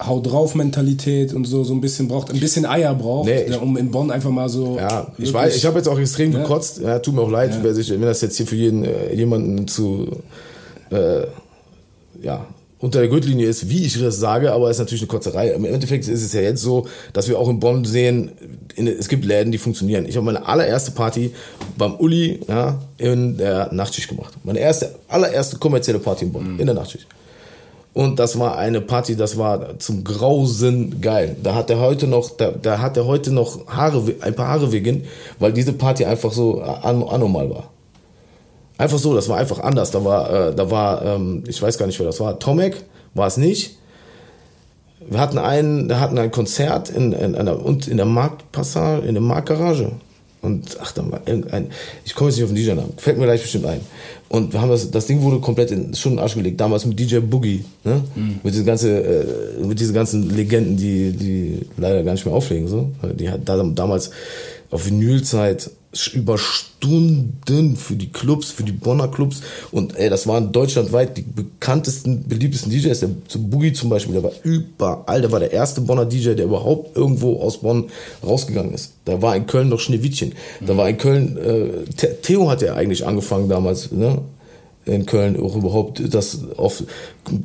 Hau 0.00 0.20
drauf 0.20 0.54
Mentalität 0.54 1.34
und 1.34 1.44
so 1.44 1.62
so 1.62 1.74
ein 1.74 1.80
bisschen 1.80 2.08
braucht, 2.08 2.32
ein 2.32 2.40
bisschen 2.40 2.64
Eier 2.64 2.94
braucht, 2.94 3.28
nee, 3.28 3.42
ich, 3.42 3.60
um 3.60 3.76
in 3.76 3.90
Bonn 3.90 4.10
einfach 4.10 4.30
mal 4.30 4.48
so. 4.48 4.78
Ja, 4.78 5.12
ich 5.18 5.32
weiß, 5.32 5.54
ich 5.54 5.66
habe 5.66 5.76
jetzt 5.76 5.88
auch 5.88 5.98
extrem 5.98 6.32
ja. 6.32 6.40
gekotzt. 6.40 6.80
Ja, 6.80 6.98
tut 6.98 7.14
mir 7.14 7.20
auch 7.20 7.30
leid, 7.30 7.50
ja. 7.50 7.58
wer 7.62 7.74
sich, 7.74 7.90
wenn 7.90 8.00
das 8.00 8.20
jetzt 8.22 8.36
hier 8.36 8.46
für 8.46 8.56
jeden 8.56 8.84
äh, 8.84 9.14
jemanden 9.14 9.68
zu 9.68 10.08
äh, 10.90 11.26
ja 12.22 12.46
unter 12.80 13.00
der 13.00 13.08
Gürtellinie 13.08 13.46
ist, 13.46 13.68
wie 13.68 13.84
ich 13.84 14.00
das 14.00 14.18
sage, 14.18 14.52
aber 14.52 14.70
es 14.70 14.76
ist 14.76 14.80
natürlich 14.80 15.02
eine 15.02 15.08
Kotzerei. 15.08 15.50
Im 15.50 15.64
Endeffekt 15.66 16.08
ist 16.08 16.22
es 16.22 16.32
ja 16.32 16.40
jetzt 16.40 16.62
so, 16.62 16.86
dass 17.12 17.28
wir 17.28 17.38
auch 17.38 17.48
in 17.48 17.60
Bonn 17.60 17.84
sehen, 17.84 18.32
in, 18.74 18.86
es 18.86 19.08
gibt 19.08 19.24
Läden, 19.24 19.52
die 19.52 19.58
funktionieren. 19.58 20.06
Ich 20.06 20.16
habe 20.16 20.24
meine 20.24 20.46
allererste 20.46 20.90
Party 20.90 21.32
beim 21.76 21.94
Uli 21.96 22.40
ja, 22.48 22.80
in 22.96 23.36
der 23.36 23.72
Nachtschicht 23.72 24.08
gemacht. 24.08 24.32
Meine 24.44 24.60
erste, 24.60 24.94
allererste 25.08 25.58
kommerzielle 25.58 25.98
Party 25.98 26.24
in 26.24 26.32
Bonn, 26.32 26.54
mhm. 26.54 26.60
in 26.60 26.66
der 26.66 26.74
Nachtschicht. 26.74 27.06
Und 27.92 28.20
das 28.20 28.38
war 28.38 28.56
eine 28.56 28.80
Party, 28.80 29.16
das 29.16 29.36
war 29.36 29.78
zum 29.80 30.04
Grausen 30.04 31.00
geil. 31.00 31.36
Da 31.42 31.54
hat 31.54 31.70
er 31.70 31.80
heute 31.80 32.06
noch, 32.06 32.30
da, 32.30 32.52
da 32.52 32.78
hat 32.78 32.96
er 32.96 33.06
heute 33.06 33.32
noch 33.32 33.66
Haare, 33.66 34.02
ein 34.20 34.34
paar 34.34 34.48
Haare 34.48 34.70
wegen, 34.70 35.04
weil 35.40 35.52
diese 35.52 35.72
Party 35.72 36.04
einfach 36.04 36.32
so 36.32 36.60
an, 36.60 37.02
anormal 37.02 37.50
war. 37.50 37.70
Einfach 38.78 38.98
so, 38.98 39.14
das 39.14 39.28
war 39.28 39.38
einfach 39.38 39.58
anders. 39.58 39.90
Da 39.90 40.04
war, 40.04 40.30
äh, 40.30 40.54
da 40.54 40.70
war, 40.70 41.04
ähm, 41.04 41.42
ich 41.48 41.60
weiß 41.60 41.78
gar 41.78 41.86
nicht, 41.86 41.98
wer 41.98 42.06
das 42.06 42.20
war. 42.20 42.38
Tomek 42.38 42.76
war 43.14 43.26
es 43.26 43.36
nicht. 43.36 43.76
Wir 45.00 45.18
hatten 45.18 45.38
einen, 45.38 45.88
wir 45.88 45.98
hatten 45.98 46.16
ein 46.18 46.30
Konzert 46.30 46.90
in, 46.90 47.12
in, 47.12 47.34
in, 47.34 47.46
der, 47.46 47.58
in 47.88 47.96
der 47.96 48.06
Marktpassage, 48.06 49.06
in 49.06 49.14
der 49.14 49.22
Marktgarage. 49.22 49.90
Und 50.42 50.78
ach, 50.80 50.92
da 50.92 51.10
war 51.10 51.20
irgendein, 51.26 51.66
ich 52.04 52.14
komme 52.14 52.30
jetzt 52.30 52.36
nicht 52.38 52.44
auf 52.44 52.50
den 52.50 52.56
DJ-Namen, 52.56 52.94
fällt 52.96 53.18
mir 53.18 53.24
gleich 53.24 53.42
bestimmt 53.42 53.66
ein. 53.66 53.80
Und 54.30 54.52
wir 54.52 54.62
haben 54.62 54.70
das, 54.70 54.90
das 54.90 55.06
Ding 55.06 55.20
wurde 55.20 55.38
komplett 55.38 55.70
in 55.70 55.92
schon 55.94 56.12
in 56.12 56.16
den 56.16 56.22
Arsch 56.22 56.34
gelegt, 56.34 56.60
damals 56.60 56.86
mit 56.86 56.98
DJ 56.98 57.18
Boogie, 57.18 57.64
ne? 57.84 58.02
Mhm. 58.14 58.40
Mit 58.42 58.54
diesen 58.54 58.64
ganzen, 58.64 58.90
äh, 58.90 59.24
mit 59.62 59.78
diesen 59.78 59.94
ganzen 59.94 60.34
Legenden, 60.34 60.76
die, 60.76 61.12
die 61.12 61.66
leider 61.76 62.02
gar 62.02 62.12
nicht 62.12 62.24
mehr 62.24 62.34
auflegen, 62.34 62.68
so. 62.68 62.90
Die 63.14 63.28
hat 63.28 63.40
da, 63.44 63.62
damals 63.62 64.10
auf 64.70 64.86
Vinylzeit 64.86 65.70
über 66.12 66.38
Stunden 66.38 67.76
für 67.76 67.96
die 67.96 68.12
Clubs, 68.12 68.50
für 68.52 68.62
die 68.62 68.72
Bonner 68.72 69.08
Clubs. 69.08 69.42
Und 69.72 69.96
ey, 69.96 70.08
das 70.08 70.26
waren 70.26 70.52
deutschlandweit 70.52 71.16
die 71.16 71.22
bekanntesten, 71.22 72.28
beliebtesten 72.28 72.70
DJs. 72.70 73.00
Der 73.00 73.08
Boogie 73.38 73.72
zum 73.72 73.90
Beispiel, 73.90 74.14
der 74.14 74.22
war 74.22 74.32
überall. 74.44 75.20
Der 75.20 75.32
war 75.32 75.40
der 75.40 75.52
erste 75.52 75.80
Bonner 75.80 76.04
DJ, 76.04 76.34
der 76.34 76.44
überhaupt 76.44 76.96
irgendwo 76.96 77.40
aus 77.40 77.58
Bonn 77.58 77.90
rausgegangen 78.24 78.72
ist. 78.72 78.92
Da 79.04 79.20
war 79.20 79.34
in 79.34 79.46
Köln 79.46 79.68
noch 79.68 79.80
Schneewittchen. 79.80 80.34
Da 80.60 80.76
war 80.76 80.88
in 80.88 80.96
Köln, 80.96 81.36
äh, 81.36 82.06
Theo 82.22 82.48
hat 82.48 82.62
ja 82.62 82.74
eigentlich 82.74 83.04
angefangen 83.04 83.48
damals, 83.48 83.90
ne? 83.90 84.22
in 84.86 85.06
Köln 85.06 85.38
auch 85.38 85.56
überhaupt 85.56 86.02
das 86.14 86.38
auf 86.56 86.82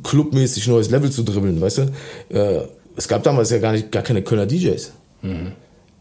clubmäßig 0.03 0.67
neues 0.67 0.89
Level 0.89 1.11
zu 1.11 1.23
dribbeln, 1.23 1.59
weißt 1.59 1.79
du? 1.79 1.81
Äh, 2.29 2.61
es 2.95 3.07
gab 3.07 3.23
damals 3.23 3.49
ja 3.49 3.57
gar 3.57 3.73
nicht 3.73 3.91
gar 3.91 4.03
keine 4.03 4.21
Kölner 4.21 4.45
DJs. 4.45 4.91
Mhm 5.21 5.51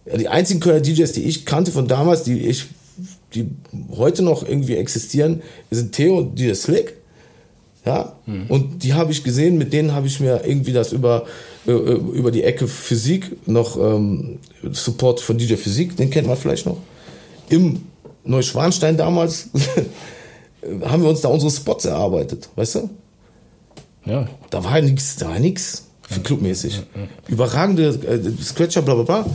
die 0.07 0.29
einzigen 0.29 0.61
Kölner 0.61 0.81
DJs, 0.81 1.13
die 1.13 1.25
ich 1.25 1.47
kannte 1.47 1.73
von 1.73 1.89
damals, 1.89 2.23
die 2.25 2.41
ich, 2.41 2.67
die 3.35 3.49
heute 3.97 4.23
noch 4.23 4.47
irgendwie 4.47 4.77
existieren, 4.77 5.43
sind 5.71 5.93
Theo 5.93 6.19
und 6.19 6.39
DJ 6.39 6.55
Slick. 6.55 6.95
Ja, 7.87 8.17
mhm. 8.25 8.47
und 8.49 8.83
die 8.83 8.95
habe 8.95 9.13
ich 9.13 9.25
gesehen, 9.25 9.59
mit 9.59 9.75
denen 9.75 9.93
habe 9.93 10.07
ich 10.07 10.19
mir 10.19 10.43
irgendwie 10.47 10.73
das 10.73 10.93
über, 10.93 11.27
äh, 11.67 11.73
über 11.73 12.31
die 12.31 12.43
Ecke 12.43 12.67
Physik 12.67 13.47
noch 13.47 13.77
ähm, 13.77 14.39
Support 14.73 15.21
von 15.21 15.37
DJ 15.37 15.57
Physik, 15.57 15.95
den 15.97 16.09
kennt 16.09 16.27
man 16.27 16.39
vielleicht 16.39 16.65
noch. 16.65 16.79
Im 17.51 17.83
Neuschwanstein 18.25 18.97
damals 18.97 19.51
haben 20.83 21.03
wir 21.03 21.11
uns 21.11 21.21
da 21.21 21.29
unsere 21.29 21.51
Spots 21.51 21.85
erarbeitet, 21.85 22.49
weißt 22.57 22.77
du? 22.77 22.91
Ja. 24.07 24.29
Da 24.49 24.65
war 24.65 24.81
nichts, 24.81 25.17
da 25.17 25.29
war 25.29 25.39
nichts 25.39 25.87
für 26.09 26.21
clubmäßig. 26.21 26.83
Überragende 27.29 27.89
äh, 27.89 28.43
Scratcher, 28.43 28.81
bla 28.81 28.95
bla 28.95 29.05
bla. 29.05 29.27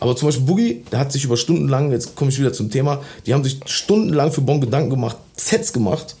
Aber 0.00 0.14
zum 0.16 0.28
Beispiel 0.28 0.46
Boogie, 0.46 0.82
der 0.92 0.98
hat 0.98 1.12
sich 1.12 1.24
über 1.24 1.36
Stunden 1.36 1.68
lang, 1.68 1.90
jetzt 1.90 2.16
komme 2.16 2.30
ich 2.30 2.38
wieder 2.38 2.52
zum 2.52 2.70
Thema, 2.70 3.02
die 3.24 3.34
haben 3.34 3.44
sich 3.44 3.60
stundenlang 3.66 4.30
für 4.30 4.42
Bonn 4.42 4.60
Gedanken 4.60 4.90
gemacht, 4.90 5.16
Sets 5.36 5.72
gemacht, 5.72 6.16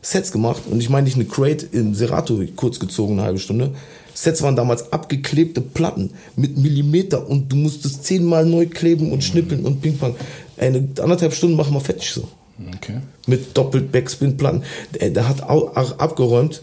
Sets 0.00 0.32
gemacht 0.32 0.62
und 0.70 0.80
ich 0.80 0.88
meine 0.88 1.04
nicht 1.04 1.16
eine 1.16 1.26
Crate 1.26 1.66
in 1.66 1.94
Serato 1.94 2.40
kurz 2.56 2.78
gezogen, 2.78 3.14
eine 3.14 3.22
halbe 3.22 3.38
Stunde. 3.38 3.74
Sets 4.14 4.42
waren 4.42 4.56
damals 4.56 4.92
abgeklebte 4.92 5.60
Platten 5.60 6.10
mit 6.34 6.56
Millimeter 6.56 7.28
und 7.28 7.52
du 7.52 7.56
musstest 7.56 8.04
zehnmal 8.04 8.44
neu 8.44 8.66
kleben 8.66 9.12
und 9.12 9.22
schnippeln 9.22 9.64
und 9.64 9.80
Ping-Pong. 9.80 10.16
Eine 10.56 10.88
anderthalb 11.00 11.34
Stunden 11.34 11.56
machen 11.56 11.74
wir 11.74 11.80
fertig 11.80 12.10
so. 12.10 12.26
Okay. 12.74 13.00
Mit 13.26 13.56
doppelt 13.56 13.92
Backspin-Platten. 13.92 14.64
Der, 14.98 15.10
der 15.10 15.28
hat 15.28 15.42
auch, 15.42 15.76
auch 15.76 15.98
abgeräumt. 15.98 16.62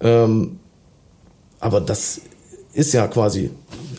Ähm, 0.00 0.58
aber 1.60 1.80
das 1.80 2.22
ist 2.72 2.94
ja 2.94 3.06
quasi 3.06 3.50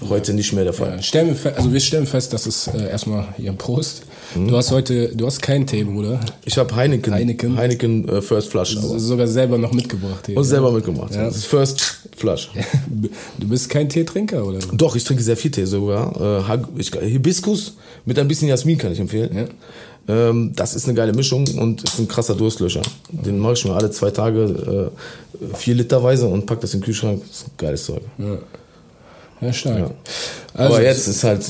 heute 0.10 0.34
nicht 0.34 0.54
mehr 0.54 0.64
der 0.64 0.74
Fall. 0.74 0.92
Ja, 0.98 1.02
stellen 1.02 1.36
wir 1.42 1.56
also 1.58 1.72
wir 1.74 1.80
stellen 1.80 2.06
fest, 2.08 2.34
dass 2.34 2.46
es 2.46 2.68
äh, 2.68 2.90
erstmal 2.90 3.28
hier 3.38 3.52
Prost. 3.54 4.04
Du 4.34 4.58
hast 4.58 4.72
heute, 4.72 5.16
du 5.16 5.26
hast 5.28 5.42
keinen 5.42 5.66
Tee, 5.68 5.84
Bruder. 5.84 6.20
Ich 6.46 6.58
habe 6.58 6.76
Heineken, 6.76 7.14
Heineken. 7.14 7.56
Heineken 7.58 8.10
äh, 8.10 8.22
First 8.22 8.50
Flush. 8.50 8.76
aber- 8.78 9.00
Sogar 9.00 9.28
selber 9.28 9.58
noch 9.58 9.72
mitgebracht 9.72 10.26
hier. 10.26 10.36
Und 10.38 10.44
selber 10.44 10.72
mitgemacht. 10.72 11.14
Ja. 11.16 11.26
Das 11.26 11.38
ist 11.38 11.46
First 11.46 12.00
Flush. 12.18 12.50
Du 13.38 13.48
bist 13.48 13.70
kein 13.70 13.88
Teetrinker, 13.88 14.46
oder? 14.46 14.60
Doch, 14.74 14.96
ich 14.96 15.04
trinke 15.04 15.22
sehr 15.24 15.38
viel 15.38 15.52
Tee 15.52 15.66
sogar. 15.66 16.50
Äh, 16.50 16.58
ich, 16.82 16.92
Hibiskus 16.92 17.76
mit 18.06 18.18
ein 18.20 18.28
bisschen 18.28 18.48
Jasmin 18.48 18.78
kann 18.78 18.92
ich 18.92 19.00
empfehlen. 19.00 19.50
Ähm, 20.08 20.52
das 20.56 20.76
ist 20.76 20.86
eine 20.86 20.94
geile 20.96 21.14
Mischung 21.14 21.46
und 21.58 21.84
ist 21.84 21.98
ein 22.00 22.08
krasser 22.08 22.36
Durstlöscher. 22.36 22.82
Den 23.12 23.40
mache 23.40 23.54
ich 23.54 23.66
mir 23.66 23.74
alle 23.74 23.90
zwei 23.92 24.12
Tage 24.12 24.92
äh, 25.42 25.56
vier 25.56 25.76
Literweise 25.76 26.28
und 26.28 26.46
pack 26.46 26.62
das 26.62 26.74
in 26.74 26.80
den 26.80 26.86
Kühlschrank. 26.86 27.22
Das 27.28 27.38
ist 27.42 27.48
ein 27.48 27.52
geiles 27.58 27.86
Zeug. 27.86 28.02
Ja, 28.18 28.38
stark. 29.54 29.78
Ja. 29.80 29.92
Also, 30.54 30.76
Aber 30.76 30.84
jetzt 30.84 31.08
ist 31.08 31.24
halt 31.24 31.42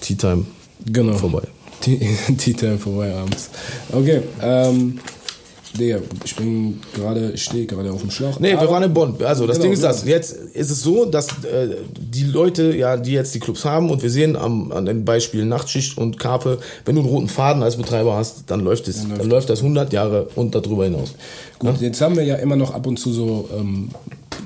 Tea 0.00 0.14
Time 0.16 0.44
genau. 0.86 1.14
vorbei. 1.16 1.42
Tea 1.80 1.98
Tea 2.36 2.54
Time 2.54 2.78
vorbei 2.78 3.12
abends. 3.14 3.50
Okay, 3.92 4.22
ähm, 4.42 4.98
Digga, 5.78 5.98
ich 6.24 6.34
bin 6.34 6.80
gerade, 6.94 7.32
ich 7.32 7.44
stehe 7.44 7.66
gerade 7.66 7.92
auf 7.92 8.00
dem 8.00 8.10
Schlauch. 8.10 8.40
Nee, 8.40 8.52
wir 8.52 8.58
Aber- 8.60 8.70
waren 8.72 8.82
in 8.84 8.94
Bonn. 8.94 9.14
Also 9.22 9.46
das 9.46 9.56
Genau, 9.58 9.64
Ding 9.64 9.72
ist 9.74 9.80
genau. 9.82 9.92
das. 9.92 10.04
Jetzt 10.06 10.32
ist 10.54 10.70
es 10.70 10.80
so, 10.82 11.04
dass 11.04 11.28
äh, 11.44 11.76
die 12.00 12.24
Leute, 12.24 12.74
ja, 12.74 12.96
die 12.96 13.12
jetzt 13.12 13.34
die 13.34 13.38
Clubs 13.38 13.64
haben 13.66 13.90
und 13.90 14.02
wir 14.02 14.08
sehen 14.10 14.34
am, 14.34 14.72
an 14.72 14.86
den 14.86 15.04
Beispielen 15.04 15.46
Nachtschicht 15.48 15.98
und 15.98 16.18
Karpe, 16.18 16.58
wenn 16.86 16.94
du 16.96 17.02
einen 17.02 17.10
roten 17.10 17.28
Faden 17.28 17.62
als 17.62 17.76
Betreiber 17.76 18.16
hast, 18.16 18.44
dann 18.50 18.60
läuft 18.60 18.88
es. 18.88 19.06
Dann 19.06 19.28
läuft 19.28 19.50
das 19.50 19.58
100 19.60 19.92
Jahre 19.92 20.28
und 20.34 20.54
darüber 20.54 20.84
hinaus. 20.84 21.12
Gut, 21.58 21.80
jetzt 21.82 22.00
haben 22.00 22.16
wir 22.16 22.24
ja 22.24 22.36
immer 22.36 22.56
noch 22.56 22.72
ab 22.74 22.86
und 22.86 22.98
zu 22.98 23.12
so, 23.12 23.48
ähm, 23.56 23.90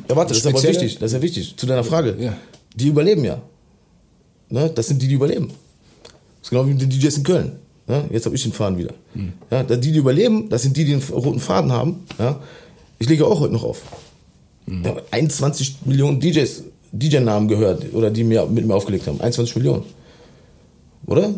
Ja, 0.09 0.17
warte, 0.17 0.31
das 0.31 0.38
ist 0.38 0.47
aber 0.47 0.62
wichtig. 0.62 0.99
Das 0.99 1.11
ist 1.11 1.15
ja 1.15 1.23
wichtig. 1.23 1.55
Zu 1.57 1.67
deiner 1.67 1.85
Frage. 1.85 2.17
Ja. 2.19 2.37
Die 2.75 2.88
überleben 2.88 3.25
ja. 3.25 3.41
Ne? 4.49 4.71
Das 4.75 4.88
sind 4.88 5.01
die, 5.01 5.09
die 5.09 5.15
überleben. 5.15 5.49
Das 5.49 6.45
ist 6.45 6.51
genau 6.51 6.67
wie 6.67 6.75
die 6.75 6.88
DJs 6.88 7.19
in 7.19 7.23
Köln. 7.23 7.53
Ne? 7.87 8.05
Jetzt 8.11 8.27
habe 8.27 8.35
ich 8.35 8.43
den 8.43 8.53
Faden 8.53 8.79
wieder. 8.79 8.95
Hm. 9.15 9.33
Ja, 9.51 9.62
die, 9.62 9.93
die 9.93 9.99
überleben, 9.99 10.49
das 10.49 10.62
sind 10.62 10.77
die, 10.77 10.85
die 10.85 10.93
den 10.93 11.03
roten 11.03 11.41
Faden 11.41 11.73
haben. 11.73 12.05
Ja? 12.19 12.41
Ich 12.99 13.09
lege 13.09 13.27
auch 13.27 13.41
heute 13.41 13.53
noch 13.53 13.65
auf. 13.65 13.83
Hm. 14.67 14.85
Habe 14.87 15.03
21 15.11 15.77
Millionen 15.85 16.21
DJs, 16.21 16.65
DJ-Namen 16.93 17.49
gehört 17.49 17.93
oder 17.93 18.11
die 18.11 18.25
mir 18.25 18.47
mit 18.47 18.67
mir 18.67 18.75
aufgelegt 18.75 19.07
haben. 19.07 19.21
21 19.21 19.57
Millionen. 19.57 19.85
Oder? 21.07 21.35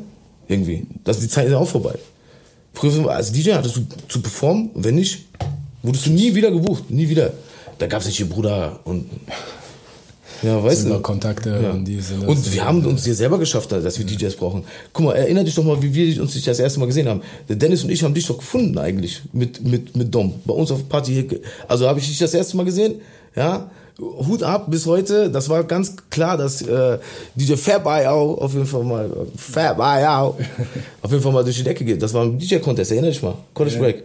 Irgendwie. 0.48 0.86
Das, 1.04 1.20
die 1.20 1.28
Zeit 1.28 1.46
ist 1.46 1.52
ja 1.52 1.58
auch 1.58 1.68
vorbei. 1.68 1.94
Früher, 2.74 3.08
als 3.08 3.32
DJ 3.32 3.52
hattest 3.52 3.76
du 3.76 3.86
zu 4.08 4.20
performen, 4.20 4.70
wenn 4.74 4.96
nicht, 4.96 5.26
wurdest 5.82 6.06
du 6.06 6.10
nie 6.10 6.34
wieder 6.34 6.50
gebucht. 6.50 6.90
Nie 6.90 7.08
wieder. 7.08 7.32
Da 7.78 7.86
gab 7.86 8.00
es 8.00 8.06
nicht 8.06 8.16
hier 8.16 8.28
Bruder 8.28 8.80
und. 8.84 9.10
Ja, 10.42 10.62
weißt 10.62 10.82
sind 10.82 10.90
du. 10.90 11.00
Kontakte 11.00 11.58
Ja. 11.62 11.70
und 11.70 11.84
die 11.86 12.00
sind 12.00 12.26
Und 12.26 12.52
wir 12.52 12.64
haben 12.64 12.84
uns 12.84 13.04
hier 13.04 13.14
selber 13.14 13.38
geschafft, 13.38 13.72
dass 13.72 13.98
wir 13.98 14.04
DJs 14.04 14.34
brauchen. 14.36 14.64
Guck 14.92 15.06
mal, 15.06 15.14
erinner 15.14 15.42
dich 15.42 15.54
doch 15.54 15.64
mal, 15.64 15.80
wie 15.82 15.94
wir 15.94 16.20
uns 16.20 16.42
das 16.42 16.58
erste 16.58 16.80
Mal 16.80 16.86
gesehen 16.86 17.08
haben. 17.08 17.22
Der 17.48 17.56
Dennis 17.56 17.82
und 17.82 17.90
ich 17.90 18.02
haben 18.02 18.12
dich 18.12 18.26
doch 18.26 18.36
gefunden 18.38 18.76
eigentlich 18.76 19.22
mit, 19.32 19.64
mit, 19.64 19.96
mit 19.96 20.14
Dom. 20.14 20.34
Bei 20.44 20.52
uns 20.52 20.70
auf 20.70 20.86
Party 20.88 21.12
hier. 21.14 21.40
Also 21.66 21.88
habe 21.88 21.98
ich 21.98 22.08
dich 22.08 22.18
das 22.18 22.34
erste 22.34 22.56
Mal 22.56 22.64
gesehen. 22.64 22.96
Ja. 23.34 23.70
Hut 23.98 24.42
ab 24.42 24.66
bis 24.70 24.86
heute. 24.86 25.30
Das 25.30 25.48
war 25.48 25.62
ganz 25.64 25.94
klar, 26.10 26.36
dass 26.36 26.60
äh, 26.62 26.98
DJ 27.36 27.54
Fab 27.54 27.86
Eye 27.86 28.08
auch 28.08 28.36
auf 28.38 28.52
jeden 28.52 28.66
Fall 28.66 28.82
mal 28.82 29.08
Fab 29.36 29.78
Eye 29.78 30.06
auch 30.08 30.36
auf 31.02 31.10
jeden 31.10 31.22
Fall 31.22 31.32
mal 31.32 31.44
durch 31.44 31.56
die 31.56 31.62
Decke 31.62 31.84
geht. 31.84 32.02
Das 32.02 32.12
war 32.12 32.24
ein 32.24 32.38
DJ-Contest, 32.38 32.90
erinner 32.90 33.08
dich 33.08 33.22
mal. 33.22 33.34
College 33.54 33.76
Ja, 33.76 33.80
Break. 33.82 34.02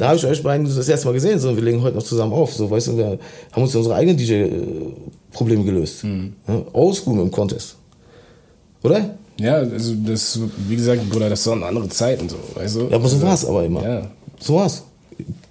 Ja. 0.00 0.06
Da 0.06 0.08
habe 0.08 0.16
ich 0.16 0.26
euch 0.26 0.42
beiden 0.42 0.66
das 0.66 0.88
erste 0.88 1.06
Mal 1.06 1.12
gesehen, 1.12 1.38
so, 1.38 1.54
wir 1.54 1.62
legen 1.62 1.82
heute 1.82 1.96
noch 1.96 2.02
zusammen 2.02 2.32
auf, 2.32 2.52
so, 2.54 2.70
weißt 2.70 2.88
du, 2.88 2.96
wir 2.96 3.18
haben 3.52 3.62
uns 3.62 3.74
unsere 3.74 3.94
eigenen 3.94 4.16
DJ-Probleme 4.16 5.64
gelöst. 5.64 6.04
Mhm. 6.04 6.34
Ja, 6.48 6.62
Oldschool 6.72 7.20
im 7.20 7.30
Contest. 7.30 7.76
Oder? 8.82 9.14
ja, 9.40 9.54
also 9.54 9.94
das, 10.06 10.38
wie 10.68 10.76
gesagt, 10.76 11.08
Bruder, 11.08 11.30
das 11.30 11.46
waren 11.46 11.62
andere 11.62 11.88
Zeiten, 11.88 12.28
so, 12.28 12.36
weißt 12.54 12.76
du? 12.76 12.80
Ja, 12.88 12.96
aber 12.96 13.08
so 13.08 13.20
war's 13.22 13.44
aber 13.44 13.64
immer. 13.64 13.82
Ja. 13.82 14.10
So 14.38 14.56
war's. 14.56 14.82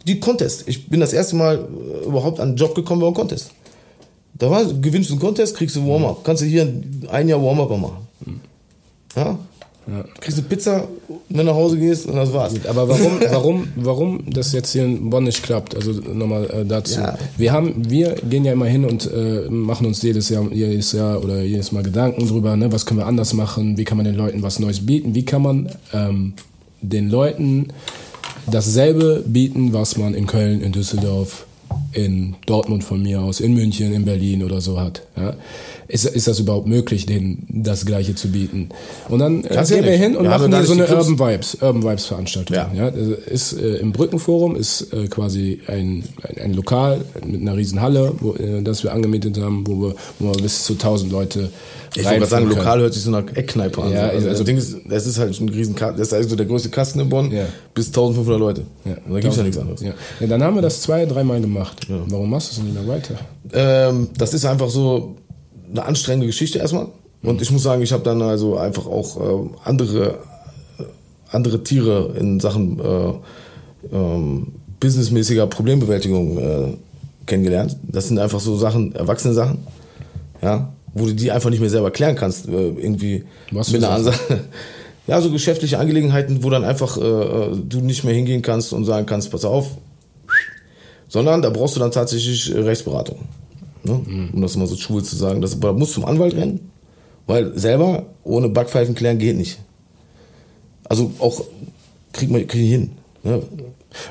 Die 0.05 0.19
Contest. 0.19 0.67
Ich 0.67 0.89
bin 0.89 0.99
das 0.99 1.13
erste 1.13 1.35
Mal 1.35 1.57
äh, 1.57 2.05
überhaupt 2.05 2.39
an 2.39 2.49
einen 2.49 2.57
Job 2.57 2.75
gekommen 2.75 3.01
beim 3.01 3.13
Contest. 3.13 3.51
Da 4.33 4.49
war, 4.49 4.63
gewinnst 4.63 5.09
du 5.09 5.13
einen 5.13 5.21
Contest, 5.21 5.55
kriegst 5.55 5.75
du 5.75 5.87
Warm-Up. 5.87 6.23
Kannst 6.23 6.41
du 6.41 6.45
hier 6.45 6.71
ein 7.11 7.27
Jahr 7.27 7.43
Warm-Up 7.43 7.69
machen. 7.77 8.07
Ja? 9.15 9.37
Kriegst 10.19 10.37
du 10.37 10.43
Pizza, 10.43 10.87
wenn 11.29 11.45
du 11.45 11.51
nach 11.51 11.55
Hause 11.55 11.77
gehst 11.77 12.07
und 12.07 12.15
das 12.15 12.33
war's. 12.33 12.53
Aber 12.67 12.89
warum, 12.89 13.19
warum, 13.29 13.67
warum 13.75 14.19
das 14.27 14.51
jetzt 14.51 14.71
hier 14.71 14.83
in 14.83 15.09
Bonn 15.09 15.25
nicht 15.25 15.43
klappt? 15.43 15.75
Also 15.75 15.91
nochmal 15.91 16.49
äh, 16.49 16.65
dazu. 16.65 16.99
Ja. 16.99 17.17
Wir 17.37 17.53
haben, 17.53 17.89
wir 17.89 18.15
gehen 18.29 18.45
ja 18.45 18.53
immer 18.53 18.65
hin 18.65 18.83
und 18.83 19.09
äh, 19.11 19.47
machen 19.49 19.85
uns 19.85 20.01
jedes 20.01 20.29
Jahr, 20.29 20.51
jedes 20.51 20.91
Jahr 20.91 21.23
oder 21.23 21.41
jedes 21.43 21.71
Mal 21.71 21.83
Gedanken 21.83 22.27
drüber, 22.27 22.55
ne, 22.55 22.71
was 22.71 22.85
können 22.85 22.99
wir 22.99 23.05
anders 23.05 23.33
machen, 23.33 23.77
wie 23.77 23.83
kann 23.83 23.97
man 23.97 24.05
den 24.05 24.15
Leuten 24.15 24.41
was 24.41 24.59
Neues 24.59 24.85
bieten, 24.85 25.13
wie 25.13 25.25
kann 25.25 25.41
man 25.43 25.69
ähm, 25.93 26.33
den 26.81 27.09
Leuten 27.09 27.67
dasselbe 28.49 29.23
bieten, 29.25 29.73
was 29.73 29.97
man 29.97 30.13
in 30.13 30.25
Köln, 30.25 30.61
in 30.61 30.71
Düsseldorf, 30.71 31.45
in 31.93 32.35
Dortmund 32.45 32.83
von 32.83 33.01
mir 33.01 33.21
aus, 33.21 33.39
in 33.39 33.53
München, 33.53 33.93
in 33.93 34.05
Berlin 34.05 34.43
oder 34.43 34.61
so 34.61 34.79
hat. 34.79 35.03
Ja? 35.15 35.35
Ist, 35.91 36.05
ist 36.05 36.27
das 36.27 36.39
überhaupt 36.39 36.67
möglich, 36.67 37.07
denen 37.07 37.47
das 37.49 37.83
Gleiche 37.83 38.13
zu 38.13 38.27
bieten? 38.31 38.69
Und 39.09 39.17
dann 39.19 39.43
äh, 39.43 39.55
ja 39.55 39.63
gehen 39.63 39.83
wir 39.83 39.91
hin 39.93 40.15
und 40.15 40.27
haben 40.29 40.41
machen 40.43 40.51
ja 40.51 40.59
hier 40.59 40.67
so 40.67 40.73
eine 40.73 40.87
Urban 40.87 41.17
Vibes, 41.19 41.55
Urban 41.61 41.81
Vibes 41.83 42.05
Veranstaltung. 42.05 42.55
Ja. 42.55 42.71
Ja. 42.75 42.85
also 42.89 43.13
ist 43.13 43.53
äh, 43.53 43.77
im 43.77 43.91
Brückenforum 43.91 44.55
ist 44.55 44.93
äh, 44.93 45.07
quasi 45.07 45.61
ein, 45.65 46.03
ein, 46.21 46.41
ein 46.43 46.53
Lokal 46.53 47.03
mit 47.25 47.41
einer 47.41 47.57
riesen 47.57 47.81
Halle, 47.81 48.13
wo, 48.19 48.35
äh, 48.35 48.61
das 48.61 48.83
wir 48.83 48.93
angemietet 48.93 49.39
haben, 49.41 49.65
wo 49.65 49.81
wir, 49.81 49.95
wo 50.19 50.31
wir 50.31 50.41
bis 50.43 50.63
zu 50.63 50.73
1000 50.73 51.11
Leute 51.11 51.49
Ich 51.95 52.05
wollte 52.05 52.25
sagen, 52.27 52.43
reinführen 52.43 52.49
lokal 52.49 52.79
hört 52.81 52.93
sich 52.93 53.01
so 53.01 53.09
nach 53.09 53.25
Eckkneipe 53.33 53.81
an. 53.81 53.91
Ja, 53.91 54.01
also, 54.09 54.27
also- 54.27 54.29
das 54.29 54.43
Ding 54.45 54.57
ist, 54.57 54.75
das 54.87 55.07
ist 55.07 55.17
halt 55.17 55.41
ein 55.41 55.49
riesen 55.49 55.73
Ka- 55.73 55.91
das 55.93 56.09
ist 56.09 56.13
also 56.13 56.35
der 56.35 56.45
größte 56.45 56.69
Kasten 56.69 56.99
in 56.99 57.09
Bonn, 57.09 57.31
Ja. 57.31 57.45
bis 57.73 57.87
1500 57.87 58.39
Leute. 58.39 58.63
können. 58.83 58.97
Und 59.07 59.13
da 59.15 59.19
gibt's 59.21 59.37
ja 59.37 59.41
nichts 59.43 59.57
anderes. 59.57 59.81
Ja. 59.81 59.93
ja, 60.19 60.27
dann 60.27 60.43
haben 60.43 60.53
wir 60.53 60.61
das 60.61 60.81
zwei, 60.81 61.07
dreimal 61.07 61.41
gemacht. 61.41 61.87
Warum 62.09 62.29
machst 62.29 62.51
du 62.55 62.61
es 62.61 62.63
nicht 62.63 62.75
mehr 62.75 62.87
weiter? 62.87 63.15
Ähm, 63.53 64.09
das 64.15 64.35
ist 64.35 64.45
einfach 64.45 64.69
so 64.69 65.15
eine 65.71 65.85
anstrengende 65.85 66.27
Geschichte 66.27 66.59
erstmal. 66.59 66.87
Und 67.21 67.41
ich 67.41 67.51
muss 67.51 67.63
sagen, 67.63 67.81
ich 67.81 67.91
habe 67.91 68.03
dann 68.03 68.21
also 68.21 68.57
einfach 68.57 68.85
auch 68.85 69.17
ähm, 69.19 69.55
andere, 69.63 70.19
äh, 70.79 70.83
andere 71.31 71.63
Tiere 71.63 72.15
in 72.17 72.39
Sachen 72.39 72.79
äh, 72.79 73.13
ähm, 73.91 74.53
businessmäßiger 74.79 75.47
Problembewältigung 75.47 76.37
äh, 76.37 76.77
kennengelernt. 77.25 77.77
Das 77.83 78.07
sind 78.07 78.19
einfach 78.19 78.39
so 78.39 78.55
Sachen, 78.57 78.95
erwachsene 78.95 79.33
Sachen, 79.33 79.59
ja, 80.41 80.71
wo 80.93 81.05
du 81.05 81.13
die 81.13 81.31
einfach 81.31 81.49
nicht 81.49 81.59
mehr 81.59 81.69
selber 81.69 81.91
klären 81.91 82.15
kannst, 82.15 82.47
äh, 82.47 82.51
irgendwie 82.51 83.25
Was 83.51 83.71
mit 83.71 83.83
einer 83.83 83.93
Ansage. 83.93 84.17
Ja, 85.07 85.19
so 85.21 85.31
geschäftliche 85.31 85.79
Angelegenheiten, 85.79 86.43
wo 86.43 86.51
dann 86.51 86.63
einfach 86.63 86.95
äh, 86.95 87.01
äh, 87.01 87.57
du 87.67 87.79
nicht 87.79 88.03
mehr 88.03 88.13
hingehen 88.13 88.43
kannst 88.43 88.73
und 88.73 88.85
sagen 88.85 89.07
kannst, 89.07 89.31
pass 89.31 89.43
auf, 89.43 89.71
sondern 91.07 91.41
da 91.41 91.49
brauchst 91.49 91.75
du 91.75 91.79
dann 91.79 91.89
tatsächlich 91.89 92.53
äh, 92.53 92.59
Rechtsberatung. 92.59 93.17
Ne? 93.83 94.29
Um 94.33 94.41
das 94.41 94.55
mal 94.57 94.67
so 94.67 94.75
schwul 94.75 95.03
zu 95.03 95.15
sagen. 95.15 95.41
Das, 95.41 95.59
du 95.59 95.85
zum 95.85 96.05
Anwalt 96.05 96.33
rennen, 96.35 96.71
weil 97.27 97.57
selber 97.57 98.05
ohne 98.23 98.49
Backpfeifen 98.49 98.95
klären 98.95 99.17
geht 99.19 99.37
nicht. 99.37 99.57
Also 100.83 101.11
auch 101.19 101.41
kriegt 102.13 102.31
man 102.31 102.45
krieg 102.47 102.61
ich 102.63 102.69
hin. 102.69 102.91
Ne? 103.23 103.41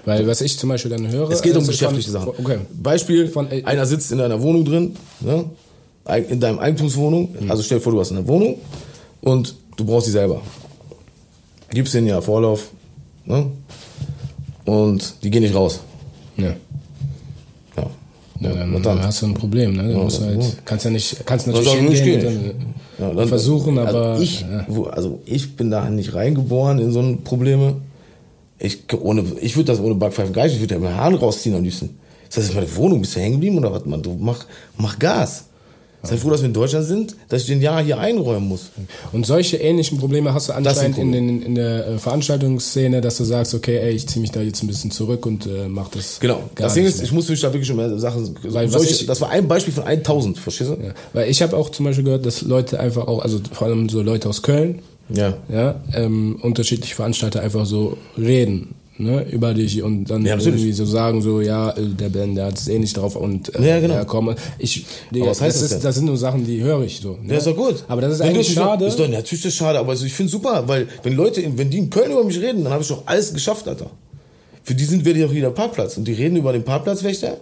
Weil 0.04 0.26
was 0.26 0.40
ich 0.40 0.58
zum 0.58 0.68
Beispiel 0.70 0.90
dann 0.90 1.08
höre. 1.10 1.30
Es 1.30 1.42
geht 1.42 1.52
um 1.52 1.58
also 1.58 1.70
geschäftliche 1.70 2.10
Sachen. 2.10 2.28
Okay. 2.28 2.58
Beispiel, 2.82 3.28
Von- 3.28 3.50
äh, 3.50 3.62
einer 3.64 3.86
sitzt 3.86 4.10
in 4.12 4.18
deiner 4.18 4.40
Wohnung 4.42 4.64
drin, 4.64 4.96
ne? 5.20 5.44
In 6.30 6.40
deinem 6.40 6.58
Eigentumswohnung, 6.58 7.36
Mhm. 7.38 7.50
also 7.50 7.62
stell 7.62 7.78
dir 7.78 7.82
vor, 7.84 7.92
du 7.92 8.00
hast 8.00 8.12
eine 8.12 8.26
Wohnung 8.26 8.56
und 9.20 9.54
du 9.76 9.84
brauchst 9.84 10.06
sie 10.06 10.12
selber. 10.12 10.40
Gibst 11.70 11.92
denen 11.92 12.06
ja 12.06 12.20
Vorlauf 12.22 12.70
ne? 13.26 13.46
und 14.64 15.14
die 15.22 15.30
gehen 15.30 15.42
nicht 15.42 15.54
raus. 15.54 15.80
Ja. 16.38 16.54
Ja, 18.40 18.52
dann, 18.54 18.82
dann? 18.82 19.02
hast 19.02 19.22
du 19.22 19.26
ein 19.26 19.34
Problem, 19.34 19.72
ne? 19.72 19.92
Du 19.92 19.98
musst 19.98 20.20
halt, 20.20 20.56
kannst 20.64 20.84
ja 20.84 20.90
nicht, 20.90 21.26
kannst 21.26 21.46
natürlich 21.48 21.68
sagen 21.68 21.90
hingehen 21.90 22.54
ich 22.98 23.00
Ja, 23.00 23.12
dann- 23.12 23.28
versuchen, 23.28 23.78
aber 23.78 24.06
also 24.10 24.22
ich, 24.22 24.42
ja. 24.42 24.64
wo, 24.68 24.84
also 24.84 25.20
ich 25.24 25.56
bin 25.56 25.70
da 25.70 25.88
nicht 25.90 26.14
reingeboren 26.14 26.78
in 26.78 26.92
so 26.92 27.00
eine 27.00 27.16
Probleme. 27.16 27.76
Ich, 28.60 28.82
ohne, 29.00 29.24
ich 29.40 29.56
würde 29.56 29.72
das 29.72 29.80
ohne 29.80 29.94
Backpfeifen 29.94 30.32
gar 30.32 30.44
nicht, 30.44 30.54
ich 30.54 30.60
würde 30.60 30.74
ja 30.74 30.80
meine 30.80 30.96
Haare 30.96 31.18
rausziehen 31.18 31.54
am 31.56 31.62
liebsten. 31.62 31.98
Das 32.28 32.38
heißt, 32.44 32.54
meine 32.54 32.76
Wohnung, 32.76 33.00
bist 33.00 33.16
du 33.16 33.20
hängen 33.20 33.34
geblieben 33.34 33.58
oder 33.58 33.72
was, 33.72 33.84
man? 33.86 34.02
Du 34.02 34.16
mach, 34.20 34.44
mach 34.76 34.98
Gas. 34.98 35.44
Sei 36.02 36.16
froh, 36.16 36.30
dass 36.30 36.42
wir 36.42 36.46
in 36.46 36.54
Deutschland 36.54 36.86
sind, 36.86 37.16
dass 37.28 37.42
ich 37.42 37.48
den 37.48 37.60
Jahr 37.60 37.82
hier 37.82 37.98
einräumen 37.98 38.48
muss. 38.48 38.70
Und 39.12 39.26
solche 39.26 39.56
ähnlichen 39.56 39.98
Probleme 39.98 40.32
hast 40.32 40.48
du 40.48 40.52
anscheinend 40.52 40.96
in, 40.96 41.10
den, 41.10 41.42
in 41.42 41.54
der 41.56 41.88
äh, 41.88 41.98
Veranstaltungsszene, 41.98 43.00
dass 43.00 43.16
du 43.16 43.24
sagst, 43.24 43.52
okay, 43.52 43.78
ey, 43.78 43.90
ich 43.90 44.06
ziehe 44.08 44.20
mich 44.20 44.30
da 44.30 44.40
jetzt 44.40 44.62
ein 44.62 44.68
bisschen 44.68 44.92
zurück 44.92 45.26
und 45.26 45.46
äh, 45.46 45.68
mach 45.68 45.88
das. 45.88 46.20
Genau. 46.20 46.40
das 46.54 46.74
Ding 46.74 46.84
ist, 46.84 47.02
ich 47.02 47.10
muss 47.10 47.28
mich 47.28 47.40
da 47.40 47.52
wirklich 47.52 47.66
schon 47.66 47.98
Sachen. 47.98 48.36
Weil, 48.44 48.68
solche, 48.68 48.92
ich, 48.92 49.06
das 49.06 49.20
war 49.20 49.30
ein 49.30 49.48
Beispiel 49.48 49.74
von 49.74 49.84
1000, 49.84 50.38
verstehst 50.38 50.70
du? 50.70 50.74
Ja. 50.74 50.92
Weil 51.12 51.28
ich 51.28 51.42
habe 51.42 51.56
auch 51.56 51.70
zum 51.70 51.84
Beispiel 51.84 52.04
gehört, 52.04 52.24
dass 52.24 52.42
Leute 52.42 52.78
einfach 52.78 53.08
auch, 53.08 53.20
also 53.20 53.40
vor 53.52 53.66
allem 53.66 53.88
so 53.88 54.00
Leute 54.00 54.28
aus 54.28 54.42
Köln, 54.42 54.80
ja, 55.08 55.34
ja 55.48 55.80
ähm, 55.94 56.38
unterschiedliche 56.42 56.94
Veranstalter 56.94 57.40
einfach 57.42 57.66
so 57.66 57.96
reden 58.16 58.74
ne, 58.98 59.24
über 59.30 59.54
dich 59.54 59.82
und 59.82 60.04
dann 60.06 60.24
ja, 60.24 60.36
irgendwie 60.38 60.72
so 60.72 60.84
sagen 60.84 61.22
so, 61.22 61.40
ja, 61.40 61.70
äh, 61.70 61.86
der 61.86 62.08
Ben, 62.08 62.34
der 62.34 62.46
hat 62.46 62.58
es 62.58 62.68
eh 62.68 62.78
nicht 62.78 62.96
drauf 62.96 63.16
und 63.16 63.54
äh, 63.54 63.66
ja, 63.66 63.80
genau. 63.80 63.94
ja, 63.94 64.04
komm, 64.04 64.34
ich, 64.58 64.86
Digga, 65.10 65.26
was 65.26 65.40
heißt 65.40 65.62
das, 65.62 65.72
ist, 65.72 65.84
das 65.84 65.94
sind 65.94 66.06
nur 66.06 66.16
Sachen, 66.16 66.44
die 66.44 66.60
höre 66.60 66.82
ich 66.82 67.00
so. 67.00 67.18
Ne? 67.22 67.32
Ja, 67.32 67.38
ist 67.38 67.46
doch 67.46 67.56
gut. 67.56 67.84
Aber 67.88 68.00
das 68.00 68.14
ist 68.14 68.18
wenn 68.20 68.28
eigentlich 68.28 68.52
schade. 68.52 68.86
Ist 68.86 68.98
doch, 68.98 69.08
natürlich 69.08 69.32
ist 69.32 69.44
das 69.46 69.54
schade, 69.54 69.78
aber 69.78 69.90
also 69.90 70.04
ich 70.04 70.12
finde 70.12 70.30
super, 70.30 70.64
weil 70.66 70.88
wenn 71.02 71.14
Leute, 71.14 71.42
wenn 71.56 71.70
die 71.70 71.78
in 71.78 71.90
Köln 71.90 72.10
über 72.10 72.24
mich 72.24 72.40
reden, 72.40 72.64
dann 72.64 72.72
habe 72.72 72.82
ich 72.82 72.88
doch 72.88 73.02
alles 73.06 73.32
geschafft, 73.32 73.68
Alter. 73.68 73.90
Für 74.62 74.74
die 74.74 74.84
sind 74.84 75.04
wir 75.04 75.14
doch 75.26 75.32
wieder 75.32 75.50
Parkplatz 75.50 75.96
und 75.96 76.06
die 76.06 76.12
reden 76.12 76.36
über 76.36 76.52
den 76.52 76.64
Parkplatzwächter. 76.64 77.38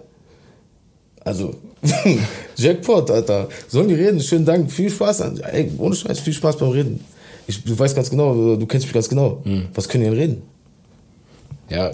Also, 1.25 1.55
Jackpot, 2.55 3.11
Alter. 3.11 3.49
Sollen 3.67 3.89
die 3.89 3.95
reden? 3.95 4.21
Schönen 4.21 4.45
Dank, 4.45 4.71
viel 4.71 4.89
Spaß. 4.89 5.19
Ey, 5.51 5.71
ohne 5.77 5.93
Scheiß, 5.93 6.19
viel 6.19 6.31
Spaß 6.31 6.57
beim 6.57 6.69
Reden. 6.69 7.03
Ich, 7.47 7.63
du 7.63 7.77
weißt 7.77 7.95
ganz 7.95 8.09
genau, 8.09 8.55
du 8.55 8.65
kennst 8.65 8.85
mich 8.85 8.93
ganz 8.93 9.09
genau. 9.09 9.41
Mhm. 9.43 9.65
Was 9.73 9.89
können 9.89 10.05
die 10.05 10.09
denn 10.09 10.19
reden? 10.19 10.41
Ja. 11.69 11.91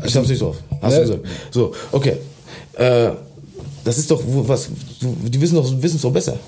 Also, 0.00 0.06
ich 0.06 0.16
hab's 0.16 0.28
nicht 0.28 0.42
drauf. 0.42 0.56
Hast 0.82 0.92
ne? 0.92 0.96
du 0.96 1.00
gesagt. 1.02 1.26
So, 1.50 1.72
okay. 1.92 2.16
Äh, 2.74 3.10
das 3.84 3.98
ist 3.98 4.10
doch 4.10 4.22
was, 4.26 4.70
die 5.00 5.40
wissen 5.40 5.56
doch, 5.56 5.82
wissen 5.82 5.96
es 5.96 6.02
doch 6.02 6.12
besser. 6.12 6.38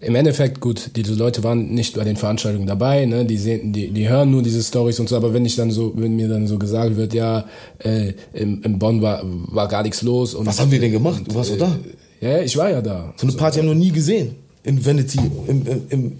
Im 0.00 0.16
Endeffekt, 0.16 0.60
gut, 0.60 0.90
diese 0.96 1.14
Leute 1.14 1.44
waren 1.44 1.74
nicht 1.74 1.94
bei 1.94 2.02
den 2.02 2.16
Veranstaltungen 2.16 2.66
dabei, 2.66 3.06
ne? 3.06 3.24
die, 3.24 3.36
sehen, 3.36 3.72
die, 3.72 3.90
die 3.90 4.08
hören 4.08 4.32
nur 4.32 4.42
diese 4.42 4.60
Stories 4.60 4.98
und 4.98 5.08
so, 5.08 5.16
aber 5.16 5.32
wenn 5.32 5.44
ich 5.44 5.54
dann 5.54 5.70
so, 5.70 5.92
wenn 5.94 6.16
mir 6.16 6.28
dann 6.28 6.48
so 6.48 6.58
gesagt 6.58 6.96
wird, 6.96 7.14
ja, 7.14 7.44
äh, 7.78 8.12
im, 8.32 8.62
in 8.64 8.80
Bonn 8.80 9.00
war, 9.00 9.22
war 9.22 9.68
gar 9.68 9.84
nichts 9.84 10.02
los. 10.02 10.34
Und, 10.34 10.46
Was 10.46 10.60
haben 10.60 10.70
die 10.70 10.80
denn 10.80 10.90
gemacht? 10.90 11.22
Du 11.24 11.34
warst 11.36 11.52
doch 11.52 11.58
da. 11.58 11.76
Ja, 12.20 12.40
ich 12.40 12.56
war 12.56 12.70
ja 12.70 12.82
da. 12.82 13.14
So 13.16 13.28
eine 13.28 13.36
Party 13.36 13.58
haben 13.58 13.68
wir 13.68 13.74
noch 13.74 13.80
nie 13.80 13.92
gesehen. 13.92 14.34
In 14.64 14.84
Vanity. 14.84 15.20
Im, 15.46 15.66
im, 15.66 15.82
im, 15.88 16.12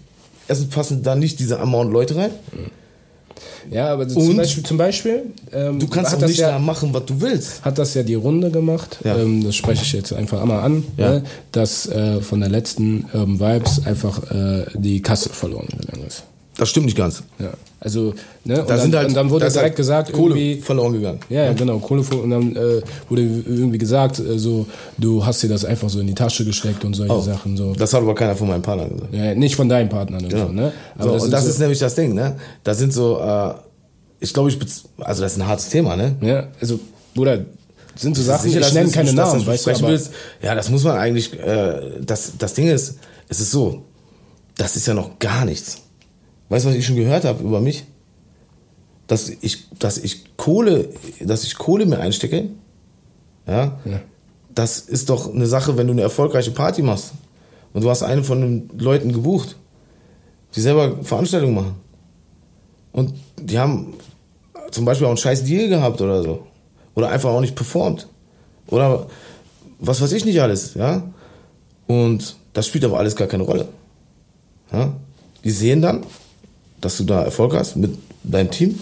erstens 0.47 0.69
passen 0.69 1.03
da 1.03 1.17
nicht 1.17 1.41
diese 1.41 1.59
Amount 1.59 1.93
Leute 1.93 2.15
rein. 2.15 2.31
Mhm. 2.53 2.82
Ja, 3.71 3.93
aber 3.93 4.09
zum 4.09 4.37
Beispiel, 4.37 4.63
zum 4.63 4.77
Beispiel 4.77 5.23
ähm, 5.53 5.79
du 5.79 5.87
kannst 5.87 6.15
auch 6.15 6.21
nicht 6.21 6.39
ja, 6.39 6.53
da 6.53 6.59
machen, 6.59 6.93
was 6.93 7.07
du 7.07 7.21
willst. 7.21 7.65
Hat 7.65 7.79
das 7.79 7.95
ja 7.95 8.03
die 8.03 8.15
Runde 8.15 8.51
gemacht. 8.51 8.99
Ja. 9.05 9.17
Ähm, 9.19 9.45
das 9.45 9.55
spreche 9.55 9.83
ich 9.83 9.93
jetzt 9.93 10.13
einfach 10.13 10.41
einmal 10.41 10.61
an, 10.61 10.85
ja. 10.97 11.11
ne, 11.11 11.25
dass 11.53 11.87
äh, 11.87 12.21
von 12.21 12.41
der 12.41 12.49
letzten 12.49 13.07
Urban 13.13 13.41
Vibes 13.41 13.87
einfach 13.87 14.31
äh, 14.31 14.67
die 14.75 15.01
Kasse 15.01 15.31
verloren 15.31 15.69
gegangen 15.69 16.07
ist. 16.07 16.25
Das 16.57 16.69
stimmt 16.69 16.87
nicht 16.87 16.99
ganz. 16.99 17.23
Ja. 17.39 17.53
Also, 17.81 18.15
ne, 18.45 18.55
da 18.55 18.61
und, 18.61 18.69
dann, 18.69 18.95
halt, 18.95 19.09
und 19.09 19.15
dann 19.15 19.31
wurde 19.31 19.47
direkt 19.47 19.63
halt 19.63 19.77
gesagt, 19.77 20.13
Kohle 20.13 20.59
verloren 20.59 20.93
gegangen. 20.93 21.19
Ja, 21.29 21.47
ja, 21.47 21.53
genau, 21.53 21.79
Kohle 21.79 22.03
und 22.03 22.31
dann 22.31 22.55
äh, 22.55 22.81
wurde 23.09 23.23
irgendwie 23.23 23.79
gesagt, 23.79 24.21
äh, 24.21 24.39
so, 24.39 24.67
du 24.99 25.25
hast 25.25 25.43
dir 25.43 25.49
das 25.49 25.65
einfach 25.65 25.89
so 25.89 25.99
in 25.99 26.07
die 26.07 26.15
Tasche 26.15 26.45
gesteckt 26.45 26.85
und 26.85 26.95
solche 26.95 27.13
oh, 27.13 27.21
Sachen. 27.21 27.57
So. 27.57 27.73
Das 27.73 27.93
hat 27.93 28.03
aber 28.03 28.15
keiner 28.15 28.37
von 28.37 28.49
meinen 28.49 28.63
Partnern 28.63 28.91
gesagt. 28.91 29.13
Ja, 29.13 29.35
nicht 29.35 29.57
von 29.57 29.69
deinen 29.69 29.89
Partnern. 29.89 30.29
Genau. 30.29 30.47
So, 30.47 30.53
ne? 30.53 30.73
aber 30.97 31.05
so, 31.05 31.15
das 31.15 31.25
und 31.25 31.31
das 31.33 31.45
so, 31.45 31.51
ist 31.51 31.59
nämlich 31.59 31.79
das 31.79 31.95
Ding, 31.95 32.15
ne? 32.15 32.37
Da 32.63 32.75
sind 32.75 32.93
so, 32.93 33.19
äh, 33.19 33.55
ich 34.21 34.33
glaube, 34.33 34.51
ich, 34.51 34.59
also 34.99 35.23
das 35.23 35.33
ist 35.33 35.39
ein 35.39 35.49
hartes 35.49 35.69
Thema, 35.69 35.97
ne? 35.97 36.15
Ja, 36.21 36.49
also, 36.61 36.79
Bruder, 37.15 37.41
sind 37.97 38.17
so 38.17 38.23
Sachen, 38.23 38.49
sicher, 38.49 38.61
ich 38.61 38.73
nenne 38.73 38.91
keine 38.91 39.13
Namen, 39.13 39.45
weißt 39.45 39.67
du, 39.67 39.71
aber 39.71 39.89
willst. 39.89 40.13
Ja, 40.41 40.55
das 40.55 40.71
muss 40.71 40.85
man 40.85 40.97
eigentlich, 40.97 41.39
äh, 41.39 42.01
das, 42.01 42.33
das 42.39 42.55
Ding 42.55 42.69
ist, 42.69 42.99
es 43.29 43.41
ist 43.41 43.51
so, 43.51 43.83
das 44.57 44.77
ist 44.77 44.87
ja 44.87 44.95
noch 44.95 45.19
gar 45.19 45.45
nichts. 45.45 45.79
Weißt 46.53 46.67
du, 46.67 46.69
was 46.69 46.77
ich 46.77 46.85
schon 46.85 46.97
gehört 46.97 47.25
habe 47.25 47.43
über 47.43 47.63
mich? 47.63 47.85
Dass 49.07 49.31
ich, 49.31 49.71
dass 49.79 49.97
ich 49.97 50.37
Kohle, 50.37 50.91
dass 51.19 51.45
ich 51.45 51.57
Kohle 51.57 51.87
mir 51.87 51.99
einstecke, 51.99 52.51
ja, 53.47 53.79
ja. 53.87 54.01
das 54.55 54.81
ist 54.81 55.09
doch 55.09 55.33
eine 55.33 55.47
Sache, 55.47 55.79
wenn 55.79 55.87
du 55.87 55.95
eine 55.95 56.03
erfolgreiche 56.03 56.51
Party 56.51 56.83
machst 56.83 57.13
und 57.73 57.83
du 57.83 57.89
hast 57.89 58.03
einen 58.03 58.23
von 58.23 58.43
den 58.43 58.79
Leuten 58.79 59.15
gebucht, 59.15 59.57
die 60.55 60.61
selber 60.61 61.03
Veranstaltungen 61.03 61.55
machen. 61.55 61.77
Und 62.93 63.15
die 63.41 63.59
haben 63.59 63.95
zum 64.73 64.85
Beispiel 64.85 65.07
auch 65.07 65.13
einen 65.13 65.17
scheiß 65.17 65.45
Deal 65.45 65.71
gehabt 65.71 66.03
oder 66.03 66.23
so. 66.23 66.47
Oder 66.95 67.09
einfach 67.09 67.31
auch 67.31 67.41
nicht 67.41 67.57
performt. 67.57 68.09
Oder 68.67 69.07
was 69.79 70.03
weiß 70.03 70.13
ich 70.13 70.27
nicht 70.27 70.43
alles, 70.43 70.75
ja. 70.75 71.03
Und 71.87 72.37
das 72.53 72.67
spielt 72.67 72.85
aber 72.85 72.99
alles 72.99 73.17
gar 73.17 73.27
keine 73.27 73.45
Rolle. 73.45 73.69
Ja? 74.71 74.93
Die 75.45 75.51
sehen 75.51 75.81
dann, 75.81 76.05
dass 76.83 76.99
du 76.99 77.05
da 77.05 77.23
Erfolg 77.23 77.55
hast 77.55 77.77
mit 77.77 77.97
deinem 78.23 78.51
Team. 78.51 78.79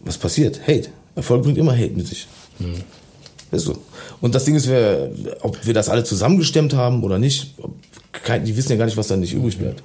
Was 0.00 0.16
passiert? 0.16 0.60
Hate. 0.62 0.88
Erfolg 1.14 1.42
bringt 1.42 1.58
immer 1.58 1.72
Hate 1.76 1.90
mit 1.90 2.06
sich. 2.06 2.26
Mhm. 2.58 2.76
Ist 3.50 3.64
so. 3.64 3.76
Und 4.20 4.34
das 4.34 4.44
Ding 4.44 4.54
ist, 4.54 4.68
wir, 4.68 5.10
ob 5.42 5.66
wir 5.66 5.74
das 5.74 5.88
alle 5.88 6.04
zusammengestemmt 6.04 6.74
haben 6.74 7.02
oder 7.02 7.18
nicht, 7.18 7.54
die 8.44 8.56
wissen 8.56 8.70
ja 8.72 8.76
gar 8.76 8.86
nicht, 8.86 8.96
was 8.96 9.08
da 9.08 9.16
nicht 9.16 9.34
übrig 9.34 9.58
bleibt. 9.58 9.82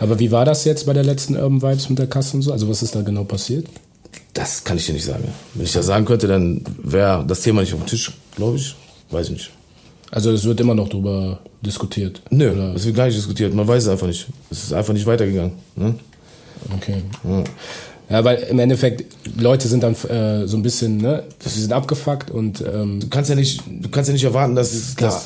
Aber 0.00 0.18
wie 0.18 0.32
war 0.32 0.44
das 0.44 0.64
jetzt 0.64 0.86
bei 0.86 0.92
der 0.92 1.04
letzten 1.04 1.36
Urban 1.36 1.62
Vibes 1.62 1.88
mit 1.88 1.98
der 1.98 2.08
Kasse 2.08 2.36
und 2.36 2.42
so? 2.42 2.52
Also 2.52 2.68
was 2.68 2.82
ist 2.82 2.94
da 2.94 3.02
genau 3.02 3.24
passiert? 3.24 3.66
Das 4.34 4.64
kann 4.64 4.76
ich 4.76 4.86
dir 4.86 4.92
nicht 4.92 5.04
sagen. 5.04 5.28
Wenn 5.54 5.64
ich 5.64 5.72
das 5.72 5.86
sagen 5.86 6.04
könnte, 6.04 6.26
dann 6.26 6.64
wäre 6.82 7.24
das 7.26 7.40
Thema 7.42 7.60
nicht 7.60 7.72
auf 7.72 7.80
dem 7.80 7.86
Tisch, 7.86 8.12
glaube 8.34 8.56
ich. 8.56 8.74
Weiß 9.10 9.26
ich 9.26 9.32
nicht. 9.32 9.50
Also 10.10 10.32
es 10.32 10.44
wird 10.44 10.60
immer 10.60 10.74
noch 10.74 10.88
darüber 10.88 11.40
diskutiert? 11.62 12.20
Nö, 12.30 12.50
es 12.74 12.84
wird 12.84 12.96
gar 12.96 13.06
nicht 13.06 13.16
diskutiert. 13.16 13.54
Man 13.54 13.66
weiß 13.66 13.84
es 13.84 13.88
einfach 13.88 14.06
nicht. 14.06 14.26
Es 14.50 14.64
ist 14.64 14.72
einfach 14.72 14.92
nicht 14.92 15.06
weitergegangen. 15.06 15.52
Ne? 15.76 15.94
Okay. 16.76 17.02
Ja. 17.24 17.44
Ja, 18.10 18.24
weil 18.24 18.38
im 18.50 18.58
Endeffekt 18.58 19.04
Leute 19.38 19.68
sind 19.68 19.84
dann 19.84 19.94
äh, 19.94 20.48
so 20.48 20.56
ein 20.56 20.62
bisschen, 20.62 20.96
ne, 20.96 21.22
sie 21.38 21.60
sind 21.60 21.72
abgefuckt 21.72 22.28
und 22.28 22.60
ähm, 22.60 22.98
du 22.98 23.08
kannst 23.08 23.30
ja 23.30 23.36
nicht, 23.36 23.62
du 23.68 23.88
kannst 23.88 24.08
ja 24.08 24.12
nicht 24.12 24.24
erwarten, 24.24 24.56
dass 24.56 24.96
klar, 24.96 25.22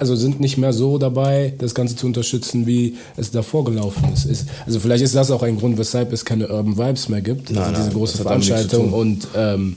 also 0.00 0.16
sind 0.16 0.40
nicht 0.40 0.56
mehr 0.56 0.72
so 0.72 0.96
dabei, 0.96 1.52
das 1.58 1.74
Ganze 1.74 1.96
zu 1.96 2.06
unterstützen, 2.06 2.66
wie 2.66 2.96
es 3.18 3.30
davor 3.30 3.66
gelaufen 3.66 4.10
ist. 4.10 4.24
ist 4.24 4.48
also 4.64 4.80
vielleicht 4.80 5.04
ist 5.04 5.14
das 5.14 5.30
auch 5.30 5.42
ein 5.42 5.58
Grund, 5.58 5.76
weshalb 5.76 6.14
es 6.14 6.24
keine 6.24 6.48
Urban 6.48 6.78
Vibes 6.78 7.10
mehr 7.10 7.20
gibt, 7.20 7.50
nein, 7.50 7.58
also 7.58 7.74
diese 7.74 7.88
nein, 7.88 7.96
große 7.96 8.16
Veranstaltung 8.16 8.94
und 8.94 9.28
ähm, 9.36 9.76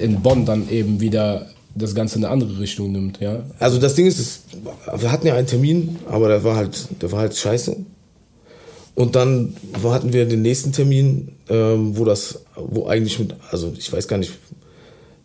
in 0.00 0.20
Bonn 0.22 0.44
dann 0.44 0.68
eben 0.68 1.00
wieder 1.00 1.46
das 1.80 1.94
Ganze 1.94 2.18
in 2.18 2.24
eine 2.24 2.32
andere 2.32 2.58
Richtung 2.58 2.92
nimmt, 2.92 3.20
ja. 3.20 3.44
Also 3.58 3.78
das 3.78 3.94
Ding 3.94 4.06
ist, 4.06 4.18
es, 4.18 4.40
wir 4.96 5.10
hatten 5.10 5.26
ja 5.26 5.34
einen 5.34 5.46
Termin, 5.46 5.96
aber 6.08 6.28
der 6.28 6.44
war 6.44 6.56
halt, 6.56 6.88
der 7.02 7.10
war 7.12 7.20
halt 7.20 7.36
scheiße. 7.36 7.76
Und 8.94 9.16
dann 9.16 9.54
hatten 9.82 10.12
wir 10.12 10.26
den 10.26 10.42
nächsten 10.42 10.72
Termin, 10.72 11.32
ähm, 11.48 11.96
wo 11.96 12.04
das, 12.04 12.40
wo 12.56 12.86
eigentlich 12.86 13.18
mit, 13.18 13.34
also 13.50 13.72
ich 13.78 13.92
weiß 13.92 14.08
gar 14.08 14.18
nicht, 14.18 14.32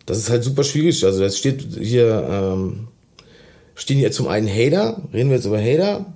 das 0.06 0.18
ist 0.18 0.30
halt 0.30 0.44
super 0.44 0.64
schwierig. 0.64 1.04
Also 1.04 1.20
das 1.20 1.36
steht 1.36 1.66
hier, 1.78 2.26
ähm, 2.30 2.88
stehen 3.74 3.98
hier 3.98 4.12
zum 4.12 4.28
einen 4.28 4.48
Hater, 4.48 5.02
reden 5.12 5.28
wir 5.28 5.36
jetzt 5.36 5.46
über 5.46 5.60
Hater 5.60 6.06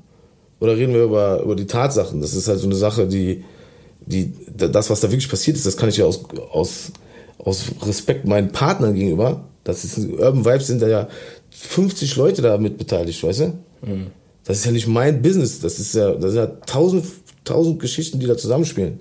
oder 0.60 0.76
reden 0.76 0.94
wir 0.94 1.04
über, 1.04 1.42
über 1.42 1.56
die 1.56 1.66
Tatsachen? 1.66 2.20
Das 2.20 2.34
ist 2.34 2.48
halt 2.48 2.60
so 2.60 2.66
eine 2.66 2.76
Sache, 2.76 3.06
die, 3.06 3.44
die, 4.06 4.32
das, 4.56 4.88
was 4.88 5.00
da 5.00 5.10
wirklich 5.10 5.28
passiert 5.28 5.56
ist, 5.56 5.66
das 5.66 5.76
kann 5.76 5.88
ich 5.88 5.98
ja 5.98 6.04
aus, 6.04 6.22
aus, 6.52 6.92
aus 7.38 7.64
Respekt 7.82 8.26
meinen 8.26 8.52
Partnern 8.52 8.94
gegenüber, 8.94 9.49
das 9.64 9.84
ist, 9.84 9.98
Urban 9.98 10.44
Vibes 10.44 10.66
sind 10.66 10.82
da 10.82 10.88
ja 10.88 11.08
50 11.50 12.16
Leute 12.16 12.42
da 12.42 12.58
mit 12.58 12.78
beteiligt, 12.78 13.22
weißt 13.22 13.40
du? 13.40 13.46
Mhm. 13.82 14.06
Das 14.44 14.58
ist 14.58 14.64
ja 14.64 14.72
nicht 14.72 14.88
mein 14.88 15.22
Business, 15.22 15.60
das 15.60 15.78
ist 15.78 15.94
ja, 15.94 16.12
das 16.14 16.32
sind 16.32 16.40
ja 16.40 16.46
tausend 16.66 17.04
tausend 17.44 17.80
Geschichten, 17.80 18.18
die 18.20 18.26
da 18.26 18.36
zusammenspielen. 18.36 19.00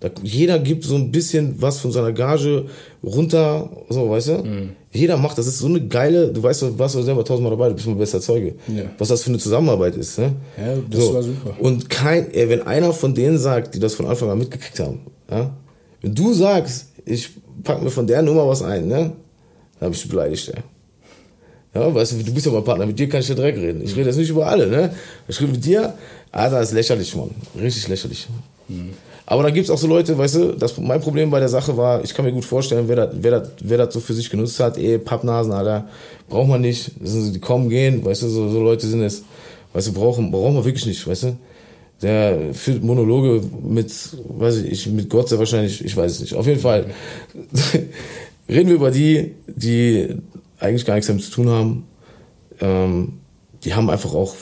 Da, 0.00 0.10
jeder 0.22 0.58
gibt 0.58 0.84
so 0.84 0.96
ein 0.96 1.10
bisschen 1.10 1.60
was 1.62 1.78
von 1.78 1.92
seiner 1.92 2.12
Gage 2.12 2.66
runter, 3.02 3.70
so, 3.88 4.10
weißt 4.10 4.28
du? 4.28 4.32
Mhm. 4.44 4.70
Jeder 4.92 5.16
macht, 5.16 5.38
das 5.38 5.46
ist 5.46 5.58
so 5.58 5.66
eine 5.66 5.86
geile, 5.86 6.32
du 6.32 6.42
weißt, 6.42 6.62
du 6.62 6.78
warst 6.78 6.94
selber 6.94 7.24
tausendmal 7.24 7.50
dabei, 7.50 7.68
du 7.68 7.74
bist 7.74 7.86
mein 7.86 7.98
bester 7.98 8.20
Zeuge. 8.20 8.54
Ja. 8.68 8.84
Was 8.98 9.08
das 9.08 9.22
für 9.22 9.30
eine 9.30 9.38
Zusammenarbeit 9.38 9.96
ist, 9.96 10.18
ne? 10.18 10.32
Ja, 10.56 10.76
das 10.90 11.00
so. 11.00 11.14
war 11.14 11.22
super. 11.22 11.56
Und 11.58 11.88
kein, 11.90 12.26
wenn 12.32 12.62
einer 12.62 12.92
von 12.92 13.14
denen 13.14 13.38
sagt, 13.38 13.74
die 13.74 13.80
das 13.80 13.94
von 13.94 14.06
Anfang 14.06 14.30
an 14.30 14.38
mitgekriegt 14.38 14.78
haben, 14.80 15.00
ja? 15.30 15.56
Wenn 16.02 16.14
du 16.14 16.34
sagst, 16.34 16.88
ich 17.06 17.30
pack 17.62 17.82
mir 17.82 17.90
von 17.90 18.06
der 18.06 18.20
Nummer 18.20 18.46
was 18.46 18.62
ein, 18.62 18.86
ne? 18.86 19.12
Dann 19.84 19.92
ich 19.92 20.00
dich 20.00 20.10
beleidigt, 20.10 20.48
ey. 20.48 20.62
Ja, 21.74 21.94
weißt 21.94 22.12
du, 22.12 22.22
du 22.22 22.32
bist 22.32 22.46
ja 22.46 22.52
mein 22.52 22.64
Partner, 22.64 22.86
mit 22.86 22.98
dir 22.98 23.06
kann 23.06 23.20
ich 23.20 23.28
ja 23.28 23.34
direkt 23.34 23.58
reden. 23.58 23.82
Ich 23.84 23.94
rede 23.94 24.06
jetzt 24.06 24.16
nicht 24.16 24.30
über 24.30 24.46
alle, 24.46 24.66
ne? 24.66 24.94
Ich 25.28 25.38
rede 25.38 25.52
mit 25.52 25.62
dir, 25.62 25.92
Alter, 26.32 26.60
das 26.60 26.70
ist 26.70 26.74
lächerlich, 26.74 27.14
Mann. 27.14 27.32
Richtig 27.60 27.86
lächerlich. 27.88 28.26
Mhm. 28.66 28.94
Aber 29.26 29.42
da 29.42 29.50
gibt 29.50 29.64
es 29.64 29.70
auch 29.70 29.76
so 29.76 29.86
Leute, 29.86 30.16
weißt 30.16 30.34
du, 30.36 30.52
das, 30.52 30.78
mein 30.78 31.02
Problem 31.02 31.30
bei 31.30 31.38
der 31.38 31.50
Sache 31.50 31.76
war, 31.76 32.02
ich 32.02 32.14
kann 32.14 32.24
mir 32.24 32.32
gut 32.32 32.46
vorstellen, 32.46 32.84
wer 32.88 32.96
das, 32.96 33.10
wer 33.12 33.46
wer 33.60 33.90
so 33.90 34.00
für 34.00 34.14
sich 34.14 34.30
genutzt 34.30 34.58
hat, 34.58 34.78
eh, 34.78 34.96
Pappnasen, 34.96 35.52
Alter, 35.52 35.86
braucht 36.30 36.48
man 36.48 36.62
nicht. 36.62 36.92
Das 36.98 37.10
sind 37.10 37.24
so, 37.26 37.32
die 37.32 37.40
kommen, 37.40 37.68
gehen, 37.68 38.02
weißt 38.02 38.22
du, 38.22 38.28
so, 38.28 38.48
so 38.48 38.62
Leute 38.62 38.86
sind 38.86 39.02
es. 39.02 39.22
Weißt 39.74 39.88
du, 39.88 39.92
brauchen, 39.92 40.30
brauchen 40.30 40.54
wir 40.54 40.64
wirklich 40.64 40.86
nicht, 40.86 41.06
weißt 41.06 41.24
du. 41.24 41.36
Der 42.00 42.54
führt 42.54 42.82
Monologe 42.82 43.42
mit, 43.62 43.92
weiß 44.28 44.56
ich, 44.62 44.86
mit 44.88 45.10
Gott 45.10 45.28
sehr 45.28 45.38
wahrscheinlich, 45.38 45.84
ich 45.84 45.96
weiß 45.96 46.12
es 46.12 46.20
nicht. 46.20 46.34
Auf 46.34 46.46
jeden 46.46 46.60
Fall 46.60 46.86
reden 48.48 48.68
wir 48.68 48.76
über 48.76 48.90
die, 48.90 49.34
die 49.46 50.16
eigentlich 50.58 50.84
gar 50.84 50.94
nichts 50.94 51.08
damit 51.08 51.24
zu 51.24 51.30
tun 51.30 51.48
haben. 51.48 51.86
ähm, 52.60 53.12
die 53.64 53.74
haben 53.74 53.88
einfach 53.88 54.12
auch 54.12 54.34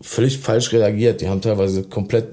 völlig 0.00 0.38
falsch 0.38 0.72
reagiert. 0.72 1.20
Die 1.20 1.28
haben 1.28 1.40
teilweise 1.40 1.82
komplett, 1.82 2.26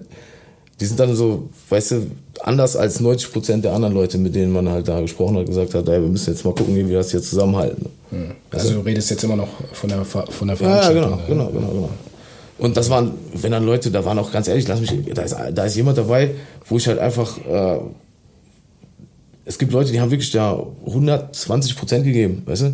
die 0.80 0.86
sind 0.86 1.00
dann 1.00 1.16
so, 1.16 1.50
weißt 1.70 1.92
du, 1.92 2.08
anders 2.42 2.76
als 2.76 3.00
90 3.00 3.32
Prozent 3.32 3.66
der 3.66 3.74
anderen 3.74 3.94
Leute, 3.94 4.18
mit 4.18 4.36
denen 4.36 4.52
man 4.52 4.70
halt 4.70 4.88
da 4.88 5.00
gesprochen 5.00 5.38
hat, 5.38 5.46
gesagt 5.46 5.74
hat, 5.74 5.88
ey, 5.88 6.02
wir 6.02 6.10
müssen 6.10 6.34
jetzt 6.34 6.44
mal 6.44 6.54
gucken, 6.54 6.76
wie 6.76 6.88
wir 6.88 6.98
das 6.98 7.12
hier 7.12 7.22
zusammenhalten. 7.22 7.88
Hm. 8.10 8.32
Also, 8.52 8.68
also, 8.68 8.82
du 8.82 8.86
redest 8.86 9.10
jetzt 9.10 9.24
immer 9.24 9.36
noch 9.36 9.48
von 9.72 9.90
der, 9.90 10.04
von 10.04 10.48
der 10.48 10.58
Veranstaltung. 10.58 11.04
Ja, 11.04 11.26
genau, 11.28 11.28
genau, 11.28 11.48
genau, 11.48 11.68
genau. 11.68 11.90
Und 12.60 12.78
das 12.78 12.90
waren, 12.90 13.14
wenn 13.34 13.52
dann 13.52 13.66
Leute, 13.66 13.92
da 13.92 14.06
waren 14.06 14.20
auch 14.20 14.32
ganz 14.32 14.48
ehrlich, 14.48 14.68
lass 14.68 14.80
mich, 14.80 14.92
da 15.14 15.24
ist, 15.24 15.36
da 15.54 15.66
ist 15.66 15.76
jemand 15.76 15.98
dabei, 15.98 16.32
wo 16.68 16.78
ich 16.78 16.88
halt 16.88 17.00
einfach, 17.00 17.38
äh, 17.46 17.80
es 19.46 19.58
gibt 19.58 19.74
Leute, 19.74 19.92
die 19.92 20.00
haben 20.00 20.12
wirklich 20.12 20.32
da 20.32 20.66
120 20.86 21.76
Prozent 21.76 22.06
gegeben, 22.06 22.44
weißt 22.46 22.62
du? 22.64 22.74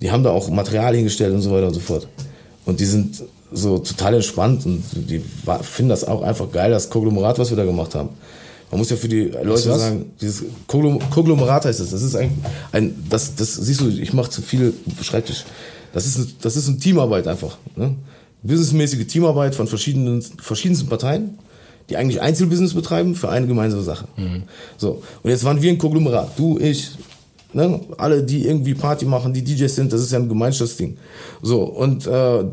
Die 0.00 0.10
haben 0.10 0.22
da 0.22 0.30
auch 0.30 0.48
Material 0.48 0.94
hingestellt 0.94 1.34
und 1.34 1.42
so 1.42 1.50
weiter 1.50 1.66
und 1.66 1.74
so 1.74 1.80
fort. 1.80 2.08
Und 2.66 2.80
die 2.80 2.84
sind 2.84 3.22
so 3.52 3.78
total 3.78 4.14
entspannt 4.14 4.64
und 4.64 4.82
die 4.94 5.22
finden 5.62 5.88
das 5.88 6.04
auch 6.04 6.22
einfach 6.22 6.50
geil, 6.52 6.70
das 6.70 6.88
Konglomerat, 6.88 7.38
was 7.38 7.50
wir 7.50 7.56
da 7.56 7.64
gemacht 7.64 7.94
haben. 7.94 8.10
Man 8.70 8.78
muss 8.78 8.90
ja 8.90 8.96
für 8.96 9.08
die 9.08 9.24
Leute 9.42 9.62
sagen, 9.62 10.12
dieses 10.20 10.44
Konglomerat 10.68 11.64
heißt 11.64 11.80
es. 11.80 11.90
Das 11.90 12.02
ist 12.02 12.14
ein, 12.14 12.30
ein 12.70 12.94
das, 13.08 13.34
das 13.34 13.54
siehst 13.54 13.80
du, 13.80 13.88
ich 13.88 14.12
mache 14.12 14.30
zu 14.30 14.42
viel 14.42 14.72
Schreibtisch. 15.02 15.44
Das 15.92 16.06
ist, 16.06 16.36
das 16.42 16.56
ist 16.56 16.68
eine 16.68 16.78
Teamarbeit 16.78 17.26
einfach. 17.26 17.58
Ne? 17.74 17.96
Businessmäßige 18.42 19.06
Teamarbeit 19.08 19.56
von 19.56 19.66
verschiedenen, 19.66 20.22
verschiedensten 20.22 20.88
Parteien, 20.88 21.36
die 21.90 21.96
eigentlich 21.96 22.20
Einzelbusiness 22.22 22.74
betreiben 22.74 23.14
für 23.14 23.28
eine 23.28 23.46
gemeinsame 23.46 23.82
Sache. 23.82 24.06
Mhm. 24.16 24.44
So. 24.78 25.02
Und 25.22 25.30
jetzt 25.30 25.44
waren 25.44 25.60
wir 25.60 25.70
ein 25.70 25.78
Konglomerat. 25.78 26.38
Du, 26.38 26.58
ich, 26.58 26.92
ne? 27.52 27.80
alle, 27.98 28.22
die 28.22 28.46
irgendwie 28.46 28.74
Party 28.74 29.04
machen, 29.04 29.34
die 29.34 29.44
DJs 29.44 29.74
sind, 29.74 29.92
das 29.92 30.00
ist 30.00 30.12
ja 30.12 30.18
ein 30.18 30.28
Gemeinschaftsding. 30.28 30.96
So. 31.42 31.62
Und, 31.62 32.06
äh, 32.06 32.44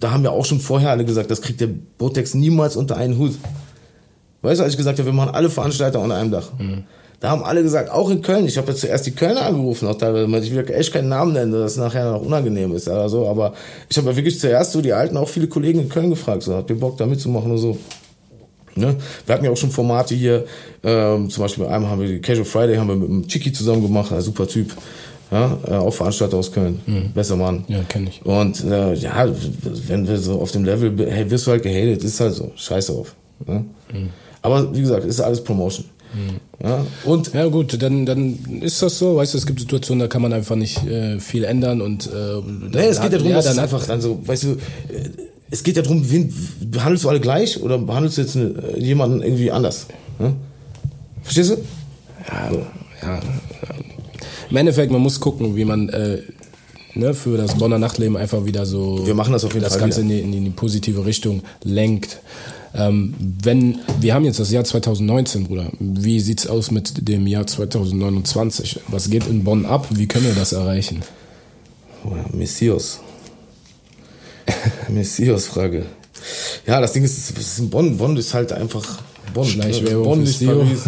da 0.00 0.10
haben 0.12 0.24
ja 0.24 0.30
auch 0.30 0.44
schon 0.44 0.60
vorher 0.60 0.90
alle 0.90 1.04
gesagt, 1.04 1.30
das 1.30 1.40
kriegt 1.40 1.60
der 1.60 1.68
Botex 1.98 2.34
niemals 2.34 2.76
unter 2.76 2.96
einen 2.96 3.18
Hut. 3.18 3.34
Weißt 4.42 4.60
du, 4.60 4.64
als 4.64 4.72
ich 4.72 4.76
gesagt 4.76 4.98
habe, 4.98 5.08
wir 5.08 5.12
machen 5.12 5.34
alle 5.34 5.50
Veranstalter 5.50 6.00
unter 6.00 6.16
einem 6.16 6.30
Dach. 6.30 6.50
Mhm. 6.58 6.84
Da 7.20 7.30
haben 7.30 7.42
alle 7.42 7.64
gesagt, 7.64 7.90
auch 7.90 8.10
in 8.10 8.22
Köln. 8.22 8.46
Ich 8.46 8.56
habe 8.58 8.68
jetzt 8.68 8.80
zuerst 8.80 9.04
die 9.06 9.10
Kölner 9.10 9.44
angerufen, 9.44 9.88
auch 9.88 9.98
teilweise, 9.98 10.46
ich 10.46 10.54
will 10.54 10.70
echt 10.70 10.92
keinen 10.92 11.08
Namen 11.08 11.32
nennen, 11.32 11.50
dass 11.50 11.72
es 11.72 11.76
nachher 11.76 12.12
noch 12.12 12.22
unangenehm 12.22 12.72
ist 12.76 12.86
oder 12.86 13.08
so. 13.08 13.26
Aber 13.26 13.54
ich 13.90 13.96
habe 13.96 14.10
ja 14.10 14.16
wirklich 14.16 14.38
zuerst 14.38 14.70
so 14.70 14.80
die 14.80 14.92
Alten, 14.92 15.16
auch 15.16 15.28
viele 15.28 15.48
Kollegen 15.48 15.80
in 15.80 15.88
Köln 15.88 16.10
gefragt, 16.10 16.44
so, 16.44 16.54
habt 16.54 16.70
ihr 16.70 16.78
Bock 16.78 16.96
da 16.96 17.06
mitzumachen 17.06 17.50
und 17.50 17.58
so. 17.58 17.76
Ne? 18.78 18.96
Wir 19.26 19.34
hatten 19.34 19.44
ja 19.44 19.50
auch 19.50 19.56
schon 19.56 19.70
Formate 19.70 20.14
hier, 20.14 20.44
ähm, 20.82 21.28
zum 21.30 21.42
Beispiel 21.42 21.66
einmal 21.66 21.90
haben 21.90 22.00
wir 22.00 22.20
Casual 22.20 22.44
Friday 22.44 22.76
haben 22.76 22.88
wir 22.88 22.96
mit 22.96 23.08
dem 23.08 23.28
Chiki 23.28 23.52
zusammen 23.52 23.82
gemacht, 23.82 24.12
ein 24.12 24.20
super 24.20 24.46
Typ. 24.46 24.74
Ja, 25.30 25.58
äh, 25.66 25.72
auch 25.72 25.92
Veranstalter 25.92 26.38
aus 26.38 26.50
Köln. 26.50 26.80
Mhm. 26.86 27.12
Besser 27.12 27.36
Mann. 27.36 27.64
Ja, 27.68 27.82
kenne 27.82 28.08
ich. 28.08 28.24
Und 28.24 28.64
äh, 28.64 28.94
ja, 28.94 29.28
wenn 29.86 30.08
wir 30.08 30.16
so 30.16 30.40
auf 30.40 30.52
dem 30.52 30.64
Level, 30.64 31.06
hey, 31.10 31.30
wirst 31.30 31.46
du 31.46 31.50
halt 31.50 31.62
gehatet, 31.62 32.02
ist 32.02 32.18
halt 32.18 32.32
so. 32.32 32.50
Scheiße 32.56 32.94
auf. 32.94 33.14
Ne? 33.46 33.66
Mhm. 33.92 34.08
Aber 34.40 34.74
wie 34.74 34.80
gesagt, 34.80 35.04
ist 35.04 35.20
alles 35.20 35.44
Promotion. 35.44 35.84
Mhm. 36.14 36.66
Ja, 36.66 36.86
und 37.04 37.34
ja 37.34 37.46
gut, 37.46 37.80
dann, 37.82 38.06
dann 38.06 38.38
ist 38.62 38.80
das 38.80 38.98
so, 38.98 39.16
weißt 39.16 39.34
du, 39.34 39.38
es 39.38 39.46
gibt 39.46 39.60
Situationen, 39.60 40.00
da 40.00 40.06
kann 40.08 40.22
man 40.22 40.32
einfach 40.32 40.56
nicht 40.56 40.82
äh, 40.86 41.20
viel 41.20 41.44
ändern 41.44 41.82
und 41.82 42.06
äh, 42.06 42.40
nee, 42.72 42.86
es 42.86 43.00
geht 43.00 43.12
ja 43.12 43.18
darum, 43.18 43.30
ja, 43.30 43.42
dann 43.42 43.58
einfach 43.58 43.86
dann 43.86 44.00
so, 44.00 44.18
weißt 44.26 44.44
du, 44.44 44.48
äh, 44.52 44.56
es 45.50 45.62
geht 45.62 45.76
ja 45.76 45.82
darum, 45.82 46.10
wen, 46.10 46.32
behandelst 46.60 47.04
du 47.04 47.08
alle 47.08 47.20
gleich 47.20 47.62
oder 47.62 47.78
behandelst 47.78 48.18
du 48.18 48.22
jetzt 48.22 48.36
eine, 48.36 48.78
jemanden 48.78 49.22
irgendwie 49.22 49.50
anders? 49.50 49.86
Ne? 50.18 50.34
Verstehst 51.22 51.50
du? 51.50 51.56
Ja, 52.28 52.50
so. 52.50 52.66
ja, 53.02 53.20
im 54.50 54.56
Endeffekt, 54.56 54.90
man 54.90 55.00
muss 55.00 55.20
gucken, 55.20 55.56
wie 55.56 55.64
man 55.64 55.88
äh, 55.88 56.22
ne, 56.94 57.14
für 57.14 57.36
das 57.36 57.54
Bonner 57.56 57.78
Nachtleben 57.78 58.16
einfach 58.16 58.44
wieder 58.44 58.66
so 58.66 59.06
wir 59.06 59.14
machen 59.14 59.32
das, 59.32 59.44
auf 59.44 59.52
jeden 59.52 59.64
das 59.64 59.74
Fall 59.74 59.80
Ganze 59.80 60.00
in 60.00 60.08
die, 60.08 60.20
in 60.20 60.44
die, 60.44 60.50
positive 60.50 61.04
Richtung 61.04 61.42
lenkt. 61.64 62.20
Ähm, 62.74 63.14
wenn 63.18 63.80
wir 64.00 64.14
haben 64.14 64.24
jetzt 64.24 64.40
das 64.40 64.50
Jahr 64.50 64.64
2019, 64.64 65.46
Bruder. 65.46 65.70
Wie 65.80 66.20
sieht's 66.20 66.46
aus 66.46 66.70
mit 66.70 67.08
dem 67.08 67.26
Jahr 67.26 67.46
2029? 67.46 68.80
Was 68.88 69.08
geht 69.08 69.26
in 69.26 69.44
Bonn 69.44 69.64
ab? 69.64 69.86
Wie 69.90 70.06
können 70.06 70.26
wir 70.26 70.34
das 70.34 70.52
erreichen? 70.52 71.02
Messias. 72.32 73.00
Messias-Frage. 74.88 75.86
Ja, 76.66 76.80
das 76.80 76.92
Ding 76.92 77.04
ist, 77.04 77.30
ist 77.30 77.58
in 77.58 77.70
Bonn. 77.70 77.96
Bonn 77.96 78.16
ist 78.16 78.34
halt 78.34 78.52
einfach 78.52 78.84
Bonn, 79.32 79.46
Schleichwerbung 79.46 80.04
Bonn 80.04 80.20
nicht 80.22 80.44
Paris. 80.44 80.84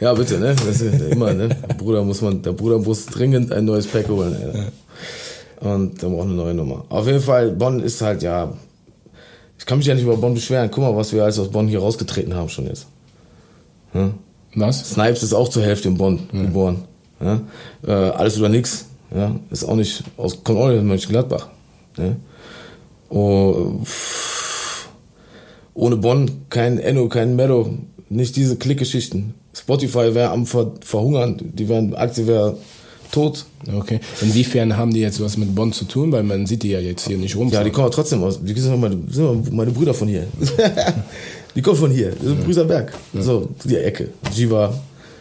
Ja, 0.00 0.14
bitte, 0.14 0.38
ne? 0.38 0.54
Das 0.66 0.80
ist 0.80 1.00
immer, 1.00 1.32
ne? 1.32 1.48
Bruder 1.78 2.02
muss 2.02 2.20
man, 2.20 2.42
der 2.42 2.52
Bruder 2.52 2.78
muss 2.78 3.06
dringend 3.06 3.52
ein 3.52 3.64
neues 3.64 3.86
Pack 3.86 4.08
holen, 4.08 4.34
ey. 4.34 5.68
Und 5.68 6.02
dann 6.02 6.12
braucht 6.12 6.26
eine 6.26 6.34
neue 6.34 6.54
Nummer. 6.54 6.84
Auf 6.88 7.06
jeden 7.06 7.20
Fall, 7.20 7.52
Bonn 7.52 7.80
ist 7.80 8.00
halt, 8.00 8.22
ja. 8.22 8.52
Ich 9.58 9.66
kann 9.66 9.78
mich 9.78 9.86
ja 9.86 9.94
nicht 9.94 10.04
über 10.04 10.16
Bonn 10.16 10.34
beschweren. 10.34 10.70
Guck 10.70 10.82
mal, 10.82 10.96
was 10.96 11.12
wir 11.12 11.22
alles 11.22 11.38
aus 11.38 11.50
Bonn 11.50 11.68
hier 11.68 11.78
rausgetreten 11.78 12.34
haben 12.34 12.48
schon 12.48 12.66
jetzt. 12.66 12.86
Hm? 13.92 14.14
Was? 14.54 14.90
Snipes 14.90 15.22
ist 15.22 15.32
auch 15.32 15.48
zur 15.48 15.62
Hälfte 15.62 15.88
in 15.88 15.96
Bonn 15.96 16.28
ja. 16.32 16.42
geboren. 16.42 16.84
Ja? 17.20 17.40
Äh, 17.86 17.92
alles 17.92 18.38
oder 18.38 18.48
nix. 18.48 18.86
Ja? 19.14 19.36
Ist 19.50 19.64
auch 19.64 19.76
nicht 19.76 20.02
aus, 20.16 20.42
kommt 20.42 20.58
auch 20.58 20.68
nicht 20.68 20.78
aus 20.78 20.84
Mönchengladbach. 20.84 21.48
Ne? 21.96 22.16
Oh, 23.12 23.80
ohne 25.74 25.96
Bonn 25.96 26.30
kein 26.48 26.78
Enno, 26.78 27.08
kein 27.08 27.36
Mello, 27.36 27.74
nicht 28.08 28.36
diese 28.36 28.56
Klickgeschichten. 28.56 29.34
Spotify 29.54 30.14
wäre 30.14 30.30
am 30.30 30.46
Ver 30.46 30.72
Verhungern, 30.80 31.36
die 31.42 31.68
wären, 31.68 31.94
Aktie 31.94 32.26
wäre 32.26 32.56
tot. 33.10 33.44
Okay. 33.70 34.00
Inwiefern 34.22 34.76
haben 34.76 34.92
die 34.92 35.00
jetzt 35.00 35.20
was 35.20 35.36
mit 35.36 35.54
Bonn 35.54 35.72
zu 35.72 35.84
tun? 35.84 36.10
Weil 36.10 36.22
man 36.22 36.46
sieht 36.46 36.62
die 36.62 36.70
ja 36.70 36.80
jetzt 36.80 37.06
hier 37.06 37.18
nicht 37.18 37.36
rum. 37.36 37.50
Ja, 37.50 37.62
die 37.62 37.70
kommen 37.70 37.90
trotzdem 37.90 38.22
aus. 38.24 38.40
Die 38.42 38.58
sind 38.58 38.80
meine, 38.80 38.98
sind 39.08 39.52
meine 39.52 39.70
Brüder 39.70 39.92
von 39.92 40.08
hier. 40.08 40.26
die 41.54 41.60
kommen 41.62 41.76
von 41.76 41.90
hier. 41.90 42.12
Das 42.12 42.32
ist 42.32 42.44
Brüserberg. 42.44 42.92
Ja. 43.12 43.22
So, 43.22 43.50
die 43.64 43.76
Ecke. 43.76 44.08
Jiva, 44.34 44.74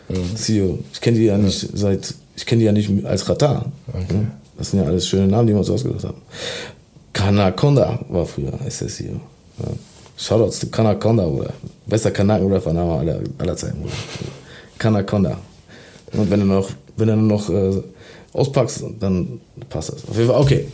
ja. 0.09 0.15
Sio. 0.35 0.79
Ich 0.93 1.01
kenne 1.01 1.17
die 1.17 1.25
ja 1.25 1.37
nicht 1.37 1.67
seit, 1.73 2.13
ich 2.35 2.45
kenne 2.45 2.59
die 2.59 2.65
ja 2.65 2.71
nicht 2.71 2.89
als 3.05 3.27
Ratar. 3.27 3.65
Okay. 3.89 4.27
Das 4.57 4.71
sind 4.71 4.79
ja 4.79 4.85
alles 4.85 5.07
schöne 5.07 5.27
Namen, 5.27 5.47
die 5.47 5.53
wir 5.53 5.59
uns 5.59 5.69
ausgedacht 5.69 6.05
haben. 6.05 6.21
Kanakonda 7.13 7.99
war 8.09 8.25
früher 8.25 8.53
SSIO. 8.69 9.19
Ja. 9.59 9.65
Shoutouts 10.17 10.59
zu 10.59 10.69
Kanaconda, 10.69 11.25
Bruder. 11.25 11.53
Bester 11.87 12.11
Kanaken-Rapper-Name 12.11 12.99
aller, 12.99 13.19
aller 13.39 13.57
Zeiten, 13.57 13.81
Bruder. 13.81 13.93
Kanaconda. 14.77 15.37
Und 16.13 16.29
wenn 16.29 16.41
du 16.41 16.45
noch, 16.45 16.69
wenn 16.97 17.07
du 17.07 17.15
noch 17.15 17.49
äh, 17.49 17.81
auspackst, 18.33 18.83
dann 18.99 19.41
passt 19.69 19.93
das. 19.93 20.07
Auf 20.07 20.15
jeden 20.15 20.29
Fall, 20.29 20.39
okay. 20.39 20.67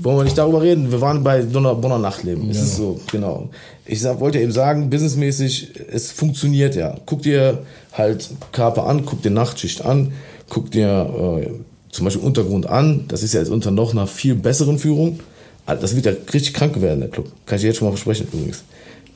Wollen 0.00 0.16
wir 0.16 0.24
nicht 0.24 0.38
darüber 0.38 0.62
reden? 0.62 0.90
Wir 0.90 1.00
waren 1.02 1.22
bei 1.22 1.42
Bonner, 1.42 1.74
Bonner 1.74 1.98
Nachtleben. 1.98 2.48
Es 2.48 2.62
ist 2.62 2.76
so, 2.76 2.98
genau. 3.12 3.50
Ich 3.84 4.00
sag, 4.00 4.18
wollte 4.18 4.40
eben 4.40 4.52
sagen, 4.52 4.88
businessmäßig, 4.88 5.72
es 5.92 6.10
funktioniert 6.10 6.74
ja. 6.74 6.96
Guck 7.04 7.22
dir 7.22 7.58
halt 7.92 8.30
Kaper 8.52 8.86
an, 8.86 9.04
guck 9.04 9.20
dir 9.20 9.30
Nachtschicht 9.30 9.84
an, 9.84 10.12
guck 10.48 10.70
dir 10.70 11.42
äh, 11.42 11.50
zum 11.90 12.06
Beispiel 12.06 12.24
Untergrund 12.24 12.66
an. 12.66 13.04
Das 13.08 13.22
ist 13.22 13.34
ja 13.34 13.40
jetzt 13.40 13.50
unter 13.50 13.70
noch 13.70 13.92
einer 13.92 14.06
viel 14.06 14.34
besseren 14.34 14.78
Führung. 14.78 15.20
Das 15.66 15.96
wird 15.96 16.06
ja 16.06 16.12
richtig 16.32 16.54
krank 16.54 16.80
werden, 16.80 17.00
der 17.00 17.08
Club. 17.08 17.30
Kann 17.46 17.56
ich 17.56 17.62
dir 17.62 17.68
jetzt 17.68 17.78
schon 17.78 17.88
mal 17.88 17.92
versprechen 17.92 18.28
übrigens. 18.32 18.64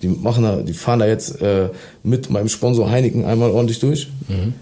Die 0.03 0.09
machen 0.09 0.45
da, 0.45 0.63
die 0.63 0.73
fahren 0.73 1.01
da 1.01 1.07
jetzt 1.07 1.43
äh, 1.43 1.69
mit 2.03 2.31
meinem 2.31 2.49
Sponsor 2.49 2.91
Heineken 2.91 3.25
einmal 3.25 3.51
ordentlich 3.51 3.81
durch. 3.81 4.09
Mhm. 4.29 4.55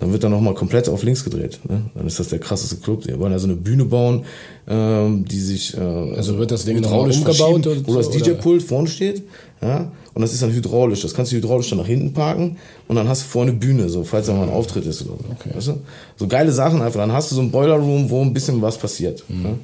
Dann 0.00 0.12
wird 0.12 0.24
er 0.24 0.30
nochmal 0.30 0.54
komplett 0.54 0.88
auf 0.88 1.02
links 1.02 1.24
gedreht. 1.24 1.60
Ne? 1.68 1.82
Dann 1.94 2.06
ist 2.06 2.18
das 2.18 2.28
der 2.28 2.38
krasseste 2.38 2.76
Club. 2.76 3.02
Die 3.02 3.18
wollen 3.18 3.32
ja 3.32 3.38
so 3.38 3.46
eine 3.46 3.56
Bühne 3.56 3.84
bauen, 3.84 4.24
ähm, 4.66 5.26
die 5.26 5.38
sich 5.38 5.76
äh, 5.76 5.80
also 5.80 6.38
wird 6.38 6.50
das 6.50 6.64
Ding 6.64 6.78
hydraulisch 6.78 7.18
umgebaut 7.18 7.66
oder 7.66 7.86
wo 7.86 7.94
das 7.94 8.08
DJ-Pult 8.08 8.62
vorne 8.62 8.88
steht. 8.88 9.22
Ja? 9.60 9.92
Und 10.14 10.22
das 10.22 10.32
ist 10.32 10.42
dann 10.42 10.52
hydraulisch. 10.52 11.02
Das 11.02 11.12
kannst 11.12 11.32
du 11.32 11.36
hydraulisch 11.36 11.68
dann 11.68 11.78
nach 11.78 11.86
hinten 11.86 12.14
parken 12.14 12.56
und 12.88 12.96
dann 12.96 13.08
hast 13.08 13.24
du 13.24 13.26
vorne 13.26 13.52
Bühne, 13.52 13.90
so 13.90 14.02
falls 14.02 14.26
da 14.26 14.32
mal 14.32 14.44
ein 14.44 14.48
Auftritt 14.48 14.86
ist 14.86 15.02
oder 15.02 15.18
so. 15.18 15.24
Okay. 15.38 15.54
Weißt 15.54 15.68
du? 15.68 15.80
So 16.16 16.26
geile 16.26 16.50
Sachen 16.50 16.80
einfach. 16.80 17.00
Dann 17.00 17.12
hast 17.12 17.30
du 17.30 17.34
so 17.34 17.42
ein 17.42 17.50
Boiler 17.50 17.76
Room, 17.76 18.08
wo 18.08 18.22
ein 18.22 18.32
bisschen 18.32 18.60
was 18.62 18.78
passiert. 18.78 19.22
Mhm. 19.28 19.42
Ne? 19.42 19.58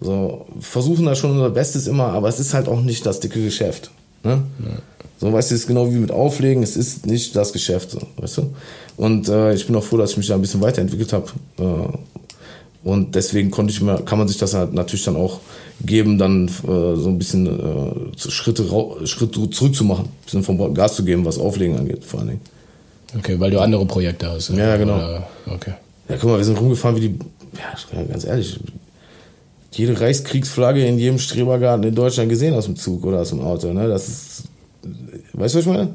So, 0.00 0.46
versuchen 0.60 1.06
da 1.06 1.14
schon 1.14 1.32
unser 1.32 1.50
Bestes 1.50 1.86
immer, 1.86 2.08
aber 2.08 2.28
es 2.28 2.40
ist 2.40 2.54
halt 2.54 2.68
auch 2.68 2.82
nicht 2.82 3.06
das 3.06 3.20
dicke 3.20 3.42
Geschäft. 3.42 3.90
Ne? 4.22 4.42
Ja. 4.58 4.70
So, 5.18 5.32
weißt 5.32 5.50
du, 5.50 5.54
es 5.54 5.62
ist 5.62 5.66
genau 5.66 5.90
wie 5.92 5.98
mit 5.98 6.10
Auflegen, 6.10 6.62
es 6.62 6.76
ist 6.76 7.06
nicht 7.06 7.34
das 7.36 7.52
Geschäft, 7.52 7.92
so, 7.92 8.00
weißt 8.16 8.38
du? 8.38 8.54
Und 8.96 9.28
äh, 9.28 9.54
ich 9.54 9.66
bin 9.66 9.76
auch 9.76 9.84
froh, 9.84 9.96
dass 9.96 10.12
ich 10.12 10.16
mich 10.16 10.26
da 10.26 10.34
ein 10.34 10.40
bisschen 10.40 10.60
weiterentwickelt 10.60 11.12
habe. 11.12 11.26
Äh, 11.58 12.88
und 12.88 13.14
deswegen 13.14 13.50
konnte 13.50 13.72
ich 13.72 13.80
mir, 13.80 14.02
kann 14.02 14.18
man 14.18 14.28
sich 14.28 14.36
das 14.36 14.52
halt 14.52 14.74
natürlich 14.74 15.04
dann 15.04 15.16
auch 15.16 15.40
geben, 15.80 16.18
dann 16.18 16.48
äh, 16.48 16.50
so 16.66 17.08
ein 17.08 17.18
bisschen 17.18 17.46
äh, 17.46 18.18
Schritte, 18.18 18.66
Schritte 19.06 19.50
zurückzumachen, 19.50 20.04
ein 20.06 20.24
bisschen 20.24 20.42
vom 20.42 20.74
Gas 20.74 20.96
zu 20.96 21.04
geben, 21.04 21.24
was 21.24 21.38
Auflegen 21.38 21.78
angeht, 21.78 22.04
vor 22.04 22.20
allen 22.20 22.28
Dingen. 22.30 22.40
Okay, 23.16 23.40
weil 23.40 23.50
du 23.50 23.60
andere 23.60 23.86
Projekte 23.86 24.28
hast. 24.30 24.50
Ja, 24.50 24.76
genau. 24.76 24.96
Oder, 24.96 25.28
okay. 25.46 25.74
Ja, 26.08 26.16
guck 26.20 26.30
mal, 26.30 26.38
wir 26.38 26.44
sind 26.44 26.60
rumgefahren 26.60 26.96
wie 26.96 27.08
die, 27.08 27.18
ja, 27.56 28.04
ganz 28.04 28.24
ehrlich, 28.24 28.60
jede 29.76 30.00
Reichskriegsflagge 30.00 30.84
in 30.84 30.98
jedem 30.98 31.18
Strebergarten 31.18 31.84
in 31.86 31.94
Deutschland 31.94 32.28
gesehen 32.28 32.54
aus 32.54 32.66
dem 32.66 32.76
Zug 32.76 33.04
oder 33.04 33.20
aus 33.20 33.30
dem 33.30 33.40
Auto. 33.40 33.72
Ne? 33.72 33.88
Das 33.88 34.08
ist, 34.08 34.42
weißt 35.32 35.54
du, 35.54 35.58
was 35.58 35.66
ich 35.66 35.72
meine? 35.72 35.90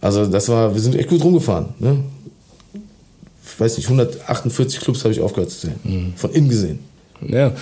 Also 0.00 0.26
das 0.26 0.48
war, 0.48 0.74
wir 0.74 0.80
sind 0.80 0.96
echt 0.96 1.08
gut 1.08 1.22
rumgefahren. 1.22 1.68
Ne? 1.78 1.98
Ich 3.44 3.60
weiß 3.60 3.76
nicht, 3.76 3.86
148 3.86 4.80
Clubs 4.80 5.04
habe 5.04 5.14
ich 5.14 5.20
aufgehört 5.20 5.50
zu 5.50 5.60
zählen. 5.60 5.80
Mhm. 5.84 6.12
Von 6.16 6.32
innen 6.32 6.48
gesehen. 6.48 6.78
Ja, 7.26 7.52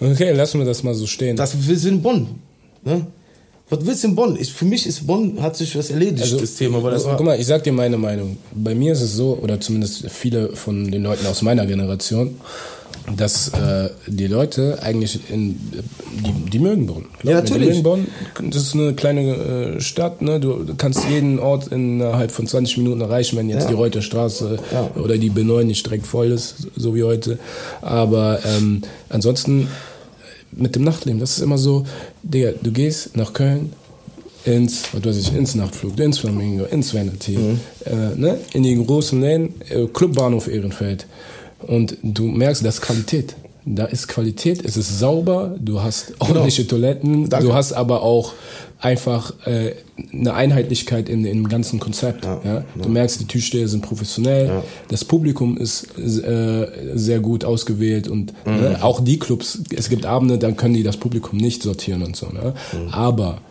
okay, 0.00 0.32
lassen 0.32 0.58
wir 0.60 0.66
das 0.66 0.82
mal 0.82 0.94
so 0.94 1.06
stehen. 1.06 1.36
Das 1.36 1.54
wir 1.56 1.90
in 1.90 2.00
Bonn. 2.00 2.28
Ne? 2.84 3.06
Was 3.68 3.86
willst 3.86 4.02
du 4.02 4.08
in 4.08 4.14
Bonn? 4.16 4.36
Ich, 4.38 4.52
für 4.52 4.64
mich 4.64 4.86
ist 4.86 5.06
Bonn, 5.06 5.40
hat 5.40 5.56
sich 5.56 5.76
was 5.76 5.90
erledigt, 5.90 6.22
also, 6.22 6.40
das 6.40 6.54
Thema. 6.56 6.82
Weil 6.82 6.92
das 6.92 7.04
guck 7.04 7.24
mal, 7.24 7.38
ich 7.38 7.46
sag 7.46 7.62
dir 7.62 7.72
meine 7.72 7.98
Meinung. 7.98 8.36
Bei 8.52 8.74
mir 8.74 8.92
ist 8.92 9.00
es 9.00 9.14
so, 9.14 9.38
oder 9.40 9.60
zumindest 9.60 10.10
viele 10.10 10.56
von 10.56 10.90
den 10.90 11.02
Leuten 11.02 11.26
aus 11.26 11.42
meiner 11.42 11.66
Generation, 11.66 12.36
dass 13.16 13.48
äh, 13.48 13.90
die 14.06 14.26
Leute 14.26 14.82
eigentlich 14.82 15.30
in 15.30 15.58
die, 16.24 16.50
die 16.50 16.58
mögen 16.58 16.86
Bonn. 16.86 17.06
Glaub 17.18 17.34
ja, 17.34 17.40
natürlich. 17.40 17.68
Die 17.68 17.68
mögen 17.68 17.82
Bonn. 17.82 18.06
Das 18.50 18.62
ist 18.62 18.74
eine 18.74 18.94
kleine 18.94 19.20
äh, 19.20 19.80
Stadt. 19.80 20.22
Ne? 20.22 20.40
Du, 20.40 20.64
kannst 20.76 21.08
jeden 21.08 21.38
Ort 21.38 21.68
innerhalb 21.68 22.30
von 22.30 22.46
20 22.46 22.78
Minuten 22.78 23.00
erreichen, 23.00 23.36
wenn 23.36 23.48
jetzt 23.48 23.64
ja. 23.64 23.68
die 23.68 23.74
Reuterstraße 23.74 24.58
ja. 24.72 24.90
oder 25.00 25.18
die 25.18 25.30
B9 25.30 25.64
nicht 25.64 25.84
direkt 25.86 26.06
voll 26.06 26.28
ist, 26.28 26.68
so 26.76 26.94
wie 26.94 27.04
heute. 27.04 27.38
Aber 27.80 28.40
ähm, 28.44 28.82
ansonsten 29.08 29.68
mit 30.52 30.74
dem 30.74 30.84
Nachtleben, 30.84 31.20
das 31.20 31.36
ist 31.36 31.42
immer 31.42 31.58
so, 31.58 31.84
Digga, 32.22 32.52
du 32.62 32.72
gehst 32.72 33.16
nach 33.16 33.32
Köln, 33.32 33.72
ins, 34.44 34.84
was 34.92 35.04
weiß 35.04 35.16
ich, 35.18 35.34
ins 35.34 35.54
Nachtflug, 35.54 35.98
ins 35.98 36.18
Flamingo, 36.18 36.64
ins 36.64 36.94
Vanity, 36.94 37.36
mhm. 37.36 37.60
äh, 37.84 38.16
ne? 38.16 38.38
in 38.52 38.62
die 38.62 38.74
großen 38.74 39.20
Läden, 39.20 39.54
äh, 39.68 39.86
Clubbahnhof 39.86 40.48
Ehrenfeld. 40.48 41.06
Und 41.66 41.96
du 42.02 42.24
merkst, 42.24 42.64
das 42.64 42.76
ist 42.76 42.80
Qualität. 42.82 43.36
Da 43.66 43.84
ist 43.84 44.08
Qualität, 44.08 44.64
es 44.64 44.78
ist 44.78 44.98
sauber, 44.98 45.54
du 45.60 45.82
hast 45.82 46.14
ordentliche 46.18 46.64
genau. 46.64 46.70
Toiletten, 46.70 47.28
Danke. 47.28 47.46
du 47.46 47.54
hast 47.54 47.72
aber 47.72 48.02
auch 48.02 48.32
einfach 48.80 49.34
äh, 49.46 49.74
eine 50.12 50.32
Einheitlichkeit 50.32 51.10
in, 51.10 51.24
dem 51.24 51.46
ganzen 51.46 51.78
Konzept. 51.78 52.24
Ja, 52.24 52.40
ja? 52.42 52.64
Du 52.74 52.84
ja. 52.84 52.88
merkst, 52.88 53.20
die 53.20 53.26
Türsteher 53.26 53.68
sind 53.68 53.82
professionell, 53.82 54.62
das 54.88 55.04
Publikum 55.04 55.58
ist 55.58 55.86
äh, 55.98 56.66
sehr 56.94 57.20
gut 57.20 57.44
ausgewählt 57.44 58.08
und 58.08 58.32
mhm. 58.46 58.56
ne, 58.56 58.78
auch 58.80 59.04
die 59.04 59.18
Clubs, 59.18 59.58
es 59.76 59.90
gibt 59.90 60.06
Abende, 60.06 60.38
dann 60.38 60.56
können 60.56 60.74
die 60.74 60.82
das 60.82 60.96
Publikum 60.96 61.38
nicht 61.38 61.62
sortieren 61.62 62.02
und 62.02 62.16
so. 62.16 62.28
Ne? 62.28 62.54
Mhm. 62.72 62.88
Aber 62.88 63.42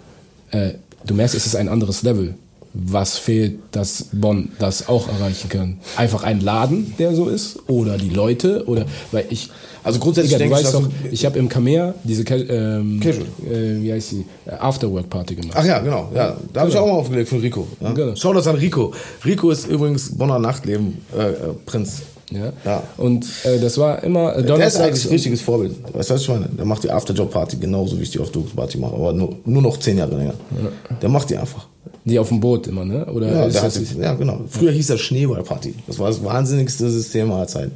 äh, 0.50 0.72
du 1.06 1.14
merkst, 1.14 1.36
es 1.36 1.46
ist 1.46 1.56
ein 1.56 1.70
anderes 1.70 2.02
Level 2.02 2.34
was 2.82 3.18
fehlt, 3.18 3.60
dass 3.72 4.08
Bonn 4.12 4.50
das 4.60 4.88
auch 4.88 5.08
erreichen 5.08 5.50
kann? 5.50 5.80
Einfach 5.96 6.24
ein 6.24 6.42
Laden, 6.42 6.94
der 6.98 7.16
so 7.16 7.28
ist? 7.28 7.60
Oder 7.68 7.98
die 7.98 8.10
Leute? 8.10 8.66
Oder, 8.68 8.86
weil 9.12 9.26
ich, 9.30 9.50
also 9.84 10.00
grundsätzlich 10.00 10.38
Digga, 10.38 10.58
denke 10.58 10.68
ich, 10.68 10.72
doch, 10.72 10.90
ich 11.12 11.26
habe 11.26 11.40
im 11.40 11.50
Kamea 11.50 11.94
diese, 12.04 12.24
ähm, 12.24 13.02
äh, 13.02 13.82
wie 13.82 13.92
heißt 13.92 14.10
sie, 14.10 14.26
Afterwork-Party 14.46 15.36
gemacht. 15.36 15.56
Ach 15.56 15.66
ja, 15.66 15.80
genau, 15.80 16.10
ja. 16.14 16.38
Da 16.54 16.62
habe 16.62 16.70
ich 16.70 16.76
genau. 16.76 16.88
auch 16.88 16.92
mal 16.94 17.00
aufgelegt 17.00 17.30
von 17.30 17.40
Rico. 17.40 17.68
Ja? 17.80 17.92
Genau. 17.92 18.14
Schau 18.16 18.34
das 18.34 18.48
an 18.48 18.56
Rico. 18.56 18.94
Rico 19.26 19.52
ist 19.52 19.68
übrigens 19.68 20.16
Bonner 20.18 20.40
Nachtleben, 20.40 21.00
äh, 21.18 21.30
äh 21.30 21.34
Prinz. 21.66 22.02
Ja. 22.32 22.54
ja. 22.64 22.84
Und 22.98 23.26
äh, 23.44 23.60
das 23.60 23.78
war 23.78 24.04
immer 24.04 24.36
äh, 24.36 24.44
Der 24.44 24.68
ist 24.68 24.78
eigentlich 24.78 25.06
ein 25.06 25.12
richtiges 25.12 25.42
Vorbild. 25.42 25.76
Weißt 25.94 26.10
du, 26.10 26.14
was 26.14 26.22
ich 26.22 26.30
meine? 26.30 26.48
Der 26.48 26.66
macht 26.66 26.84
die 26.84 26.92
Afterjob-Party 26.92 27.58
genauso, 27.58 27.98
wie 27.98 28.04
ich 28.04 28.12
die 28.12 28.20
Afterjob-Party 28.20 28.78
mache, 28.78 28.94
aber 28.94 29.14
nur, 29.14 29.38
nur 29.46 29.62
noch 29.62 29.78
zehn 29.78 29.98
Jahre 29.98 30.16
länger. 30.16 30.34
Ja. 30.52 30.98
Der 31.02 31.10
macht 31.10 31.30
die 31.30 31.38
einfach. 31.38 31.68
Die 32.06 32.18
auf 32.18 32.30
dem 32.30 32.40
Boot 32.40 32.68
immer, 32.68 32.86
ne? 32.86 33.06
Oder 33.06 33.32
ja, 33.32 33.46
ist 33.46 33.62
das 33.62 33.96
ja, 34.00 34.14
genau. 34.14 34.42
Früher 34.50 34.72
hieß 34.72 34.88
das 34.88 35.02
Schneeballparty. 35.02 35.76
Das 35.86 36.00
war 36.00 36.08
das 36.08 36.24
wahnsinnigste 36.24 36.90
System 36.90 37.32
aller 37.32 37.48
Zeiten. 37.48 37.74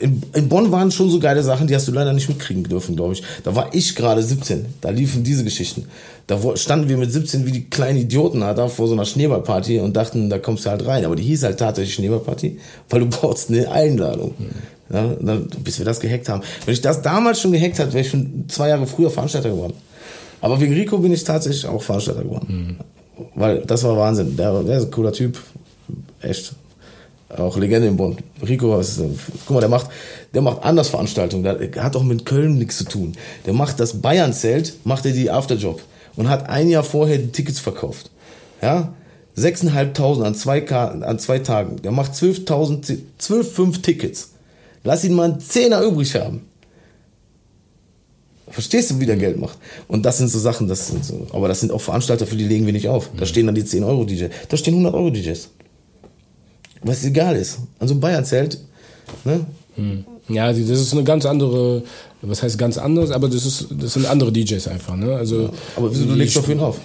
In, 0.00 0.22
in 0.32 0.48
Bonn 0.48 0.70
waren 0.72 0.90
schon 0.90 1.10
so 1.10 1.18
geile 1.18 1.42
Sachen, 1.42 1.66
die 1.66 1.74
hast 1.74 1.88
du 1.88 1.92
leider 1.92 2.12
nicht 2.12 2.28
mitkriegen 2.28 2.64
dürfen, 2.64 2.96
glaube 2.96 3.14
ich. 3.14 3.22
Da 3.42 3.54
war 3.54 3.74
ich 3.74 3.94
gerade 3.94 4.22
17. 4.22 4.66
Da 4.80 4.90
liefen 4.90 5.24
diese 5.24 5.44
Geschichten. 5.44 5.86
Da 6.26 6.38
standen 6.56 6.88
wir 6.88 6.96
mit 6.96 7.12
17 7.12 7.46
wie 7.46 7.52
die 7.52 7.68
kleinen 7.68 7.98
Idioten 7.98 8.40
da 8.40 8.68
vor 8.68 8.86
so 8.86 8.94
einer 8.94 9.04
Schneeballparty 9.04 9.80
und 9.80 9.94
dachten, 9.94 10.30
da 10.30 10.38
kommst 10.38 10.64
du 10.64 10.70
halt 10.70 10.86
rein. 10.86 11.04
Aber 11.04 11.16
die 11.16 11.24
hieß 11.24 11.42
halt 11.42 11.58
tatsächlich 11.58 11.94
Schneeballparty, 11.94 12.58
weil 12.88 13.00
du 13.00 13.06
brauchst 13.10 13.50
eine 13.50 13.70
Einladung. 13.70 14.34
Mhm. 14.38 14.94
Ja, 14.94 15.16
dann, 15.20 15.48
bis 15.62 15.78
wir 15.78 15.84
das 15.84 16.00
gehackt 16.00 16.28
haben. 16.28 16.42
Wenn 16.64 16.74
ich 16.74 16.80
das 16.80 17.02
damals 17.02 17.40
schon 17.40 17.52
gehackt 17.52 17.78
hätte, 17.78 17.92
wäre 17.92 18.04
ich 18.04 18.10
schon 18.10 18.44
zwei 18.48 18.68
Jahre 18.68 18.86
früher 18.86 19.10
Veranstalter 19.10 19.50
geworden. 19.50 19.74
Aber 20.40 20.60
wegen 20.60 20.74
Rico 20.74 20.98
bin 20.98 21.12
ich 21.12 21.24
tatsächlich 21.24 21.66
auch 21.66 21.82
Veranstalter 21.82 22.22
geworden. 22.22 22.46
Mhm. 22.48 22.93
Weil 23.34 23.60
das 23.60 23.84
war 23.84 23.96
Wahnsinn. 23.96 24.36
Der, 24.36 24.62
der 24.62 24.78
ist 24.78 24.84
ein 24.84 24.90
cooler 24.90 25.12
Typ. 25.12 25.38
Echt. 26.20 26.54
Auch 27.28 27.56
Legende 27.56 27.88
im 27.88 27.96
Bund. 27.96 28.20
Rico, 28.46 28.78
ist, 28.78 29.00
guck 29.46 29.54
mal, 29.54 29.60
der 29.60 29.68
macht, 29.68 29.90
der 30.32 30.42
macht 30.42 30.62
anders 30.62 30.88
Veranstaltungen. 30.88 31.42
Der 31.42 31.82
hat 31.82 31.96
auch 31.96 32.04
mit 32.04 32.24
Köln 32.24 32.58
nichts 32.58 32.78
zu 32.78 32.84
tun. 32.84 33.12
Der 33.44 33.54
macht 33.54 33.80
das 33.80 34.00
Bayern-Zelt, 34.00 34.74
macht 34.84 35.04
er 35.06 35.12
die 35.12 35.30
Afterjob 35.30 35.80
und 36.16 36.28
hat 36.28 36.48
ein 36.48 36.68
Jahr 36.68 36.84
vorher 36.84 37.18
die 37.18 37.32
Tickets 37.32 37.58
verkauft. 37.58 38.10
Ja? 38.62 38.94
6.500 39.36 40.22
an 40.22 40.34
zwei, 40.36 40.64
an 40.68 41.18
zwei 41.18 41.40
Tagen. 41.40 41.82
Der 41.82 41.90
macht 41.90 42.12
12.000, 42.12 42.98
12, 43.18 43.82
Tickets. 43.82 44.30
Lass 44.84 45.02
ihn 45.02 45.14
mal 45.14 45.24
einen 45.24 45.40
Zehner 45.40 45.82
übrig 45.82 46.14
haben. 46.14 46.42
Verstehst 48.54 48.92
du, 48.92 49.00
wie 49.00 49.06
der 49.06 49.16
Geld 49.16 49.36
macht? 49.36 49.58
Und 49.88 50.06
das 50.06 50.18
sind 50.18 50.28
so 50.28 50.38
Sachen, 50.38 50.68
das 50.68 50.86
sind 50.86 51.04
so, 51.04 51.26
aber 51.32 51.48
das 51.48 51.58
sind 51.58 51.72
auch 51.72 51.80
Veranstalter, 51.80 52.24
für 52.24 52.36
die 52.36 52.44
legen 52.44 52.66
wir 52.66 52.72
nicht 52.72 52.88
auf. 52.88 53.10
Da 53.18 53.26
stehen 53.26 53.46
dann 53.46 53.56
die 53.56 53.64
10 53.64 53.82
Euro 53.82 54.04
DJs. 54.04 54.30
Da 54.48 54.56
stehen 54.56 54.74
100 54.74 54.94
Euro 54.94 55.10
DJs. 55.10 55.48
Was 56.84 57.04
egal 57.04 57.34
ist. 57.34 57.58
An 57.80 57.88
so 57.88 57.94
einem 57.94 58.00
Bayern-Zelt, 58.00 58.58
ne? 59.24 59.44
Hm. 59.74 60.04
Ja, 60.28 60.52
das 60.52 60.58
ist 60.58 60.92
eine 60.92 61.02
ganz 61.02 61.26
andere, 61.26 61.82
was 62.22 62.44
heißt 62.44 62.56
ganz 62.56 62.78
anders, 62.78 63.10
aber 63.10 63.28
das 63.28 63.44
ist, 63.44 63.66
das 63.76 63.94
sind 63.94 64.06
andere 64.06 64.30
DJs 64.30 64.68
einfach, 64.68 64.94
ne? 64.94 65.16
Also. 65.16 65.42
Ja, 65.42 65.50
aber 65.74 65.90
wieso, 65.90 66.04
du 66.04 66.14
legst 66.14 66.36
doch 66.36 66.44
für 66.44 66.52
ihn 66.52 66.60
auf? 66.60 66.78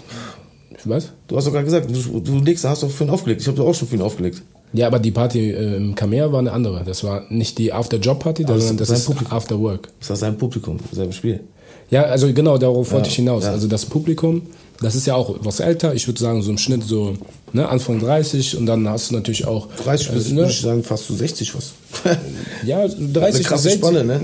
Was? 0.86 1.12
Du 1.28 1.38
hast 1.38 1.46
doch 1.46 1.52
gerade 1.52 1.66
gesagt, 1.66 1.88
du, 1.88 2.20
du 2.20 2.40
legst, 2.40 2.66
hast 2.66 2.82
doch 2.82 2.90
für 2.90 3.04
ihn 3.04 3.12
aufgelegt. 3.12 3.42
Ich 3.42 3.48
habe 3.48 3.58
doch 3.58 3.68
auch 3.68 3.76
schon 3.76 3.88
für 3.88 3.96
ihn 3.96 4.02
aufgelegt. 4.02 4.42
Ja, 4.74 4.88
aber 4.88 4.98
die 4.98 5.12
Party 5.12 5.52
äh, 5.52 5.76
im 5.76 5.94
Kamea 5.94 6.32
war 6.32 6.40
eine 6.40 6.52
andere. 6.52 6.84
Das 6.84 7.04
war 7.04 7.26
nicht 7.30 7.60
die 7.60 7.74
After-Job-Party, 7.74 8.46
sondern 8.48 8.78
das, 8.78 8.88
das 8.88 9.08
ist 9.08 9.32
After-Work. 9.32 9.90
Das 10.00 10.10
war 10.10 10.18
sein 10.18 10.38
Publikum, 10.38 10.80
selbe 10.92 11.14
Spiel. 11.14 11.42
Ja, 11.92 12.04
also 12.04 12.32
genau, 12.34 12.58
darauf 12.58 12.88
ja, 12.88 12.94
wollte 12.94 13.10
ich 13.10 13.16
hinaus. 13.16 13.44
Ja. 13.44 13.52
Also 13.52 13.68
das 13.68 13.86
Publikum, 13.86 14.44
das 14.82 14.96
ist 14.96 15.08
ja 15.08 15.16
auch 15.16 15.36
was 15.42 15.60
älter. 15.60 15.94
Ich 15.94 16.08
würde 16.08 16.20
sagen, 16.20 16.42
so 16.42 16.52
im 16.52 16.58
Schnitt 16.58 16.84
so 16.84 17.14
ne, 17.54 17.68
Anfang 17.68 18.00
30 18.00 18.58
und 18.58 18.66
dann 18.66 18.88
hast 18.88 19.12
du 19.12 19.16
natürlich 19.16 19.46
auch. 19.46 19.68
30 19.84 20.12
bis, 20.12 20.28
äh, 20.28 20.32
ne? 20.32 20.38
würde 20.38 20.52
ich 20.52 20.62
sagen, 20.62 20.84
fast 20.84 21.08
so 21.08 21.16
60 21.16 21.56
was. 21.56 21.74
ja, 22.66 22.88
30 22.88 23.50
bis 23.50 23.64
60. 23.64 23.74
Spanne, 23.74 24.04
ne? 24.04 24.22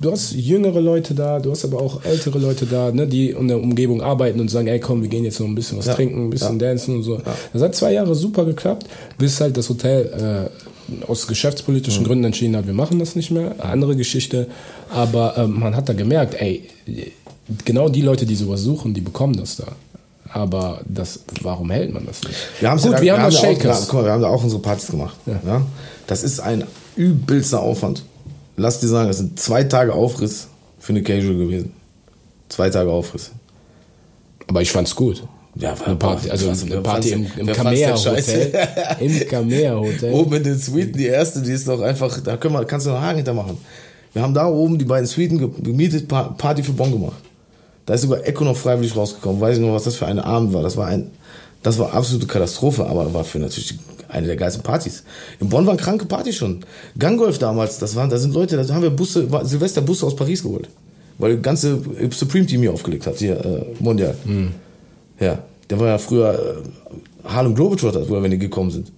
Du 0.00 0.12
hast 0.12 0.32
jüngere 0.32 0.80
Leute 0.80 1.12
da, 1.12 1.38
du 1.38 1.50
hast 1.50 1.62
aber 1.62 1.82
auch 1.82 2.02
ältere 2.04 2.38
Leute 2.38 2.64
da, 2.64 2.90
ne, 2.90 3.06
die 3.06 3.30
in 3.30 3.48
der 3.48 3.58
Umgebung 3.58 4.00
arbeiten 4.00 4.40
und 4.40 4.50
sagen, 4.50 4.66
ey 4.68 4.80
komm, 4.80 5.02
wir 5.02 5.10
gehen 5.10 5.24
jetzt 5.24 5.40
noch 5.40 5.46
ein 5.46 5.54
bisschen 5.54 5.76
was 5.76 5.86
ja. 5.86 5.94
trinken, 5.94 6.24
ein 6.24 6.30
bisschen 6.30 6.58
dancen 6.58 6.96
und 6.96 7.02
so. 7.02 7.20
Das 7.52 7.60
hat 7.60 7.74
zwei 7.74 7.92
Jahre 7.92 8.14
super 8.14 8.46
geklappt, 8.46 8.86
bis 9.18 9.38
halt 9.42 9.58
das 9.58 9.68
Hotel 9.68 10.48
äh, 10.48 10.69
aus 11.06 11.26
geschäftspolitischen. 11.26 12.04
Gründen 12.04 12.24
entschieden 12.24 12.56
hat, 12.56 12.66
wir 12.66 12.74
machen 12.74 12.98
das 12.98 13.16
nicht 13.16 13.30
mehr. 13.30 13.54
Andere 13.58 13.96
Geschichte. 13.96 14.48
Aber 14.90 15.36
ähm, 15.36 15.58
man 15.60 15.76
hat 15.76 15.88
da 15.88 15.92
gemerkt, 15.92 16.34
ey, 16.34 16.68
genau 17.64 17.88
die 17.88 18.02
Leute, 18.02 18.26
die 18.26 18.34
sowas 18.34 18.60
suchen, 18.62 18.94
die 18.94 19.00
bekommen 19.00 19.36
das 19.36 19.56
da. 19.56 19.66
Aber 20.32 20.80
das, 20.84 21.20
warum 21.42 21.70
hält 21.70 21.92
man 21.92 22.06
das 22.06 22.22
nicht? 22.22 22.36
Wir, 22.60 22.70
Gut, 22.70 22.92
da, 22.92 23.02
wir, 23.02 23.12
haben, 23.12 23.22
haben 23.22 23.32
Shakers. 23.32 23.88
Auch, 23.88 23.94
mal, 23.94 24.04
wir 24.04 24.12
haben 24.12 24.22
da 24.22 24.28
auch 24.28 24.42
unsere 24.42 24.62
Partys 24.62 24.88
gemacht. 24.88 25.16
Ja. 25.26 25.40
ja. 25.44 25.62
Das 26.06 26.22
ist 26.22 26.40
ein 26.40 26.64
übelster 26.96 27.60
Aufwand. 27.60 28.04
Lass 28.56 28.80
dir 28.80 28.88
sagen, 28.88 29.08
das 29.08 29.18
sind 29.18 29.40
zwei 29.40 29.64
Tage 29.64 29.92
Aufriss 29.92 30.48
für 30.78 30.92
eine 30.92 31.02
Casual 31.02 31.34
gewesen. 31.34 31.72
Zwei 32.48 32.70
Tage 32.70 32.90
Aufriss. 32.90 33.32
Aber 34.46 34.62
ich 34.62 34.70
fand's 34.70 34.94
gut. 34.94 35.22
Ja, 35.56 35.78
war 35.78 35.88
eine 35.88 35.96
Party, 35.96 36.30
also 36.30 36.48
eine 36.48 36.80
Party 36.80 37.10
im, 37.10 37.26
im 37.36 37.46
Kamea 37.48 37.96
Hotel. 37.96 38.52
Im 39.00 39.28
Kamea 39.28 39.74
Hotel. 39.74 40.12
Oben 40.12 40.36
in 40.36 40.44
den 40.44 40.58
Suiten, 40.58 40.92
die 40.92 41.06
erste, 41.06 41.42
die 41.42 41.52
ist 41.52 41.66
doch 41.66 41.80
einfach, 41.80 42.20
da 42.20 42.36
können 42.36 42.54
wir, 42.54 42.64
kannst 42.64 42.86
du 42.86 42.90
noch 42.90 43.00
Haken 43.00 43.16
hintermachen. 43.16 43.58
Wir 44.12 44.22
haben 44.22 44.34
da 44.34 44.46
oben 44.46 44.78
die 44.78 44.84
beiden 44.84 45.06
Suiten 45.06 45.38
gemietet, 45.62 46.08
Party 46.08 46.62
für 46.62 46.72
Bonn 46.72 46.92
gemacht. 46.92 47.18
Da 47.86 47.94
ist 47.94 48.02
sogar 48.02 48.24
Echo 48.26 48.44
noch 48.44 48.56
freiwillig 48.56 48.96
rausgekommen. 48.96 49.40
Weiß 49.40 49.56
ich 49.56 49.62
noch, 49.62 49.72
was 49.74 49.84
das 49.84 49.96
für 49.96 50.06
ein 50.06 50.18
Abend 50.18 50.52
war. 50.52 50.62
Das 50.62 50.76
war 50.76 50.86
ein, 50.86 51.10
das 51.62 51.78
war 51.78 51.92
absolute 51.92 52.26
Katastrophe, 52.26 52.86
aber 52.86 53.12
war 53.12 53.24
für 53.24 53.38
natürlich 53.38 53.78
eine 54.08 54.26
der 54.26 54.36
geilsten 54.36 54.62
Partys. 54.62 55.04
In 55.40 55.48
Bonn 55.48 55.66
waren 55.66 55.76
kranke 55.76 56.06
Partys 56.06 56.36
schon. 56.36 56.64
Ganggolf 56.98 57.38
damals, 57.38 57.78
das 57.78 57.96
waren, 57.96 58.10
da 58.10 58.18
sind 58.18 58.34
Leute, 58.34 58.56
da 58.56 58.74
haben 58.74 58.82
wir 58.82 58.90
Busse, 58.90 59.28
Silvester 59.44 59.80
Busse 59.80 60.06
aus 60.06 60.16
Paris 60.16 60.42
geholt. 60.42 60.68
Weil 61.18 61.34
das 61.34 61.42
ganze 61.42 61.80
Supreme 62.10 62.46
Team 62.46 62.62
hier 62.62 62.72
aufgelegt 62.72 63.06
hat, 63.06 63.18
hier, 63.18 63.44
äh, 63.44 63.64
Mondial. 63.78 64.14
Mhm. 64.24 64.52
Ja, 65.20 65.38
der 65.68 65.78
war 65.78 65.88
ja 65.88 65.98
früher 65.98 66.34
äh, 66.34 67.28
Harlem 67.28 67.54
Globetrotters, 67.54 68.08
wo 68.08 68.20
wenn 68.20 68.30
die 68.30 68.38
gekommen 68.38 68.70
sind. 68.70 68.90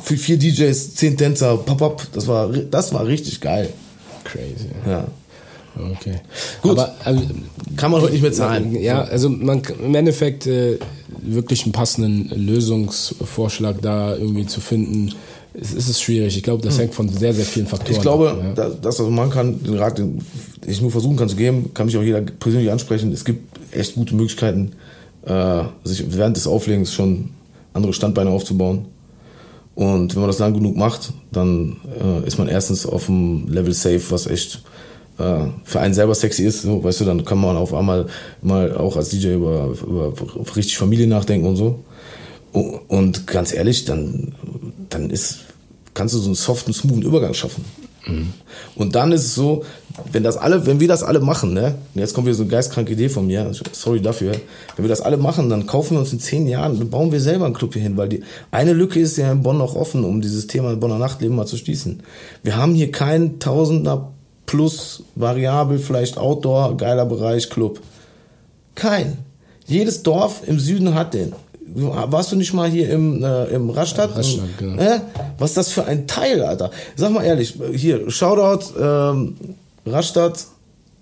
Für 0.00 0.16
vier 0.16 0.38
DJs, 0.38 0.94
zehn 0.94 1.16
Tänzer, 1.16 1.56
pop 1.58 1.82
up, 1.82 2.06
das 2.12 2.26
war, 2.26 2.48
das 2.48 2.94
war 2.94 3.06
richtig 3.06 3.40
geil. 3.40 3.68
Crazy. 4.24 4.70
Ja. 4.86 5.06
Okay. 5.92 6.20
Gut. 6.62 6.72
Aber 6.72 6.94
also, 7.04 7.22
kann 7.76 7.90
man 7.90 8.00
heute 8.00 8.12
nicht 8.12 8.22
mehr 8.22 8.32
zahlen. 8.32 8.74
Ja, 8.80 9.02
also 9.02 9.28
man 9.28 9.62
im 9.78 9.94
Endeffekt 9.94 10.46
äh, 10.46 10.78
wirklich 11.20 11.64
einen 11.64 11.72
passenden 11.72 12.30
Lösungsvorschlag 12.34 13.82
da 13.82 14.16
irgendwie 14.16 14.46
zu 14.46 14.60
finden, 14.60 15.14
ist, 15.56 15.74
ist 15.74 15.88
es 15.88 16.00
schwierig. 16.00 16.36
Ich 16.36 16.42
glaube, 16.42 16.62
das 16.62 16.74
hm. 16.74 16.80
hängt 16.82 16.94
von 16.94 17.08
sehr, 17.08 17.32
sehr 17.32 17.44
vielen 17.44 17.66
Faktoren 17.66 17.92
Ich 17.92 18.00
glaube, 18.00 18.30
ab, 18.30 18.56
ja. 18.56 18.70
das, 18.70 18.98
was 18.98 19.08
man 19.08 19.30
kann, 19.30 19.62
den 19.62 19.74
Rat, 19.74 19.98
den 19.98 20.20
ich 20.66 20.80
nur 20.80 20.90
versuchen 20.90 21.16
kann 21.16 21.28
zu 21.28 21.36
geben, 21.36 21.72
kann 21.74 21.86
mich 21.86 21.96
auch 21.96 22.02
jeder 22.02 22.20
persönlich 22.20 22.70
ansprechen. 22.70 23.12
Es 23.12 23.24
gibt 23.24 23.58
echt 23.72 23.94
gute 23.94 24.14
Möglichkeiten, 24.14 24.72
äh, 25.24 25.62
sich 25.84 26.04
während 26.08 26.36
des 26.36 26.46
Auflegens 26.46 26.92
schon 26.92 27.30
andere 27.72 27.92
Standbeine 27.92 28.30
aufzubauen. 28.30 28.86
Und 29.74 30.14
wenn 30.14 30.22
man 30.22 30.30
das 30.30 30.38
lang 30.38 30.54
genug 30.54 30.76
macht, 30.76 31.12
dann 31.32 31.76
äh, 32.00 32.26
ist 32.26 32.38
man 32.38 32.48
erstens 32.48 32.86
auf 32.86 33.06
dem 33.06 33.48
Level 33.48 33.74
safe, 33.74 34.02
was 34.10 34.26
echt 34.26 34.62
äh, 35.18 35.46
für 35.64 35.80
einen 35.80 35.94
selber 35.94 36.14
sexy 36.14 36.44
ist, 36.44 36.62
so, 36.62 36.82
weißt 36.82 37.00
du, 37.00 37.04
dann 37.04 37.24
kann 37.24 37.38
man 37.38 37.56
auf 37.56 37.74
einmal 37.74 38.06
mal 38.40 38.74
auch 38.76 38.96
als 38.96 39.10
DJ 39.10 39.34
über, 39.34 39.74
über 39.86 40.12
richtig 40.56 40.78
Familie 40.78 41.06
nachdenken 41.06 41.46
und 41.46 41.56
so. 41.56 41.80
Und 42.52 43.26
ganz 43.26 43.52
ehrlich, 43.52 43.84
dann, 43.84 44.32
dann 44.88 45.10
ist, 45.10 45.45
kannst 45.96 46.14
du 46.14 46.18
so 46.18 46.26
einen 46.26 46.34
soften, 46.34 46.72
smoothen 46.72 47.02
Übergang 47.02 47.34
schaffen. 47.34 47.64
Mhm. 48.06 48.32
Und 48.76 48.94
dann 48.94 49.10
ist 49.12 49.24
es 49.24 49.34
so, 49.34 49.64
wenn 50.12 50.22
das 50.22 50.36
alle, 50.36 50.66
wenn 50.66 50.78
wir 50.78 50.88
das 50.88 51.02
alle 51.02 51.20
machen, 51.20 51.54
ne, 51.54 51.74
und 51.94 52.00
jetzt 52.00 52.14
kommt 52.14 52.26
wieder 52.26 52.36
so 52.36 52.42
eine 52.42 52.50
geistkranke 52.50 52.92
Idee 52.92 53.08
von 53.08 53.26
mir, 53.26 53.50
sorry 53.72 54.00
dafür, 54.00 54.32
wenn 54.76 54.84
wir 54.84 54.88
das 54.88 55.00
alle 55.00 55.16
machen, 55.16 55.48
dann 55.48 55.66
kaufen 55.66 55.94
wir 55.94 56.00
uns 56.00 56.12
in 56.12 56.20
zehn 56.20 56.46
Jahren, 56.46 56.78
dann 56.78 56.90
bauen 56.90 57.10
wir 57.10 57.20
selber 57.20 57.46
einen 57.46 57.54
Club 57.54 57.72
hier 57.72 57.82
hin, 57.82 57.96
weil 57.96 58.08
die 58.08 58.22
eine 58.50 58.74
Lücke 58.74 59.00
ist 59.00 59.16
ja 59.16 59.32
in 59.32 59.42
Bonn 59.42 59.58
noch 59.58 59.74
offen, 59.74 60.04
um 60.04 60.20
dieses 60.20 60.46
Thema 60.46 60.76
Bonner 60.76 60.98
Nachtleben 60.98 61.34
mal 61.34 61.46
zu 61.46 61.56
schließen. 61.56 62.02
Wir 62.42 62.56
haben 62.56 62.74
hier 62.74 62.92
keinen 62.92 63.40
Tausender 63.40 64.12
plus 64.44 65.02
variabel, 65.14 65.78
vielleicht 65.78 66.18
Outdoor, 66.18 66.76
geiler 66.76 67.06
Bereich, 67.06 67.50
Club. 67.50 67.80
Kein. 68.74 69.18
Jedes 69.66 70.04
Dorf 70.04 70.42
im 70.46 70.60
Süden 70.60 70.94
hat 70.94 71.12
den. 71.12 71.32
Warst 71.74 72.32
du 72.32 72.36
nicht 72.36 72.52
mal 72.52 72.70
hier 72.70 72.88
im, 72.90 73.24
äh, 73.24 73.46
im 73.46 73.70
Rastatt? 73.70 74.10
Ja, 74.10 74.16
Rastatt 74.16 74.58
genau. 74.58 74.82
äh? 74.82 75.00
Was 75.38 75.50
ist 75.50 75.56
das 75.56 75.72
für 75.72 75.84
ein 75.84 76.06
Teil, 76.06 76.42
Alter? 76.42 76.70
Sag 76.94 77.10
mal 77.10 77.24
ehrlich, 77.24 77.54
hier, 77.74 78.08
Shoutout, 78.10 78.78
ähm, 78.80 79.36
Rastatt, 79.84 80.44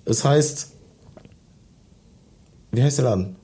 es 0.06 0.24
heißt, 0.24 0.68
wie 2.72 2.82
heißt 2.82 2.98
der 2.98 3.04
Laden? 3.04 3.36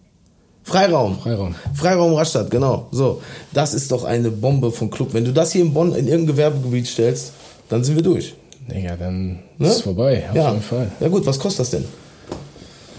Freiraum. 0.62 1.18
Freiraum. 1.18 1.54
Freiraum 1.74 2.14
Rastatt, 2.14 2.50
genau. 2.50 2.88
So, 2.90 3.22
das 3.52 3.74
ist 3.74 3.90
doch 3.92 4.04
eine 4.04 4.30
Bombe 4.30 4.70
vom 4.70 4.90
Club. 4.90 5.12
Wenn 5.12 5.24
du 5.24 5.32
das 5.32 5.52
hier 5.52 5.62
in 5.62 5.74
Bonn 5.74 5.94
in 5.94 6.06
irgendein 6.06 6.36
Gewerbegebiet 6.36 6.86
stellst, 6.86 7.32
dann 7.68 7.84
sind 7.84 7.96
wir 7.96 8.02
durch. 8.02 8.34
Digga, 8.68 8.96
dann 8.96 9.40
ne? 9.58 9.66
ist 9.66 9.76
es 9.76 9.80
vorbei, 9.82 10.24
auf 10.28 10.36
ja. 10.36 10.50
jeden 10.50 10.62
Fall. 10.62 10.90
Ja 11.00 11.08
gut, 11.08 11.26
was 11.26 11.38
kostet 11.38 11.60
das 11.60 11.70
denn? 11.70 11.84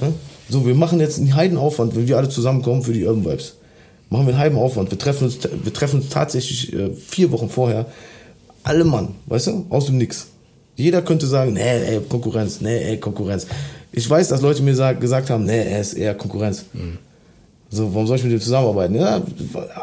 Ne? 0.02 0.14
So, 0.50 0.66
wir 0.66 0.76
machen 0.76 1.00
jetzt 1.00 1.18
einen 1.18 1.34
Heidenaufwand, 1.34 1.96
wenn 1.96 2.08
wir 2.08 2.18
alle 2.18 2.30
zusammenkommen 2.30 2.82
für 2.82 2.94
die 2.94 3.06
Urban 3.06 3.26
Vibes. 3.26 3.56
Machen 4.12 4.28
wir 4.28 4.34
einen 4.34 4.42
halben 4.42 4.58
Aufwand. 4.58 4.92
Wir 4.92 5.00
treffen 5.00 5.24
uns, 5.24 5.40
wir 5.42 5.74
treffen 5.74 6.02
uns 6.02 6.10
tatsächlich 6.10 6.74
äh, 6.74 6.92
vier 6.94 7.32
Wochen 7.32 7.50
vorher. 7.50 7.86
Alle 8.62 8.84
Mann, 8.84 9.16
weißt 9.28 9.48
du, 9.48 9.66
aus 9.70 9.86
dem 9.86 9.98
Nix. 9.98 10.28
Jeder 10.76 11.02
könnte 11.02 11.28
sagen, 11.28 11.54
nee, 11.54 11.62
ey, 11.62 12.02
Konkurrenz, 12.02 12.60
nee, 12.60 12.78
ey, 12.78 12.98
Konkurrenz. 12.98 13.48
Ich 13.94 14.10
weiß, 14.10 14.28
dass 14.28 14.42
Leute 14.42 14.64
mir 14.64 14.76
sag, 14.76 15.00
gesagt 15.00 15.30
haben, 15.30 15.46
nee, 15.46 15.64
er 15.64 15.80
ist 15.80 15.94
eher 15.94 16.14
Konkurrenz. 16.14 16.66
Mhm. 16.74 16.98
So, 17.70 17.94
warum 17.94 18.06
soll 18.06 18.18
ich 18.18 18.24
mit 18.24 18.34
dem 18.34 18.42
zusammenarbeiten? 18.42 18.96
Ja, 18.96 19.22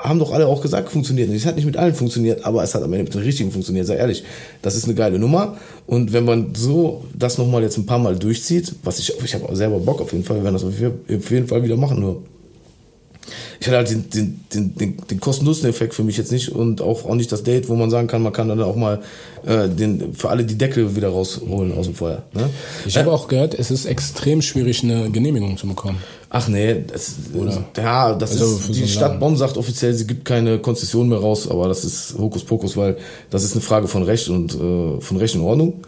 haben 0.03 0.19
doch 0.19 0.33
alle 0.33 0.47
auch 0.47 0.61
gesagt, 0.61 0.91
funktioniert. 0.91 1.31
Es 1.31 1.47
hat 1.47 1.57
nicht 1.57 1.65
mit 1.65 1.79
allen 1.79 1.95
funktioniert, 1.95 2.45
aber 2.45 2.63
es 2.63 2.75
hat 2.75 2.83
am 2.83 2.93
Ende 2.93 3.05
mit 3.05 3.15
den 3.15 3.23
richtigen 3.23 3.51
funktioniert, 3.51 3.87
sei 3.87 3.97
ehrlich. 3.97 4.25
Das 4.61 4.77
ist 4.77 4.85
eine 4.85 4.95
geile 4.95 5.19
Nummer. 5.19 5.57
Und 5.87 6.13
wenn 6.13 6.27
man 6.27 6.55
so 6.55 7.07
das 7.19 7.39
nochmal 7.39 7.63
jetzt 7.63 7.79
ein 7.79 7.87
paar 7.87 7.99
Mal 7.99 8.19
durchzieht, 8.19 8.75
was 8.85 8.99
ich, 8.99 9.15
ich 9.25 9.35
habe 9.35 9.57
selber 9.57 9.79
Bock 9.79 10.03
auf 10.03 10.13
jeden 10.13 10.25
Fall, 10.25 10.37
wir 10.37 10.45
werden 10.45 10.55
das 10.55 10.65
auf 10.65 11.31
jeden 11.31 11.49
Fall 11.49 11.63
wieder 11.63 11.79
machen, 11.79 12.01
nur 12.01 12.25
ich 13.61 13.67
hatte 13.67 13.77
halt 13.77 13.91
den, 13.91 14.11
den, 14.11 14.41
den, 14.53 14.75
den, 14.75 14.97
den 15.11 15.21
Kosten-Nutzen-Effekt 15.21 15.95
für 15.95 16.05
mich 16.05 16.17
jetzt 16.17 16.33
nicht 16.33 16.51
und 16.51 16.81
auch, 16.81 17.05
auch 17.05 17.15
nicht 17.15 17.31
das 17.33 17.43
Date, 17.43 17.69
wo 17.69 17.75
man 17.75 17.91
sagen 17.91 18.09
kann, 18.09 18.23
man 18.23 18.33
kann 18.33 18.49
dann 18.49 18.63
auch 18.63 18.77
mal 18.77 19.01
äh, 19.47 19.69
den, 19.69 20.15
für 20.15 20.31
alle 20.31 20.45
die 20.45 20.57
Deckel 20.57 20.97
wieder 20.97 21.09
rausholen 21.09 21.77
aus 21.77 21.87
dem 21.87 21.95
Feuer. 21.95 22.23
Ne? 22.33 22.49
Ich 22.87 22.97
habe 22.97 23.11
äh, 23.11 23.13
auch 23.13 23.29
gehört, 23.29 23.55
es 23.55 23.71
ist 23.71 23.87
extrem 23.87 24.43
schwierig, 24.43 24.83
eine 24.83 25.11
Genehmigung 25.11 25.57
zu 25.57 25.67
bekommen. 25.67 25.99
Ach 26.31 26.47
nee, 26.49 26.85
das, 26.87 27.15
ja, 27.77 28.15
das 28.15 28.33
also 28.33 28.57
ist, 28.57 28.69
die 28.69 28.81
so 28.81 28.87
Stadt 28.87 29.19
Bonn 29.19 29.37
sagt 29.37 29.57
offiziell, 29.57 29.95
sie 29.95 30.07
gibt 30.07 30.27
keine 30.27 30.59
Konzession 30.59 31.09
mehr 31.09 31.19
raus, 31.19 31.49
aber 31.51 31.69
das 31.69 31.85
ist 31.85 32.17
Hokuspokus, 32.19 32.77
weil 32.77 32.99
das 33.31 33.45
ist 33.45 33.53
eine 33.53 33.63
Frage 33.63 33.89
von 33.89 34.03
Recht 34.03 34.29
und 34.29 34.55
äh, 34.55 35.01
von 35.01 35.17
Recht 35.17 35.35
und 35.37 35.43
Ordnung. 35.43 35.81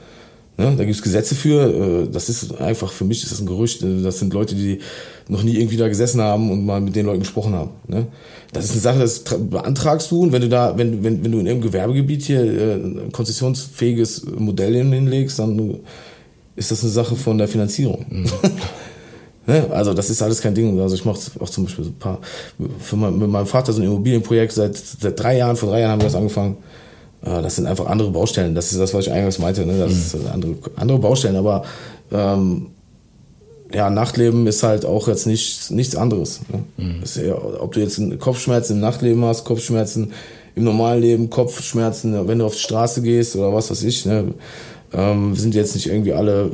Ne? 0.61 0.75
Da 0.77 0.85
gibt's 0.85 1.01
Gesetze 1.01 1.35
für. 1.35 2.05
Äh, 2.05 2.09
das 2.13 2.29
ist 2.29 2.61
einfach, 2.61 2.93
für 2.93 3.07
mich 3.07 3.23
ist 3.23 3.33
das 3.33 3.41
ein 3.41 3.47
Gerücht. 3.47 3.83
Äh, 3.83 4.03
das 4.03 4.19
sind 4.19 4.35
Leute, 4.35 4.55
die 4.55 4.81
noch 5.27 5.43
nie 5.43 5.57
irgendwie 5.57 5.79
da 5.79 5.89
gesessen 5.89 6.21
haben 6.21 6.51
und 6.51 6.67
mal 6.67 6.83
mit 6.83 6.95
den 6.95 7.07
Leuten 7.07 7.21
gesprochen 7.21 7.55
haben. 7.55 7.71
Ne? 7.89 8.09
Das 8.53 8.67
ist 8.67 8.73
eine 8.73 8.81
Sache, 8.81 8.99
das 8.99 9.21
beantragst 9.21 10.11
du 10.11 10.23
und 10.23 10.33
wenn 10.33 10.43
du 10.43 10.51
da, 10.51 10.77
wenn, 10.77 11.03
wenn, 11.03 11.25
wenn 11.25 11.33
du 11.33 11.39
in 11.39 11.47
irgendeinem 11.47 11.73
Gewerbegebiet 11.73 12.23
hier 12.25 12.43
äh, 12.43 12.75
ein 12.75 13.11
konzessionsfähiges 13.11 14.27
Modell 14.37 14.75
hinlegst, 14.75 15.39
dann 15.39 15.79
ist 16.57 16.71
das 16.71 16.83
eine 16.83 16.93
Sache 16.93 17.17
von 17.17 17.39
der 17.39 17.49
Finanzierung. 17.49 18.05
Mhm. 18.11 18.27
ne? 19.47 19.67
Also 19.71 19.95
das 19.95 20.11
ist 20.11 20.21
alles 20.21 20.43
kein 20.43 20.55
Ding. 20.55 20.79
Also 20.79 20.95
ich 20.95 21.07
mache 21.07 21.19
auch 21.39 21.49
zum 21.49 21.65
Beispiel 21.65 21.85
so 21.85 21.91
ein 21.91 21.99
paar, 21.99 22.19
für 22.81 22.97
mein, 22.97 23.19
mit 23.19 23.31
meinem 23.31 23.47
Vater 23.47 23.73
so 23.73 23.81
ein 23.81 23.87
Immobilienprojekt 23.87 24.53
seit, 24.53 24.77
seit 24.77 25.19
drei 25.19 25.39
Jahren, 25.39 25.57
vor 25.57 25.71
drei 25.71 25.81
Jahren 25.81 25.93
haben 25.93 26.01
wir 26.03 26.09
das 26.09 26.17
angefangen. 26.17 26.59
Das 27.23 27.57
sind 27.57 27.67
einfach 27.67 27.87
andere 27.87 28.11
Baustellen. 28.11 28.55
Das 28.55 28.73
ist 28.73 28.81
das, 28.81 28.95
was 28.95 29.07
ich 29.07 29.13
eingangs 29.13 29.39
meinte. 29.39 29.67
Ne? 29.67 29.79
Das 29.79 29.93
mhm. 29.93 30.19
sind 30.19 30.27
andere, 30.27 30.55
andere 30.77 30.99
Baustellen. 30.99 31.37
Aber 31.37 31.65
ähm, 32.11 32.69
ja, 33.73 33.91
Nachtleben 33.91 34.47
ist 34.47 34.63
halt 34.63 34.85
auch 34.85 35.07
jetzt 35.07 35.27
nicht, 35.27 35.71
nichts 35.71 35.97
anderes. 35.97 36.41
Ne? 36.49 36.65
Mhm. 36.85 37.03
Ja, 37.27 37.35
ob 37.61 37.73
du 37.73 37.81
jetzt 37.81 38.01
Kopfschmerzen 38.19 38.75
im 38.75 38.81
Nachtleben 38.81 39.25
hast, 39.25 39.45
Kopfschmerzen 39.45 40.13
im 40.55 40.65
normalen 40.65 41.03
Leben, 41.03 41.31
Kopfschmerzen, 41.31 42.27
wenn 42.27 42.39
du 42.39 42.47
auf 42.47 42.55
die 42.55 42.61
Straße 42.61 43.03
gehst 43.03 43.37
oder 43.37 43.53
was 43.53 43.71
weiß 43.71 43.83
ich. 43.83 44.07
Ne? 44.07 44.35
Ähm, 44.93 45.37
sind 45.37 45.55
jetzt 45.55 45.75
nicht 45.75 45.87
irgendwie 45.87 46.15
alle, 46.15 46.51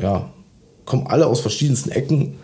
ja, 0.00 0.30
kommen 0.84 1.06
alle 1.06 1.26
aus 1.26 1.40
verschiedensten 1.40 1.90
Ecken 1.90 2.34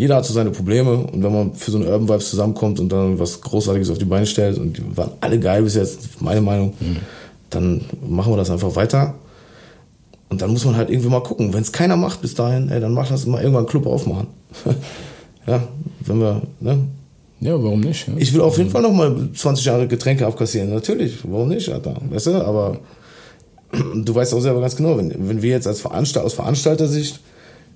jeder 0.00 0.16
hat 0.16 0.24
so 0.24 0.32
seine 0.32 0.50
Probleme 0.50 0.94
und 0.94 1.22
wenn 1.22 1.30
man 1.30 1.52
für 1.52 1.70
so 1.70 1.76
eine 1.76 1.86
Urban 1.86 2.08
Vibes 2.08 2.30
zusammenkommt 2.30 2.80
und 2.80 2.88
dann 2.90 3.18
was 3.18 3.38
Großartiges 3.42 3.90
auf 3.90 3.98
die 3.98 4.06
Beine 4.06 4.24
stellt 4.24 4.56
und 4.56 4.78
die 4.78 4.96
waren 4.96 5.10
alle 5.20 5.38
geil 5.38 5.62
bis 5.62 5.74
jetzt, 5.74 6.22
meine 6.22 6.40
Meinung, 6.40 6.72
mhm. 6.80 6.96
dann 7.50 7.84
machen 8.08 8.32
wir 8.32 8.38
das 8.38 8.48
einfach 8.48 8.74
weiter. 8.76 9.12
Und 10.30 10.40
dann 10.40 10.52
muss 10.52 10.64
man 10.64 10.76
halt 10.76 10.88
irgendwie 10.88 11.10
mal 11.10 11.22
gucken. 11.22 11.52
Wenn 11.52 11.60
es 11.60 11.70
keiner 11.70 11.98
macht 11.98 12.22
bis 12.22 12.34
dahin, 12.34 12.70
ey, 12.70 12.80
dann 12.80 12.94
mach 12.94 13.10
das 13.10 13.26
mal 13.26 13.42
irgendwann 13.42 13.64
einen 13.64 13.68
Club 13.68 13.84
aufmachen. 13.84 14.28
ja, 15.46 15.62
wenn 16.06 16.18
wir, 16.18 16.42
ne? 16.60 16.78
Ja, 17.40 17.62
warum 17.62 17.80
nicht? 17.80 18.08
Ja? 18.08 18.14
Ich 18.16 18.32
will 18.32 18.40
auf 18.40 18.56
jeden 18.56 18.70
Fall 18.70 18.80
noch 18.80 18.92
mal 18.92 19.28
20 19.34 19.66
Jahre 19.66 19.86
Getränke 19.86 20.26
abkassieren. 20.26 20.70
Natürlich, 20.70 21.18
warum 21.24 21.48
nicht, 21.48 21.68
Alter? 21.68 21.96
Weißt 22.08 22.28
du, 22.28 22.42
aber 22.42 22.78
du 23.94 24.14
weißt 24.14 24.32
auch 24.32 24.40
selber 24.40 24.62
ganz 24.62 24.76
genau, 24.76 24.96
wenn, 24.96 25.28
wenn 25.28 25.42
wir 25.42 25.50
jetzt 25.50 25.66
als 25.66 25.82
Veranstalter, 25.82 26.24
aus 26.24 26.32
Veranstalter-Sicht 26.32 27.20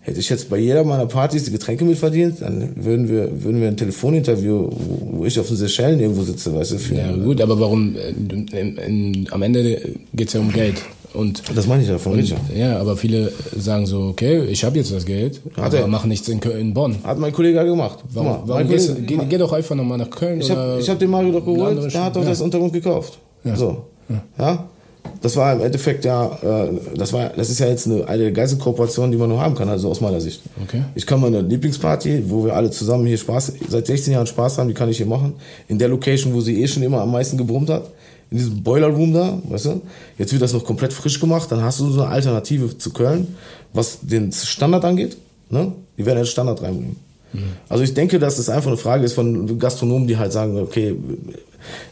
Hätte 0.06 0.20
ich 0.20 0.28
jetzt 0.28 0.50
bei 0.50 0.58
jeder 0.58 0.84
meiner 0.84 1.06
Partys 1.06 1.44
die 1.44 1.50
Getränke 1.50 1.82
mitverdient, 1.82 2.42
dann 2.42 2.72
würden 2.76 3.08
wir, 3.08 3.42
würden 3.42 3.58
wir 3.62 3.68
ein 3.68 3.76
Telefoninterview, 3.78 4.68
wo 5.12 5.24
ich 5.24 5.40
auf 5.40 5.48
den 5.48 5.56
Seychellen 5.56 5.98
irgendwo 5.98 6.22
sitze, 6.22 6.54
weißt 6.54 6.72
du, 6.72 6.78
für, 6.78 6.94
Ja, 6.94 7.10
gut, 7.16 7.40
aber 7.40 7.58
warum, 7.58 7.96
äh, 7.96 8.10
in, 8.10 8.76
in, 8.76 9.28
am 9.30 9.40
Ende 9.40 9.94
geht's 10.12 10.34
ja 10.34 10.40
um 10.40 10.52
Geld. 10.52 10.82
Und, 11.14 11.42
das 11.56 11.66
meine 11.66 11.84
ich 11.84 11.88
ja 11.88 11.96
von 11.96 12.12
Richard. 12.12 12.40
Ja, 12.54 12.78
aber 12.80 12.98
viele 12.98 13.32
sagen 13.56 13.86
so, 13.86 14.08
okay, 14.08 14.42
ich 14.44 14.62
habe 14.62 14.76
jetzt 14.76 14.92
das 14.92 15.06
Geld, 15.06 15.40
Hat 15.56 15.66
aber 15.66 15.78
er. 15.78 15.86
mach 15.86 16.04
nichts 16.04 16.28
in, 16.28 16.38
Köln, 16.38 16.60
in 16.60 16.74
Bonn. 16.74 16.96
Hat 17.02 17.18
mein 17.18 17.32
Kollege 17.32 17.64
gemacht. 17.64 18.00
Warum, 18.12 18.28
mal, 18.28 18.42
warum 18.44 18.68
gehst, 18.68 18.88
Kollege, 18.88 19.06
geh, 19.06 19.24
geh, 19.26 19.38
doch 19.38 19.54
einfach 19.54 19.74
nochmal 19.74 19.96
nach 19.96 20.10
Köln. 20.10 20.42
Ich 20.42 20.50
habe 20.50 20.82
hab 20.86 20.98
den 20.98 21.10
Mario 21.10 21.32
doch 21.32 21.46
geholt, 21.46 21.94
der 21.94 22.04
hat 22.04 22.14
doch 22.14 22.22
ja. 22.22 22.28
das 22.28 22.42
Untergrund 22.42 22.74
gekauft. 22.74 23.18
Ja. 23.42 23.56
So. 23.56 23.84
Ja. 24.10 24.22
ja? 24.38 24.68
Das 25.24 25.36
war 25.36 25.54
im 25.54 25.62
Endeffekt 25.62 26.04
ja, 26.04 26.38
äh, 26.42 26.68
das 26.94 27.14
war, 27.14 27.30
das 27.30 27.48
ist 27.48 27.58
ja 27.58 27.66
jetzt 27.66 27.86
eine, 27.86 28.06
eine 28.06 28.30
geilste 28.30 28.58
Kooperation, 28.58 29.10
die 29.10 29.16
man 29.16 29.30
nur 29.30 29.40
haben 29.40 29.54
kann, 29.54 29.70
also 29.70 29.88
aus 29.88 30.02
meiner 30.02 30.20
Sicht. 30.20 30.42
Okay. 30.62 30.82
Ich 30.94 31.06
kann 31.06 31.18
meine 31.18 31.40
Lieblingsparty, 31.40 32.24
wo 32.28 32.44
wir 32.44 32.54
alle 32.54 32.70
zusammen 32.70 33.06
hier 33.06 33.16
Spaß, 33.16 33.54
seit 33.66 33.86
16 33.86 34.12
Jahren 34.12 34.26
Spaß 34.26 34.58
haben, 34.58 34.68
die 34.68 34.74
kann 34.74 34.90
ich 34.90 34.98
hier 34.98 35.06
machen. 35.06 35.32
In 35.66 35.78
der 35.78 35.88
Location, 35.88 36.34
wo 36.34 36.42
sie 36.42 36.62
eh 36.62 36.68
schon 36.68 36.82
immer 36.82 37.00
am 37.00 37.10
meisten 37.10 37.38
gebrummt 37.38 37.70
hat. 37.70 37.90
In 38.30 38.36
diesem 38.36 38.62
Boiler 38.62 38.88
Room 38.88 39.14
da, 39.14 39.38
weißt 39.48 39.64
du? 39.64 39.80
Jetzt 40.18 40.30
wird 40.30 40.42
das 40.42 40.52
noch 40.52 40.62
komplett 40.62 40.92
frisch 40.92 41.18
gemacht, 41.18 41.50
dann 41.50 41.62
hast 41.62 41.80
du 41.80 41.90
so 41.90 42.02
eine 42.02 42.10
Alternative 42.10 42.76
zu 42.76 42.90
Köln, 42.92 43.28
was 43.72 44.00
den 44.02 44.30
Standard 44.30 44.84
angeht, 44.84 45.16
ne? 45.48 45.72
Die 45.96 46.04
werden 46.04 46.18
jetzt 46.18 46.32
Standard 46.32 46.60
reinbringen. 46.60 46.96
Mhm. 47.32 47.38
Also 47.70 47.82
ich 47.82 47.94
denke, 47.94 48.18
dass 48.18 48.38
es 48.38 48.50
einfach 48.50 48.68
eine 48.68 48.76
Frage 48.76 49.06
ist 49.06 49.14
von 49.14 49.58
Gastronomen, 49.58 50.06
die 50.06 50.18
halt 50.18 50.32
sagen, 50.32 50.58
okay, 50.58 50.94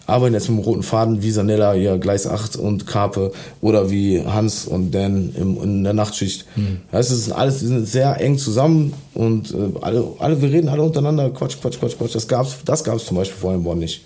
arbeiten 0.07 0.35
jetzt 0.35 0.49
mit 0.49 0.59
dem 0.59 0.65
roten 0.65 0.83
Faden 0.83 1.23
wie 1.23 1.31
Sanella, 1.31 1.75
ja, 1.75 1.97
Gleis 1.97 2.27
8 2.27 2.57
und 2.57 2.87
Karpe 2.87 3.33
oder 3.61 3.91
wie 3.91 4.25
Hans 4.25 4.67
und 4.67 4.93
Dan 4.93 5.35
im, 5.37 5.63
in 5.63 5.85
der 5.85 5.93
Nachtschicht. 5.93 6.47
Mhm. 6.57 6.81
Das 6.91 7.11
ist 7.11 7.31
alles, 7.31 7.61
sind 7.61 7.87
sehr 7.87 8.21
eng 8.21 8.39
zusammen 8.39 8.93
und 9.15 9.53
äh, 9.53 9.79
alle, 9.81 10.05
alle, 10.19 10.41
wir 10.43 10.51
reden 10.51 10.69
alle 10.69 10.83
untereinander, 10.83 11.31
Quatsch, 11.31 11.57
Quatsch, 11.61 11.79
Quatsch, 11.79 11.97
Quatsch. 11.99 12.15
Das 12.15 12.29
gab's, 12.29 12.59
das 12.65 12.85
gab's 12.85 13.07
zum 13.07 13.17
Beispiel 13.17 13.39
vorher 13.39 13.59
in 13.59 13.65
Bonn 13.65 13.79
nicht. 13.79 14.05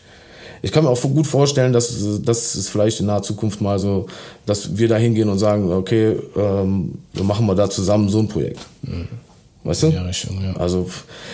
Ich 0.63 0.73
kann 0.73 0.85
mir 0.85 0.91
auch 0.91 1.01
gut 1.01 1.27
vorstellen, 1.27 1.73
dass 1.73 1.95
das 2.23 2.57
ist 2.57 2.71
vielleicht 2.71 3.01
in 3.01 3.07
naher 3.07 3.23
Zukunft 3.23 3.61
mal 3.61 3.79
so, 3.79 4.07
dass 4.47 4.77
wir 4.77 4.89
da 4.89 4.97
hingehen 4.97 5.29
und 5.29 5.39
sagen, 5.39 5.71
okay, 5.71 6.17
ähm, 6.35 6.95
wir 7.13 7.25
machen 7.25 7.47
mal 7.47 7.55
da 7.55 7.69
zusammen 7.69 8.09
so 8.09 8.19
ein 8.21 8.29
Projekt. 8.29 8.61
Mhm. 8.83 9.09
Weißt 9.67 9.83
du? 9.83 9.89
Ja, 9.89 10.03
Richtung, 10.03 10.41
ja. 10.43 10.57
Also, 10.61 10.89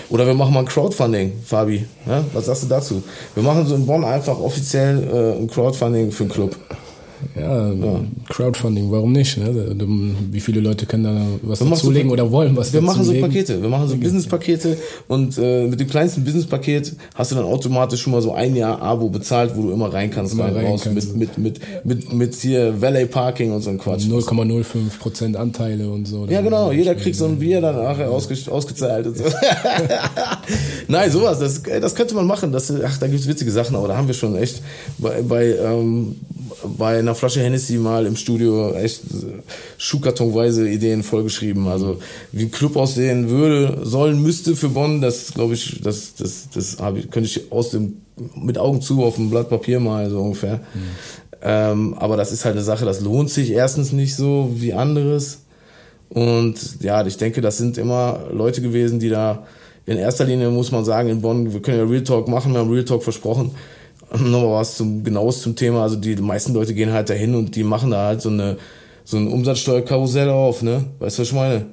oder 0.09 0.27
wir 0.27 0.33
machen 0.33 0.55
mal 0.55 0.61
ein 0.61 0.67
Crowdfunding, 0.67 1.33
Fabi. 1.45 1.85
Ja? 2.07 2.25
Was 2.33 2.47
sagst 2.47 2.63
du 2.63 2.67
dazu? 2.67 3.03
Wir 3.35 3.43
machen 3.43 3.67
so 3.67 3.75
in 3.75 3.85
Bonn 3.85 4.05
einfach 4.05 4.39
offiziell 4.39 5.03
äh, 5.05 5.39
ein 5.39 5.49
Crowdfunding 5.49 6.11
für 6.11 6.25
einen 6.25 6.33
Club. 6.33 6.57
Ja, 7.35 7.73
ja, 7.73 8.01
Crowdfunding, 8.29 8.91
warum 8.91 9.13
nicht? 9.13 9.37
Ne? 9.39 9.75
Wie 10.31 10.41
viele 10.41 10.61
Leute 10.61 10.87
können 10.87 11.05
da 11.05 11.27
was 11.43 11.61
wir 11.61 11.71
dazulegen 11.71 12.09
so, 12.09 12.13
oder 12.15 12.31
wollen 12.31 12.57
was 12.57 12.73
Wir 12.73 12.81
machen 12.81 13.05
so 13.05 13.13
Pakete, 13.15 13.61
wir 13.63 13.69
machen 13.69 13.89
so 13.89 13.97
Business-Pakete 13.97 14.77
und 15.09 15.39
äh, 15.39 15.67
mit 15.67 15.81
dem 15.81 15.89
kleinsten 15.89 16.25
Business-Paket 16.25 16.97
hast 17.15 17.31
du 17.31 17.37
dann 17.37 17.45
automatisch 17.45 18.03
schon 18.03 18.13
mal 18.13 18.23
so 18.23 18.33
ein 18.33 18.55
Jahr 18.57 18.81
Abo 18.83 19.09
bezahlt, 19.09 19.57
wo 19.57 19.63
du 19.63 19.73
immer 19.73 19.93
rein 19.93 20.11
kannst, 20.11 20.39
rein, 20.39 20.55
rein 20.55 20.67
raus, 20.67 20.83
kannst. 20.85 21.17
Mit, 21.17 21.39
mit, 21.39 21.61
mit, 21.85 21.85
mit, 21.85 22.13
mit 22.13 22.35
hier 22.35 22.81
Valet 22.81 23.11
Parking 23.11 23.53
und 23.53 23.63
so 23.63 23.71
ein 23.71 23.79
Quatsch. 23.79 24.05
0,05% 24.05 25.37
Anteile 25.37 25.89
und 25.89 26.07
so. 26.07 26.27
Ja, 26.27 26.41
genau, 26.41 26.73
jeder 26.73 26.95
kriegt 26.95 27.17
so 27.17 27.27
ein 27.27 27.39
Bier 27.39 27.61
dann 27.61 27.77
nachher 27.77 28.11
ausge 28.11 28.37
ausgezahlt 28.51 29.07
und 29.07 29.17
so. 29.17 29.25
Nein, 30.89 31.11
sowas, 31.11 31.39
das, 31.39 31.63
das 31.63 31.95
könnte 31.95 32.15
man 32.15 32.27
machen. 32.27 32.53
Das, 32.53 32.73
ach, 32.85 32.99
da 32.99 33.07
gibt's 33.07 33.27
witzige 33.27 33.51
Sachen, 33.51 33.77
aber 33.77 33.89
da 33.89 33.97
haben 33.97 34.07
wir 34.07 34.15
schon 34.15 34.37
echt 34.37 34.63
bei, 34.99 35.23
bei, 35.23 35.57
ähm, 35.57 36.17
bei 36.79 36.99
einer 36.99 37.15
Flasche 37.15 37.41
Hennessy 37.41 37.79
mal 37.79 38.07
im 38.07 38.17
Studio 38.17 38.73
echt 38.75 39.03
schuhkartonweise 39.79 40.69
Ideen 40.69 41.03
vollgeschrieben. 41.03 41.69
Also 41.69 41.99
wie 42.33 42.45
ein 42.45 42.51
Club 42.51 42.77
aussehen 42.77 43.29
würde, 43.29 43.81
sollen, 43.83 44.23
müsste 44.23 44.57
für 44.57 44.69
Bonn, 44.69 45.01
das 45.01 45.35
glaube 45.35 45.55
ich, 45.55 45.81
das, 45.83 46.15
das, 46.15 46.49
das 46.55 46.79
habe 46.79 47.01
ich, 47.01 47.11
könnte 47.11 47.29
ich 47.29 47.53
aus 47.53 47.71
dem 47.71 47.99
mit 48.35 48.59
Augen 48.59 48.83
zu 48.83 49.03
auf 49.03 49.17
dem 49.17 49.31
Blatt 49.31 49.49
Papier 49.49 49.81
mal 49.81 50.09
so 50.11 50.21
ungefähr. 50.21 50.57
Mhm. 50.57 50.81
Ähm, 51.43 51.95
aber 51.95 52.17
das 52.17 52.31
ist 52.31 52.45
halt 52.45 52.55
eine 52.55 52.65
Sache, 52.65 52.85
das 52.85 53.01
lohnt 53.01 53.31
sich 53.31 53.51
erstens 53.51 53.93
nicht 53.93 54.15
so 54.15 54.51
wie 54.55 54.75
anderes. 54.75 55.41
Und 56.09 56.83
ja, 56.83 57.05
ich 57.07 57.17
denke, 57.17 57.41
das 57.41 57.59
sind 57.59 57.79
immer 57.79 58.29
Leute 58.33 58.61
gewesen, 58.63 59.01
die 59.01 59.09
da 59.09 59.47
in 59.87 59.97
erster 59.97 60.25
Linie 60.25 60.51
muss 60.51 60.71
man 60.71 60.85
sagen, 60.85 61.09
in 61.09 61.21
Bonn, 61.21 61.53
wir 61.53 61.61
können 61.61 61.79
ja 61.79 61.85
Real 61.85 62.05
Talk 62.05 62.29
machen, 62.29 62.53
wir 62.53 62.61
haben 62.61 62.71
Real 62.71 62.85
Talk 62.85 63.03
versprochen. 63.03 63.53
Nochmal 64.13 64.61
was 64.61 64.77
zum 64.77 65.05
genaues 65.05 65.41
zum 65.43 65.57
Thema. 65.57 65.83
Also 65.83 65.97
die 65.97 66.17
meisten 66.17 66.53
Leute 66.53 66.75
gehen 66.75 66.93
halt 66.93 67.09
dahin 67.09 67.35
und 67.35 67.57
die 67.57 67.65
machen 67.65 67.91
da 67.91 68.07
halt 68.07 68.21
so 68.21 68.29
eine 68.29 68.59
so 69.05 69.17
ein 69.17 69.29
Umsatzsteuerkarussell 69.29 70.29
auf, 70.29 70.63
ne? 70.63 70.85
Weißt 70.99 71.19
du, 71.19 71.23
was 71.23 71.29
ich 71.29 71.35
meine? 71.35 71.67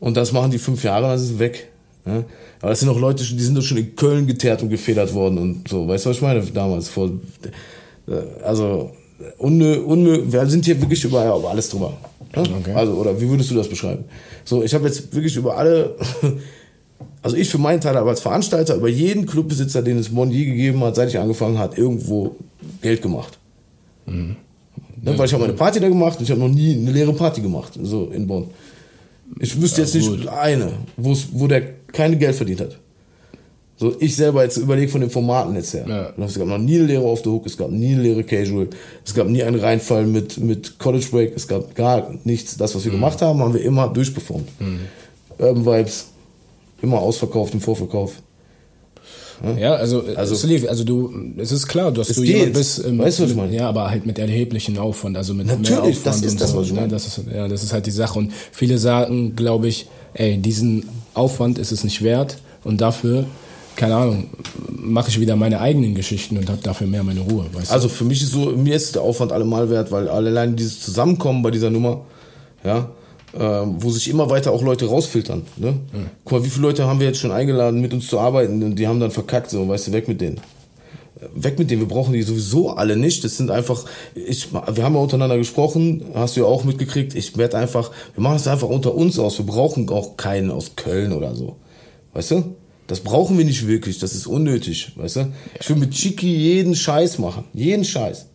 Und 0.00 0.16
das 0.16 0.32
machen 0.32 0.50
die 0.50 0.58
fünf 0.58 0.82
Jahre, 0.82 1.02
dann 1.08 1.16
ist 1.16 1.22
es 1.22 1.38
weg. 1.38 1.68
Ne? 2.04 2.24
Aber 2.60 2.70
das 2.70 2.80
sind 2.80 2.88
auch 2.88 2.98
Leute, 2.98 3.22
die 3.22 3.42
sind 3.42 3.56
doch 3.56 3.62
schon 3.62 3.78
in 3.78 3.94
Köln 3.94 4.26
geteert 4.26 4.62
und 4.62 4.70
gefedert 4.70 5.12
worden 5.14 5.38
und 5.38 5.68
so. 5.68 5.86
Weißt 5.86 6.04
du, 6.04 6.10
was 6.10 6.16
ich 6.16 6.22
meine? 6.22 6.42
Damals 6.42 6.88
vor, 6.88 7.10
also 8.42 8.90
unmö, 9.38 9.80
unmö, 9.80 10.22
wir 10.26 10.46
sind 10.46 10.64
hier 10.64 10.80
wirklich 10.80 11.04
über, 11.04 11.24
ja, 11.24 11.36
über 11.36 11.50
alles 11.50 11.68
drüber. 11.68 11.96
Ne? 12.34 12.42
Okay. 12.60 12.72
Also 12.74 12.92
oder 12.94 13.20
wie 13.20 13.28
würdest 13.28 13.50
du 13.50 13.54
das 13.54 13.68
beschreiben? 13.68 14.04
So, 14.44 14.62
ich 14.62 14.74
habe 14.74 14.86
jetzt 14.86 15.14
wirklich 15.14 15.36
über 15.36 15.56
alle 15.56 15.96
also 17.22 17.36
ich 17.36 17.48
für 17.50 17.58
meinen 17.58 17.80
Teil 17.80 17.96
aber 17.96 18.10
als 18.10 18.20
Veranstalter 18.20 18.74
über 18.76 18.88
jeden 18.88 19.26
Clubbesitzer, 19.26 19.82
den 19.82 19.98
es 19.98 20.08
Bonn 20.08 20.30
je 20.30 20.44
gegeben 20.44 20.82
hat, 20.82 20.96
seit 20.96 21.08
ich 21.08 21.18
angefangen 21.18 21.58
habe, 21.58 21.76
irgendwo 21.76 22.36
Geld 22.80 23.02
gemacht. 23.02 23.38
Mhm. 24.06 24.36
Ne, 25.02 25.18
weil 25.18 25.26
ich 25.26 25.32
habe 25.32 25.44
eine 25.44 25.54
Party 25.54 25.80
da 25.80 25.88
gemacht 25.88 26.18
und 26.18 26.24
ich 26.24 26.30
habe 26.30 26.40
noch 26.40 26.48
nie 26.48 26.74
eine 26.74 26.90
leere 26.90 27.12
Party 27.12 27.40
gemacht, 27.40 27.78
so 27.82 28.10
in 28.10 28.26
Bonn. 28.26 28.48
Ich 29.38 29.60
wüsste 29.60 29.80
ja, 29.80 29.84
jetzt 29.84 29.94
nicht 29.94 30.08
gut. 30.08 30.28
eine, 30.28 30.72
wo 30.96 31.46
der 31.46 31.62
keine 31.92 32.16
Geld 32.16 32.34
verdient 32.34 32.60
hat. 32.60 32.78
So, 33.80 33.96
ich 33.98 34.14
selber 34.14 34.42
jetzt 34.42 34.58
überlege 34.58 34.92
von 34.92 35.00
den 35.00 35.08
Formaten 35.08 35.54
jetzt 35.54 35.72
her. 35.72 35.86
Ja. 35.88 36.24
Es 36.26 36.38
gab 36.38 36.46
noch 36.46 36.58
nie 36.58 36.76
eine 36.76 36.86
Lehre 36.86 37.04
auf 37.04 37.22
der 37.22 37.32
Hook, 37.32 37.46
es 37.46 37.56
gab 37.56 37.70
nie 37.70 37.94
eine 37.94 38.02
Lehre 38.02 38.24
Casual, 38.24 38.68
es 39.06 39.14
gab 39.14 39.26
nie 39.26 39.42
einen 39.42 39.58
Reinfall 39.58 40.04
mit, 40.04 40.36
mit 40.36 40.78
College 40.78 41.06
Break, 41.10 41.32
es 41.34 41.48
gab 41.48 41.74
gar 41.74 42.12
nichts. 42.24 42.58
Das, 42.58 42.74
was 42.74 42.84
wir 42.84 42.92
mhm. 42.92 42.96
gemacht 42.96 43.22
haben, 43.22 43.40
haben 43.40 43.54
wir 43.54 43.62
immer 43.62 43.88
durchperformt. 43.88 44.48
Mhm. 44.60 44.80
Urban 45.38 45.64
Vibes, 45.64 46.09
immer 46.82 46.98
ausverkauft 46.98 47.54
im 47.54 47.60
Vorverkauf. 47.60 48.22
Ja, 49.58 49.72
also, 49.72 50.04
also, 50.16 50.34
Sleeve, 50.34 50.68
also 50.68 50.84
du, 50.84 51.14
es 51.38 51.50
ist 51.50 51.66
klar, 51.66 51.90
dass 51.92 52.08
du 52.08 52.22
jemand 52.22 52.52
bist, 52.52 52.84
ähm, 52.84 52.98
weißt 52.98 53.20
du, 53.20 53.22
was 53.22 53.30
ich 53.30 53.36
meine? 53.36 53.56
ja, 53.56 53.70
aber 53.70 53.90
halt 53.90 54.04
mit 54.04 54.18
erheblichen 54.18 54.76
Aufwand, 54.76 55.16
also 55.16 55.32
mit 55.32 55.46
Natürlich, 55.46 55.70
mehr 55.70 55.80
Aufwand 55.80 56.06
das 56.06 56.22
ist 56.22 56.40
das, 56.42 56.50
so, 56.50 56.58
was 56.58 56.66
ich 56.66 56.72
ne? 56.74 56.80
meine. 56.80 56.92
Das 56.92 57.06
ist, 57.06 57.20
ja, 57.32 57.48
das 57.48 57.62
ist 57.62 57.72
halt 57.72 57.86
die 57.86 57.90
Sache 57.90 58.18
und 58.18 58.32
viele 58.52 58.76
sagen, 58.76 59.34
glaube 59.36 59.68
ich, 59.68 59.86
ey, 60.12 60.36
diesen 60.36 60.88
Aufwand 61.14 61.58
ist 61.58 61.72
es 61.72 61.84
nicht 61.84 62.02
wert 62.02 62.36
und 62.64 62.82
dafür 62.82 63.24
keine 63.76 63.96
Ahnung, 63.96 64.28
mache 64.68 65.08
ich 65.08 65.18
wieder 65.18 65.36
meine 65.36 65.58
eigenen 65.58 65.94
Geschichten 65.94 66.36
und 66.36 66.50
habe 66.50 66.60
dafür 66.62 66.86
mehr 66.86 67.02
meine 67.02 67.20
Ruhe. 67.20 67.46
Weißt 67.50 67.70
du? 67.70 67.74
Also 67.74 67.88
für 67.88 68.04
mich 68.04 68.22
ist 68.22 68.32
so, 68.32 68.50
mir 68.50 68.76
ist 68.76 68.94
der 68.94 69.00
Aufwand 69.00 69.32
allemal 69.32 69.70
wert, 69.70 69.90
weil 69.90 70.06
allein 70.06 70.54
dieses 70.54 70.80
Zusammenkommen 70.80 71.42
bei 71.42 71.50
dieser 71.50 71.70
Nummer, 71.70 72.02
ja, 72.62 72.90
äh, 73.32 73.38
wo 73.38 73.90
sich 73.90 74.08
immer 74.08 74.30
weiter 74.30 74.52
auch 74.52 74.62
Leute 74.62 74.86
rausfiltern. 74.86 75.42
Ne? 75.56 75.72
Mhm. 75.72 76.06
Guck 76.24 76.32
mal, 76.32 76.44
wie 76.44 76.50
viele 76.50 76.66
Leute 76.66 76.86
haben 76.86 77.00
wir 77.00 77.06
jetzt 77.06 77.18
schon 77.18 77.32
eingeladen, 77.32 77.80
mit 77.80 77.92
uns 77.92 78.06
zu 78.06 78.18
arbeiten 78.18 78.62
und 78.62 78.76
die 78.76 78.88
haben 78.88 79.00
dann 79.00 79.10
verkackt, 79.10 79.50
so, 79.50 79.68
weißt 79.68 79.88
du, 79.88 79.92
weg 79.92 80.08
mit 80.08 80.20
denen. 80.20 80.40
Weg 81.34 81.58
mit 81.58 81.70
denen, 81.70 81.82
wir 81.82 81.88
brauchen 81.88 82.14
die 82.14 82.22
sowieso 82.22 82.70
alle 82.70 82.96
nicht. 82.96 83.22
Das 83.24 83.36
sind 83.36 83.50
einfach, 83.50 83.84
ich, 84.14 84.52
wir 84.52 84.84
haben 84.84 84.94
ja 84.94 85.00
untereinander 85.00 85.36
gesprochen, 85.36 86.06
hast 86.14 86.36
du 86.36 86.40
ja 86.40 86.46
auch 86.46 86.64
mitgekriegt. 86.64 87.14
Ich 87.14 87.36
werde 87.36 87.58
einfach, 87.58 87.90
wir 88.14 88.22
machen 88.22 88.36
es 88.36 88.48
einfach 88.48 88.68
unter 88.68 88.94
uns 88.94 89.18
aus. 89.18 89.38
Wir 89.38 89.44
brauchen 89.44 89.88
auch 89.90 90.16
keinen 90.16 90.50
aus 90.50 90.76
Köln 90.76 91.12
oder 91.12 91.34
so. 91.34 91.56
Weißt 92.14 92.30
du? 92.30 92.56
Das 92.86 93.00
brauchen 93.00 93.38
wir 93.38 93.44
nicht 93.44 93.68
wirklich, 93.68 94.00
das 94.00 94.14
ist 94.14 94.26
unnötig, 94.26 94.92
weißt 94.96 95.16
du? 95.16 95.32
Ich 95.60 95.68
will 95.68 95.76
mit 95.76 95.92
Chiki 95.92 96.34
jeden 96.34 96.74
Scheiß 96.74 97.20
machen, 97.20 97.44
jeden 97.52 97.84
Scheiß 97.84 98.29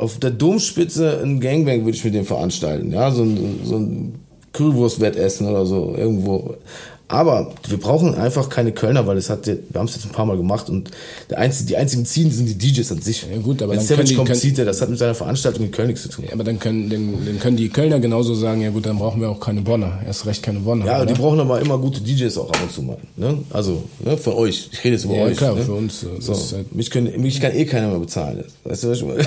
auf 0.00 0.18
der 0.18 0.30
Domspitze 0.30 1.20
ein 1.22 1.40
Gangbang 1.40 1.84
würde 1.84 1.96
ich 1.96 2.04
mit 2.04 2.14
dem 2.14 2.24
veranstalten. 2.24 2.90
Ja, 2.92 3.10
so 3.10 3.22
ein, 3.22 3.60
so 3.64 3.76
ein 3.76 4.14
Kühlwurstwettessen 4.52 5.46
oder 5.46 5.66
so 5.66 5.94
irgendwo. 5.96 6.56
Aber 7.10 7.50
wir 7.66 7.76
brauchen 7.76 8.14
einfach 8.14 8.48
keine 8.48 8.70
Kölner, 8.70 9.04
weil 9.04 9.16
es 9.16 9.30
hat, 9.30 9.44
wir 9.48 9.58
haben 9.74 9.86
es 9.86 9.96
jetzt 9.96 10.06
ein 10.06 10.12
paar 10.12 10.26
Mal 10.26 10.36
gemacht 10.36 10.70
und 10.70 10.92
der 11.28 11.38
einzige, 11.38 11.66
die 11.66 11.76
einzigen 11.76 12.06
ziehen 12.06 12.30
sind 12.30 12.46
die 12.46 12.56
DJs 12.56 12.92
an 12.92 13.02
sich. 13.02 13.26
Ja 13.28 13.38
gut, 13.38 13.62
aber 13.62 13.72
Wenn 13.72 13.80
dann 13.80 13.88
können 13.88 14.06
die, 14.06 14.14
kommt, 14.14 14.36
zieht 14.36 14.56
er, 14.60 14.64
das 14.64 14.80
hat 14.80 14.90
mit 14.90 14.98
seiner 15.00 15.16
Veranstaltung 15.16 15.64
in 15.64 15.72
Köln 15.72 15.88
nichts 15.88 16.02
zu 16.02 16.08
tun. 16.08 16.26
Ja, 16.28 16.34
aber 16.34 16.44
dann 16.44 16.60
können, 16.60 16.88
dann, 16.88 17.26
dann 17.26 17.40
können 17.40 17.56
die 17.56 17.68
Kölner 17.68 17.98
genauso 17.98 18.34
sagen, 18.34 18.60
ja 18.60 18.70
gut, 18.70 18.86
dann 18.86 18.96
brauchen 18.98 19.20
wir 19.20 19.28
auch 19.28 19.40
keine 19.40 19.60
Bonner. 19.60 19.98
Erst 20.06 20.24
recht 20.24 20.44
keine 20.44 20.60
Bonner. 20.60 20.86
Ja, 20.86 20.96
oder? 20.98 21.06
die 21.06 21.14
brauchen 21.14 21.40
aber 21.40 21.60
immer 21.60 21.78
gute 21.78 22.00
DJs 22.00 22.38
auch 22.38 22.48
ab 22.48 22.58
und 22.62 22.72
zu 22.72 22.82
mal. 22.82 22.96
Ne? 23.16 23.38
Also, 23.50 23.82
ne, 24.04 24.16
von 24.16 24.34
euch. 24.34 24.68
Ich 24.70 24.84
rede 24.84 24.94
jetzt 24.94 25.04
über 25.04 25.16
ja, 25.16 25.24
euch. 25.24 25.36
klar, 25.36 25.56
ne? 25.56 25.62
für 25.62 25.72
uns. 25.72 26.04
Äh, 26.04 26.20
so. 26.20 26.32
Halt 26.56 26.72
mich, 26.76 26.92
können, 26.92 27.20
mich 27.20 27.40
kann 27.40 27.52
eh 27.56 27.64
keiner 27.64 27.88
mehr 27.88 27.98
bezahlen. 27.98 28.44
Weißt 28.62 28.84
du, 28.84 28.90
was 28.90 28.98
ich 28.98 29.04
meine? 29.04 29.26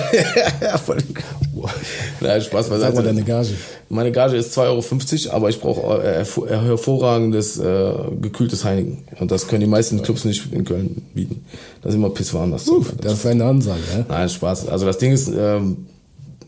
Nein, 2.20 2.40
Spaß 2.40 2.70
beiseite. 2.70 2.80
Sag 2.80 2.94
mal 2.94 3.04
deine 3.04 3.24
Gage. 3.24 3.50
Meine 3.90 4.10
Gage 4.10 4.36
ist 4.36 4.56
2,50 4.56 5.26
Euro, 5.26 5.36
aber 5.36 5.50
ich 5.50 5.60
brauche 5.60 6.02
äh, 6.02 6.24
hervorragendes 6.24 7.58
äh, 7.58 7.73
gekühltes 8.20 8.64
Heineken. 8.64 8.98
Und 9.18 9.30
das 9.30 9.46
können 9.46 9.60
die 9.60 9.66
meisten 9.66 10.02
Clubs 10.02 10.24
nicht 10.24 10.52
in 10.52 10.64
Köln 10.64 11.02
bieten. 11.14 11.44
Das 11.82 11.90
ist 11.90 11.96
immer 11.96 12.10
pisswarm. 12.10 12.50
Das, 12.50 12.68
uh, 12.68 12.80
das, 12.80 12.96
das 12.98 13.12
ist 13.14 13.26
eine 13.26 13.44
Ansage. 13.44 13.80
Ja? 13.92 14.04
Nein, 14.08 14.28
Spaß. 14.28 14.68
Also 14.68 14.86
das 14.86 14.98
Ding 14.98 15.12
ist, 15.12 15.28
ähm, 15.28 15.86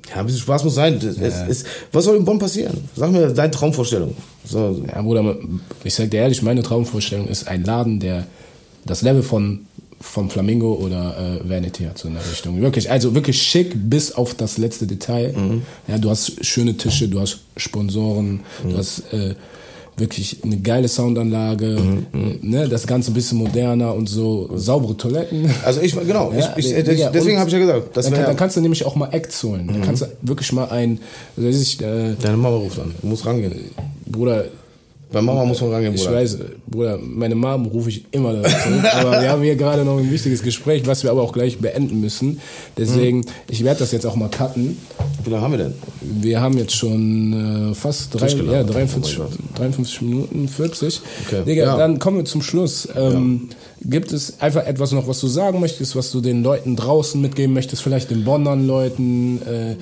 ja, 0.09 0.17
ein 0.17 0.27
bisschen 0.27 0.41
Spaß 0.43 0.65
muss 0.65 0.75
sein. 0.75 0.95
Es, 0.95 1.19
ja. 1.19 1.47
es, 1.47 1.65
was 1.93 2.05
soll 2.05 2.17
in 2.17 2.25
Bonn 2.25 2.39
passieren? 2.39 2.77
Sag 2.95 3.11
mir 3.11 3.29
deine 3.29 3.51
Traumvorstellung. 3.51 4.15
So. 4.45 4.83
Ja, 4.87 5.03
Bruder, 5.03 5.37
ich 5.85 5.95
sag 5.95 6.11
dir 6.11 6.21
ehrlich, 6.21 6.43
meine 6.43 6.63
Traumvorstellung 6.63 7.29
ist 7.29 7.49
ein 7.49 7.65
Laden, 7.65 8.01
der 8.01 8.27
das 8.85 9.03
Level 9.03 9.23
von 9.23 9.67
vom 9.99 10.29
Flamingo 10.29 10.75
oder 10.75 11.17
äh, 11.19 11.49
Vanity 11.49 11.85
hat, 11.85 11.99
so 11.99 12.09
in 12.09 12.15
der 12.15 12.31
Richtung. 12.31 12.61
Wirklich, 12.61 12.91
also 12.91 13.15
wirklich 13.15 13.41
schick 13.41 13.73
bis 13.75 14.13
auf 14.13 14.35
das 14.35 14.59
letzte 14.59 14.87
Detail. 14.87 15.33
Mhm. 15.33 15.63
Ja, 15.89 15.99
du 15.99 16.11
hast 16.11 16.45
schöne 16.45 16.77
Tische, 16.77 17.09
du 17.09 17.21
hast 17.21 17.41
Sponsoren, 17.57 18.41
mhm. 18.63 18.71
du 18.71 18.77
hast 18.77 19.13
äh, 19.13 19.35
wirklich 19.97 20.39
eine 20.45 20.59
geile 20.59 20.89
Soundanlage, 20.89 21.79
mhm, 21.79 22.07
mhm. 22.13 22.39
ne, 22.43 22.69
das 22.69 22.87
Ganze 22.87 23.11
ein 23.11 23.15
bisschen 23.15 23.39
moderner 23.39 23.95
und 23.95 24.09
so 24.09 24.51
saubere 24.55 24.97
Toiletten. 24.97 25.51
Also 25.65 25.81
ich 25.81 25.99
genau, 25.99 26.33
ja, 26.33 26.55
ich, 26.57 26.67
ich, 26.67 26.77
ich, 26.77 26.85
deswegen 27.13 27.39
habe 27.39 27.49
ich 27.49 27.55
ja 27.55 27.59
gesagt, 27.59 27.97
das 27.97 28.07
dann, 28.07 28.15
kann, 28.15 28.25
dann 28.25 28.37
kannst 28.37 28.57
du 28.57 28.61
nämlich 28.61 28.85
auch 28.85 28.95
mal 28.95 29.09
Acts 29.11 29.43
holen. 29.43 29.67
Mhm. 29.67 29.73
Dann 29.73 29.83
kannst 29.83 30.03
du 30.03 30.07
wirklich 30.23 30.53
mal 30.53 30.67
ein, 30.67 31.01
weiß 31.37 31.61
ich, 31.61 31.81
äh, 31.81 32.15
deine 32.21 32.37
Mama 32.37 32.57
ruft 32.57 32.79
an, 32.79 32.95
du 33.01 33.07
musst 33.07 33.27
rangehen. 33.27 33.53
Bruder, 34.07 34.45
bei 35.13 35.23
Mama 35.23 35.45
muss 35.45 35.61
man 35.61 35.71
rangehen, 35.71 35.95
Bruder. 35.95 36.11
Ich 36.11 36.17
weiß, 36.17 36.39
Bruder, 36.67 36.99
meine 36.99 37.37
Mom 37.37 37.67
rufe 37.67 37.91
ich 37.91 38.05
immer 38.11 38.33
dazu. 38.33 38.69
aber 38.93 39.23
wir 39.23 39.31
haben 39.31 39.43
hier 39.43 39.55
gerade 39.55 39.85
noch 39.85 39.99
ein 39.99 40.11
wichtiges 40.11 40.43
Gespräch, 40.43 40.85
was 40.87 41.05
wir 41.05 41.13
aber 41.13 41.23
auch 41.23 41.33
gleich 41.33 41.59
beenden 41.59 42.01
müssen. 42.01 42.41
Deswegen, 42.77 43.19
mhm. 43.19 43.25
ich 43.49 43.63
werde 43.63 43.79
das 43.79 43.93
jetzt 43.93 44.05
auch 44.05 44.17
mal 44.17 44.29
cutten. 44.29 44.77
Wie 45.23 45.31
lange 45.31 45.43
haben 45.45 45.53
wir 45.53 45.59
denn? 45.59 45.75
Wir 46.01 46.41
haben 46.41 46.59
jetzt 46.59 46.75
schon 46.75 47.71
äh, 47.71 47.75
fast 47.75 48.15
drei, 48.15 48.27
ja, 48.29 48.65
53, 48.65 49.21
oh 49.21 49.29
53 49.57 50.03
Minuten, 50.03 50.49
40. 50.49 51.01
Okay. 51.27 51.43
Digga, 51.47 51.65
ja. 51.65 51.77
dann 51.77 52.01
kommen 52.01 52.19
wir 52.19 52.25
zum 52.25 52.43
Schluss. 52.43 52.89
Ähm, 52.97 53.49
ja. 53.51 53.57
Gibt 53.89 54.13
es 54.13 54.41
einfach 54.41 54.67
etwas 54.67 54.91
noch, 54.91 55.07
was 55.07 55.21
du 55.21 55.29
sagen 55.29 55.61
möchtest, 55.61 55.95
was 55.95 56.11
du 56.11 56.21
den 56.21 56.43
Leuten 56.43 56.75
draußen 56.75 57.21
mitgeben 57.21 57.55
möchtest, 57.55 57.83
vielleicht 57.83 58.11
den 58.11 58.25
Bonnern 58.25 58.67
Leuten, 58.67 59.41
äh, 59.47 59.73
äh, 59.73 59.77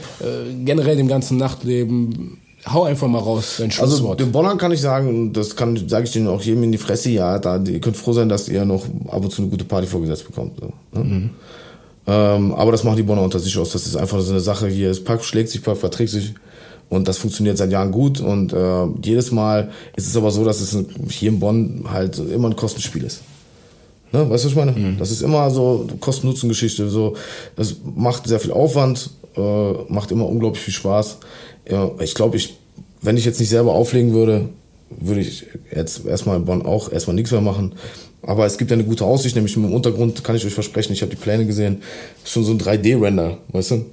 generell 0.64 0.96
dem 0.96 1.08
ganzen 1.08 1.38
Nachtleben? 1.38 2.38
Hau 2.66 2.84
einfach 2.84 3.08
mal 3.08 3.18
raus, 3.18 3.56
dein 3.58 3.70
also, 3.70 3.86
Schlusswort. 3.86 4.18
Also 4.18 4.28
den 4.28 4.32
Bonnern 4.32 4.58
kann 4.58 4.72
ich 4.72 4.80
sagen, 4.80 5.32
das 5.32 5.56
kann 5.56 5.76
sage 5.88 6.04
ich 6.04 6.12
denen 6.12 6.28
auch 6.28 6.40
jedem 6.42 6.62
in 6.64 6.72
die 6.72 6.78
Fresse, 6.78 7.10
ja, 7.10 7.38
da, 7.38 7.58
ihr 7.58 7.80
könnt 7.80 7.96
froh 7.96 8.12
sein, 8.12 8.28
dass 8.28 8.48
ihr 8.48 8.64
noch 8.64 8.84
ab 9.08 9.22
und 9.22 9.30
zu 9.30 9.42
eine 9.42 9.50
gute 9.50 9.64
Party 9.64 9.86
vorgesetzt 9.86 10.26
bekommt. 10.26 10.60
So, 10.60 10.72
ne? 10.98 11.04
mhm. 11.04 11.30
ähm, 12.06 12.52
aber 12.54 12.72
das 12.72 12.84
machen 12.84 12.96
die 12.96 13.02
Bonner 13.02 13.22
unter 13.22 13.38
sich 13.38 13.56
aus. 13.58 13.72
Das 13.72 13.86
ist 13.86 13.96
einfach 13.96 14.20
so 14.20 14.30
eine 14.30 14.40
Sache 14.40 14.68
hier. 14.68 14.90
Es 14.90 15.02
Pack 15.02 15.24
schlägt 15.24 15.50
sich, 15.50 15.62
Pack 15.62 15.76
verträgt 15.76 16.10
sich. 16.10 16.34
Und 16.90 17.08
das 17.08 17.18
funktioniert 17.18 17.56
seit 17.56 17.72
Jahren 17.72 17.90
gut. 17.90 18.20
Und 18.20 18.52
äh, 18.52 18.86
jedes 19.02 19.32
Mal 19.32 19.70
ist 19.96 20.06
es 20.06 20.16
aber 20.16 20.30
so, 20.30 20.44
dass 20.44 20.60
es 20.60 20.76
hier 21.08 21.30
in 21.30 21.40
Bonn 21.40 21.84
halt 21.90 22.18
immer 22.18 22.48
ein 22.48 22.56
Kostenspiel 22.56 23.04
ist. 23.04 23.22
Ne? 24.12 24.30
Weißt 24.30 24.44
du, 24.44 24.46
was 24.46 24.52
ich 24.52 24.56
meine? 24.56 24.72
Mhm. 24.72 24.98
Das 24.98 25.10
ist 25.10 25.22
immer 25.22 25.50
so 25.50 25.88
Kosten-Nutzen-Geschichte. 25.98 26.88
So, 26.88 27.16
das 27.56 27.76
macht 27.96 28.28
sehr 28.28 28.38
viel 28.38 28.52
Aufwand, 28.52 29.10
äh, 29.36 29.72
macht 29.88 30.12
immer 30.12 30.26
unglaublich 30.26 30.62
viel 30.62 30.74
Spaß. 30.74 31.18
Ja, 31.68 31.90
ich 32.00 32.14
glaube, 32.14 32.36
ich, 32.36 32.56
wenn 33.02 33.16
ich 33.16 33.24
jetzt 33.24 33.40
nicht 33.40 33.48
selber 33.48 33.72
auflegen 33.72 34.12
würde, 34.12 34.48
würde 34.90 35.20
ich 35.20 35.46
jetzt 35.74 36.04
erstmal 36.06 36.36
in 36.36 36.44
Bonn 36.44 36.62
auch 36.62 36.90
erstmal 36.90 37.14
nichts 37.14 37.30
mehr 37.30 37.40
machen. 37.40 37.72
Aber 38.22 38.46
es 38.46 38.56
gibt 38.56 38.70
ja 38.70 38.76
eine 38.76 38.84
gute 38.84 39.04
Aussicht, 39.04 39.34
nämlich 39.34 39.56
im 39.56 39.72
Untergrund 39.72 40.24
kann 40.24 40.36
ich 40.36 40.46
euch 40.46 40.54
versprechen, 40.54 40.92
ich 40.92 41.02
habe 41.02 41.10
die 41.10 41.20
Pläne 41.20 41.46
gesehen, 41.46 41.82
schon 42.24 42.44
so 42.44 42.52
ein 42.52 42.58
3D-Render, 42.58 43.38
weißt 43.48 43.72
du? 43.72 43.86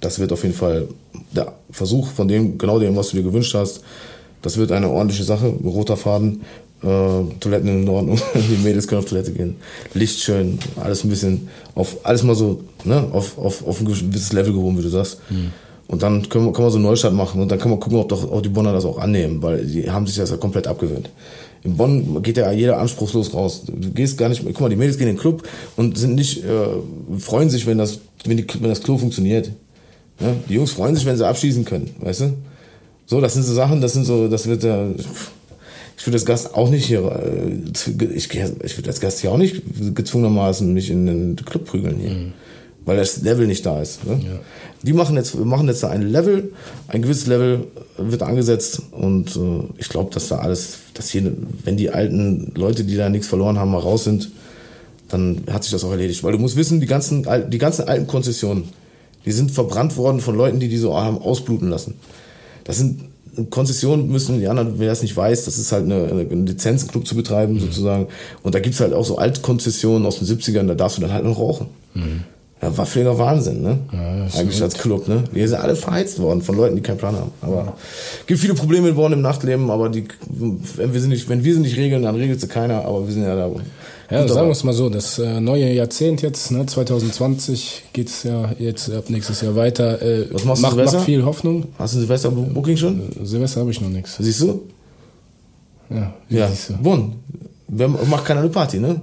Das 0.00 0.18
wird 0.18 0.32
auf 0.32 0.42
jeden 0.42 0.54
Fall 0.54 0.88
der 1.32 1.52
Versuch 1.70 2.08
von 2.08 2.28
dem, 2.28 2.58
genau 2.58 2.78
dem, 2.78 2.96
was 2.96 3.10
du 3.10 3.16
dir 3.16 3.22
gewünscht 3.22 3.54
hast. 3.54 3.82
Das 4.42 4.56
wird 4.56 4.72
eine 4.72 4.90
ordentliche 4.90 5.24
Sache, 5.24 5.46
roter 5.46 5.96
Faden, 5.96 6.42
äh, 6.82 6.86
Toiletten 7.38 7.82
in 7.82 7.88
Ordnung, 7.88 8.20
die 8.34 8.62
Mädels 8.62 8.88
können 8.88 9.00
auf 9.00 9.08
Toilette 9.08 9.32
gehen, 9.32 9.56
Licht 9.94 10.20
schön, 10.20 10.58
alles 10.76 11.04
ein 11.04 11.10
bisschen 11.10 11.48
auf, 11.74 11.98
alles 12.04 12.24
mal 12.24 12.34
so, 12.34 12.62
ne, 12.84 13.08
auf, 13.12 13.38
auf, 13.38 13.66
auf 13.66 13.80
ein 13.80 13.86
gewisses 13.86 14.32
Level 14.32 14.52
gehoben, 14.52 14.78
wie 14.78 14.82
du 14.82 14.88
sagst. 14.88 15.18
Mhm. 15.30 15.52
Und 15.92 16.02
dann 16.02 16.26
können 16.30 16.46
wir, 16.46 16.52
kann 16.54 16.62
man 16.62 16.70
so 16.70 16.78
einen 16.78 16.86
Neustart 16.86 17.12
machen 17.12 17.42
und 17.42 17.50
dann 17.50 17.58
kann 17.58 17.70
man 17.70 17.78
gucken, 17.78 17.98
ob 17.98 18.08
doch 18.08 18.32
auch 18.32 18.40
die 18.40 18.48
Bonner 18.48 18.72
das 18.72 18.86
auch 18.86 18.96
annehmen, 18.96 19.42
weil 19.42 19.66
die 19.66 19.90
haben 19.90 20.06
sich 20.06 20.16
das 20.16 20.30
ja 20.30 20.38
komplett 20.38 20.66
abgewöhnt. 20.66 21.10
In 21.64 21.76
Bonn 21.76 22.22
geht 22.22 22.38
ja 22.38 22.50
jeder 22.50 22.78
anspruchslos 22.78 23.34
raus. 23.34 23.64
Du 23.66 23.90
gehst 23.90 24.16
gar 24.16 24.30
nicht, 24.30 24.42
guck 24.42 24.60
mal, 24.62 24.70
die 24.70 24.76
Mädels 24.76 24.96
gehen 24.96 25.08
in 25.08 25.16
den 25.16 25.20
Club 25.20 25.46
und 25.76 25.98
sind 25.98 26.14
nicht, 26.14 26.44
äh, 26.44 27.18
freuen 27.18 27.50
sich, 27.50 27.66
wenn 27.66 27.76
das, 27.76 28.00
wenn, 28.24 28.38
die, 28.38 28.46
wenn 28.58 28.70
das 28.70 28.82
Klo 28.82 28.96
funktioniert. 28.96 29.50
Ja? 30.18 30.34
Die 30.48 30.54
Jungs 30.54 30.70
freuen 30.70 30.96
sich, 30.96 31.04
wenn 31.04 31.18
sie 31.18 31.26
abschließen 31.26 31.66
können, 31.66 31.90
weißt 32.00 32.22
du? 32.22 32.32
So, 33.04 33.20
das 33.20 33.34
sind 33.34 33.42
so 33.42 33.52
Sachen, 33.52 33.82
das 33.82 33.92
sind 33.92 34.06
so, 34.06 34.28
das 34.28 34.46
wird 34.46 34.62
ja, 34.62 34.86
ich 35.98 36.06
würde 36.06 36.16
das 36.16 36.24
Gast 36.24 36.54
auch 36.54 36.70
nicht 36.70 36.86
hier, 36.86 37.02
äh, 37.02 38.14
ich, 38.14 38.32
ich 38.32 38.78
würde 38.78 38.88
als 38.88 39.00
Gast 39.00 39.20
hier 39.20 39.30
auch 39.30 39.36
nicht 39.36 39.62
gezwungenermaßen 39.94 40.72
mich 40.72 40.88
in 40.88 41.04
den 41.04 41.36
Club 41.36 41.66
prügeln 41.66 41.98
hier. 42.00 42.12
Mhm. 42.12 42.32
Weil 42.84 42.96
das 42.96 43.22
Level 43.22 43.46
nicht 43.46 43.64
da 43.64 43.80
ist. 43.80 44.04
Ne? 44.04 44.20
Ja. 44.24 44.40
Die 44.82 44.92
machen 44.92 45.16
jetzt, 45.16 45.38
wir 45.38 45.44
machen 45.44 45.68
jetzt 45.68 45.82
da 45.84 45.88
ein 45.88 46.02
Level, 46.02 46.52
ein 46.88 47.02
gewisses 47.02 47.26
Level 47.26 47.68
wird 47.96 48.22
angesetzt 48.22 48.82
und 48.90 49.36
äh, 49.36 49.62
ich 49.78 49.88
glaube, 49.88 50.12
dass 50.12 50.28
da 50.28 50.38
alles, 50.38 50.78
dass 50.94 51.10
hier, 51.10 51.32
wenn 51.64 51.76
die 51.76 51.90
alten 51.90 52.52
Leute, 52.56 52.82
die 52.82 52.96
da 52.96 53.08
nichts 53.08 53.28
verloren 53.28 53.58
haben, 53.58 53.70
mal 53.70 53.78
raus 53.78 54.04
sind, 54.04 54.32
dann 55.08 55.42
hat 55.50 55.62
sich 55.62 55.72
das 55.72 55.84
auch 55.84 55.92
erledigt. 55.92 56.24
Weil 56.24 56.32
du 56.32 56.38
musst 56.38 56.56
wissen, 56.56 56.80
die 56.80 56.86
ganzen, 56.86 57.26
die 57.50 57.58
ganzen 57.58 57.86
alten 57.86 58.06
Konzessionen, 58.06 58.64
die 59.24 59.32
sind 59.32 59.52
verbrannt 59.52 59.96
worden 59.96 60.20
von 60.20 60.34
Leuten, 60.34 60.58
die 60.58 60.68
die 60.68 60.78
so 60.78 60.96
haben 60.96 61.18
ausbluten 61.18 61.68
lassen. 61.68 61.94
Das 62.64 62.78
sind 62.78 63.02
Konzessionen 63.50 64.08
müssen, 64.08 64.40
die 64.40 64.48
anderen, 64.48 64.78
wer 64.78 64.88
das 64.88 65.02
nicht 65.02 65.16
weiß, 65.16 65.46
das 65.46 65.58
ist 65.58 65.72
halt 65.72 65.84
eine, 65.84 66.04
eine 66.04 66.24
Lizenzenclub 66.24 67.06
zu 67.06 67.14
betreiben, 67.14 67.54
mhm. 67.54 67.60
sozusagen. 67.60 68.08
Und 68.42 68.54
da 68.54 68.60
gibt's 68.60 68.80
halt 68.80 68.92
auch 68.92 69.04
so 69.04 69.16
Altkonzessionen 69.16 70.06
aus 70.06 70.18
den 70.18 70.28
70ern, 70.28 70.66
da 70.66 70.74
darfst 70.74 70.98
du 70.98 71.02
dann 71.02 71.12
halt 71.12 71.24
noch 71.24 71.38
rauchen. 71.38 71.68
Mhm. 71.94 72.24
Ja, 72.62 72.76
war 72.76 72.86
völliger 72.86 73.18
Wahnsinn, 73.18 73.60
ne? 73.60 73.78
Ja, 73.92 74.38
Eigentlich 74.38 74.62
als 74.62 74.74
Club, 74.74 75.08
ne? 75.08 75.24
Die 75.34 75.44
sind 75.44 75.58
alle 75.58 75.74
verheizt 75.74 76.20
worden 76.20 76.42
von 76.42 76.56
Leuten, 76.56 76.76
die 76.76 76.82
keinen 76.82 76.98
Plan 76.98 77.16
haben. 77.16 77.32
Aber 77.40 77.56
ja. 77.56 77.74
gibt 78.26 78.38
viele 78.38 78.54
Probleme 78.54 78.88
in 78.90 78.94
Bonn 78.94 79.12
im 79.12 79.20
Nachtleben, 79.20 79.68
aber 79.68 79.88
die, 79.88 80.04
wenn 80.28 80.94
wir 80.94 81.00
sie 81.00 81.08
nicht, 81.08 81.28
wenn 81.28 81.42
wir 81.42 81.54
sie 81.54 81.60
nicht 81.60 81.76
regeln, 81.76 82.04
dann 82.04 82.14
regelt 82.14 82.40
sie 82.40 82.46
keiner, 82.46 82.84
aber 82.84 83.04
wir 83.04 83.12
sind 83.12 83.24
ja 83.24 83.34
da. 83.34 83.50
Ja, 84.10 84.28
sagen 84.28 84.46
wir 84.46 84.52
es 84.52 84.62
mal 84.62 84.74
so, 84.74 84.88
das 84.90 85.18
äh, 85.18 85.40
neue 85.40 85.72
Jahrzehnt 85.72 86.22
jetzt, 86.22 86.52
ne, 86.52 86.64
2020 86.64 87.84
geht's 87.92 88.22
ja 88.22 88.52
jetzt 88.58 88.92
ab 88.92 89.10
nächstes 89.10 89.40
Jahr 89.40 89.56
weiter. 89.56 90.00
Äh, 90.00 90.26
Was 90.32 90.44
machst 90.44 90.62
macht, 90.62 90.72
du 90.72 90.76
Silvester? 90.76 90.96
macht 90.98 91.06
viel 91.06 91.24
Hoffnung. 91.24 91.64
Hast 91.78 91.94
du 91.94 91.98
Silvester-Booking 91.98 92.76
schon? 92.76 93.00
Äh, 93.00 93.24
Silvester 93.26 93.60
habe 93.60 93.72
ich 93.72 93.80
noch 93.80 93.88
nichts. 93.88 94.18
Siehst 94.20 94.40
du? 94.42 94.62
Ja, 95.90 96.14
ja. 96.28 96.48
siehst 96.48 96.70
du. 96.70 96.74
Bonn. 96.74 97.14
Macht 97.68 98.24
keiner 98.24 98.40
eine 98.40 98.50
Party, 98.50 98.78
ne? 98.78 99.00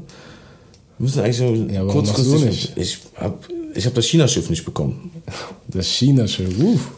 Wir 0.99 1.03
müssen 1.05 1.21
eigentlich 1.21 1.39
nur 1.39 1.71
Ja, 1.71 1.83
kurzfristig. 1.85 2.73
Ich 2.75 2.99
hab, 3.15 3.47
ich 3.73 3.85
hab 3.85 3.93
das 3.93 4.05
China-Schiff 4.05 4.49
nicht 4.49 4.65
bekommen. 4.65 5.11
Das 5.67 5.87
China-Schiff, 5.87 6.57
uff. 6.59 6.91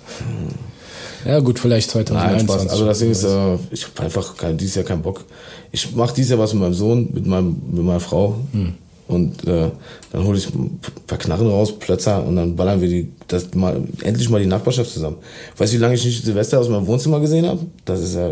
Ja 1.26 1.40
gut, 1.40 1.60
vielleicht 1.60 1.94
Nein, 1.94 2.06
2021. 2.06 2.48
Spaß. 2.48 2.72
Also 2.72 2.86
das 2.86 3.00
Ding 3.00 3.12
ist, 3.12 3.24
äh, 3.24 3.58
ich 3.70 3.86
habe 3.86 4.02
einfach 4.02 4.38
kein, 4.38 4.58
dieses 4.58 4.76
Jahr 4.76 4.86
keinen 4.86 5.02
Bock. 5.04 5.24
Ich 5.72 5.94
mache 5.94 6.16
dieses 6.16 6.32
Jahr 6.32 6.40
was 6.40 6.54
mit 6.54 6.64
meinem 6.64 6.74
Sohn, 6.74 7.10
mit, 7.14 7.28
meinem, 7.28 7.62
mit 7.70 7.84
meiner 7.84 8.00
Frau. 8.00 8.40
Hm. 8.54 8.74
Und 9.12 9.46
äh, 9.46 9.70
dann 10.14 10.24
hole 10.24 10.38
ich 10.38 10.48
ein 10.54 10.80
paar 11.06 11.18
Knarren 11.18 11.48
raus, 11.48 11.78
Plötzer 11.78 12.26
und 12.26 12.38
dann 12.38 12.56
ballern 12.56 12.80
wir 12.80 12.88
die, 12.88 13.12
das 13.28 13.54
mal, 13.54 13.84
endlich 14.04 14.30
mal 14.30 14.40
die 14.40 14.48
Nachbarschaft 14.48 14.90
zusammen. 14.90 15.18
Weißt 15.58 15.74
du, 15.74 15.78
wie 15.78 15.82
lange 15.82 15.96
ich 15.96 16.06
nicht 16.06 16.24
Silvester 16.24 16.60
aus 16.60 16.70
meinem 16.70 16.88
Wohnzimmer 16.88 17.20
gesehen 17.20 17.46
habe? 17.46 17.60
Das 17.84 18.00
ist 18.00 18.16
ja, 18.16 18.32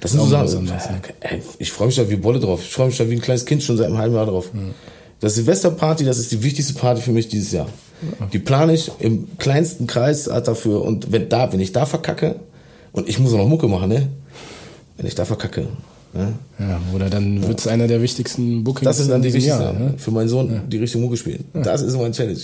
das 0.00 0.10
sind 0.10 0.20
so 0.20 0.26
Sachen. 0.26 0.48
anderes, 0.58 0.88
Ey, 1.20 1.40
ich 1.58 1.70
freue 1.70 1.86
mich 1.86 1.96
da 1.96 2.10
wie 2.10 2.16
Bolle 2.16 2.40
drauf. 2.40 2.60
Ich 2.62 2.72
freue 2.72 2.88
mich 2.88 2.98
da 2.98 3.08
wie 3.08 3.14
ein 3.14 3.20
kleines 3.20 3.44
Kind 3.44 3.62
schon 3.62 3.76
seit 3.76 3.86
einem 3.86 3.98
halben 3.98 4.14
Jahr 4.14 4.26
drauf. 4.26 4.50
Das 5.20 5.36
Silvesterparty, 5.36 6.04
das 6.04 6.18
ist 6.18 6.32
die 6.32 6.42
wichtigste 6.42 6.74
Party 6.74 7.00
für 7.00 7.12
mich 7.12 7.28
dieses 7.28 7.52
Jahr. 7.52 7.68
Die 8.32 8.40
plane 8.40 8.74
ich 8.74 8.90
im 8.98 9.38
kleinsten 9.38 9.86
Kreis 9.86 10.24
dafür 10.24 10.82
und 10.82 11.12
wenn 11.12 11.28
da, 11.28 11.52
wenn 11.52 11.60
ich 11.60 11.70
da 11.72 11.86
verkacke 11.86 12.40
und 12.90 13.08
ich 13.08 13.20
muss 13.20 13.32
auch 13.32 13.38
noch 13.38 13.46
Mucke 13.46 13.68
machen, 13.68 13.88
ne? 13.88 14.08
Wenn 14.96 15.06
ich 15.06 15.14
da 15.14 15.24
verkacke, 15.24 15.68
ne? 16.14 16.32
Ja, 16.58 16.80
oder 16.94 17.10
dann 17.10 17.46
wird's 17.46 17.66
einer 17.66 17.86
der 17.88 18.02
wichtigsten 18.02 18.62
Bookings 18.64 18.84
Das 18.84 18.98
sind 18.98 19.10
dann 19.10 19.22
die 19.22 19.32
wichtigsten. 19.32 19.62
Jahr. 19.62 19.72
Ne? 19.72 19.94
Für 19.96 20.10
meinen 20.10 20.28
Sohn 20.28 20.60
die 20.68 20.78
richtige 20.78 21.02
Mucke 21.02 21.16
spielen. 21.16 21.44
Das 21.52 21.82
ist 21.82 21.96
mein 21.96 22.12
Challenge. 22.12 22.38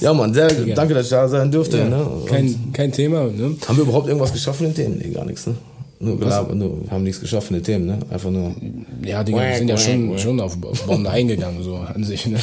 ja, 0.00 0.12
Mann, 0.14 0.34
sehr, 0.34 0.48
danke, 0.48 0.94
dass 0.94 1.04
ich 1.06 1.10
da 1.10 1.28
sein 1.28 1.50
durfte. 1.50 1.78
Ja, 1.78 1.88
Ne? 1.88 2.06
Kein, 2.26 2.72
kein 2.72 2.92
Thema. 2.92 3.24
Ne? 3.24 3.56
haben 3.68 3.76
wir 3.76 3.84
überhaupt 3.84 4.08
irgendwas 4.08 4.32
geschafft 4.32 4.60
in 4.60 4.66
den 4.66 4.74
Themen? 4.74 4.98
Nee, 5.02 5.10
gar 5.10 5.24
nichts, 5.24 5.46
ne? 5.46 5.54
Nur, 5.98 6.18
gelabert, 6.18 6.54
nur 6.54 6.84
wir 6.84 6.90
haben 6.90 7.04
nichts 7.04 7.20
geschafft 7.20 7.50
in 7.50 7.54
den 7.56 7.64
Themen, 7.64 7.86
ne? 7.86 7.98
Einfach 8.10 8.30
nur. 8.30 8.54
Ja, 9.02 9.24
die 9.24 9.32
sind 9.56 9.68
ja 9.68 9.78
schon, 9.78 10.18
schon 10.18 10.40
auf 10.40 10.58
Bonn 10.58 11.06
eingegangen, 11.06 11.62
so 11.62 11.76
an 11.76 12.04
sich. 12.04 12.26
Ne? 12.26 12.38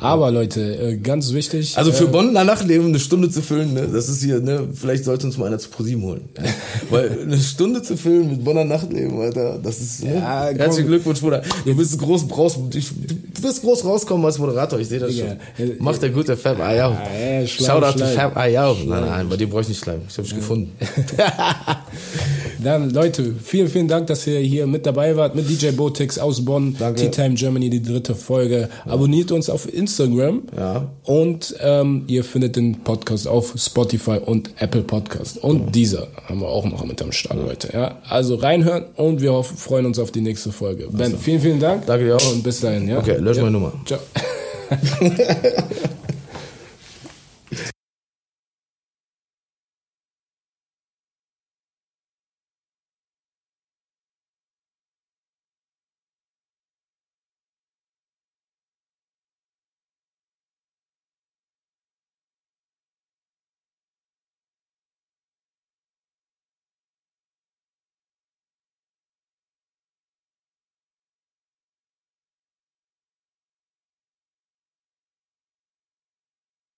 Aber 0.00 0.32
Leute, 0.32 0.60
äh, 0.60 0.96
ganz 0.96 1.32
wichtig. 1.32 1.78
Also 1.78 1.92
für 1.92 2.04
äh, 2.04 2.08
Bonn 2.08 2.32
nach 2.32 2.44
Nachtleben 2.44 2.88
eine 2.88 2.98
Stunde 2.98 3.30
zu 3.30 3.42
füllen, 3.42 3.74
ne? 3.74 3.86
Das 3.86 4.08
ist 4.08 4.24
hier, 4.24 4.40
ne? 4.40 4.68
Vielleicht 4.74 5.04
sollte 5.04 5.26
uns 5.26 5.38
mal 5.38 5.46
einer 5.46 5.58
zu 5.58 5.68
ProSieben 5.68 6.02
holen. 6.02 6.22
Weil 6.90 7.18
eine 7.22 7.38
Stunde 7.38 7.80
zu 7.80 7.96
füllen 7.96 8.28
mit 8.28 8.44
Bonner 8.44 8.64
Nachtleben, 8.64 9.20
Alter, 9.20 9.60
das 9.62 9.80
ist. 9.80 10.02
Ne? 10.02 10.16
Ja, 10.16 10.48
komm. 10.48 10.58
Herzlichen 10.58 10.88
Glückwunsch, 10.88 11.20
Bruder. 11.20 11.42
Du 11.64 11.76
bist 11.76 11.96
groß 11.98 12.26
raus, 12.36 12.58
du 12.58 13.42
wirst 13.42 13.62
groß 13.62 13.84
rauskommen 13.84 14.26
als 14.26 14.38
Moderator, 14.38 14.80
ich 14.80 14.88
sehe 14.88 14.98
das 14.98 15.14
schon. 15.14 15.36
Macht 15.78 16.02
der 16.02 16.10
gute 16.10 16.36
Fab 16.36 16.58
Ayau. 16.58 16.90
ja, 16.90 17.46
Schleim, 17.46 17.82
Shoutout 17.82 17.98
to. 18.00 18.06
Fab 18.06 18.36
Ayau. 18.36 18.74
Nein, 18.84 19.04
nein, 19.04 19.28
bei 19.28 19.36
dir 19.36 19.48
brauche 19.48 19.62
ich 19.62 19.68
nicht 19.68 19.82
Schleim. 19.82 20.00
Ich 20.08 20.18
habe 20.18 20.26
dich 20.26 20.36
gefunden. 20.36 20.72
Dann, 22.62 22.92
Leute, 22.96 23.34
vielen, 23.44 23.68
vielen 23.68 23.88
Dank, 23.88 24.06
dass 24.06 24.26
ihr 24.26 24.38
hier 24.38 24.66
mit 24.66 24.86
dabei 24.86 25.14
wart, 25.16 25.34
mit 25.34 25.50
DJ 25.50 25.72
Botix 25.72 26.18
aus 26.18 26.42
Bonn, 26.42 26.74
Danke. 26.78 27.02
Tea 27.02 27.10
Time 27.10 27.34
Germany, 27.34 27.68
die 27.68 27.82
dritte 27.82 28.14
Folge. 28.14 28.70
Abonniert 28.86 29.32
uns 29.32 29.50
auf 29.50 29.70
Instagram. 29.70 30.44
Ja. 30.56 30.88
Und 31.04 31.54
ähm, 31.60 32.04
ihr 32.06 32.24
findet 32.24 32.56
den 32.56 32.82
Podcast 32.84 33.28
auf 33.28 33.52
Spotify 33.54 34.18
und 34.24 34.50
Apple 34.60 34.80
Podcast. 34.80 35.36
Und 35.44 35.74
dieser 35.74 36.08
haben 36.26 36.40
wir 36.40 36.48
auch 36.48 36.64
noch 36.64 36.86
mit 36.86 37.02
am 37.02 37.12
Start, 37.12 37.36
Leute. 37.36 37.68
Ja? 37.74 37.98
Also 38.08 38.36
reinhören 38.36 38.86
und 38.96 39.20
wir 39.20 39.34
hoffen, 39.34 39.58
freuen 39.58 39.84
uns 39.84 39.98
auf 39.98 40.10
die 40.10 40.22
nächste 40.22 40.50
Folge. 40.50 40.88
Ben, 40.90 41.18
vielen, 41.18 41.42
vielen 41.42 41.60
Dank. 41.60 41.84
Danke 41.84 42.06
dir 42.06 42.16
auch. 42.16 42.32
Und 42.32 42.42
bis 42.42 42.60
dahin. 42.60 42.88
Ja? 42.88 43.00
Okay, 43.00 43.18
lösch 43.18 43.36
ja. 43.36 43.42
meine 43.42 43.58
Nummer. 43.58 43.74
Ciao. 43.84 44.00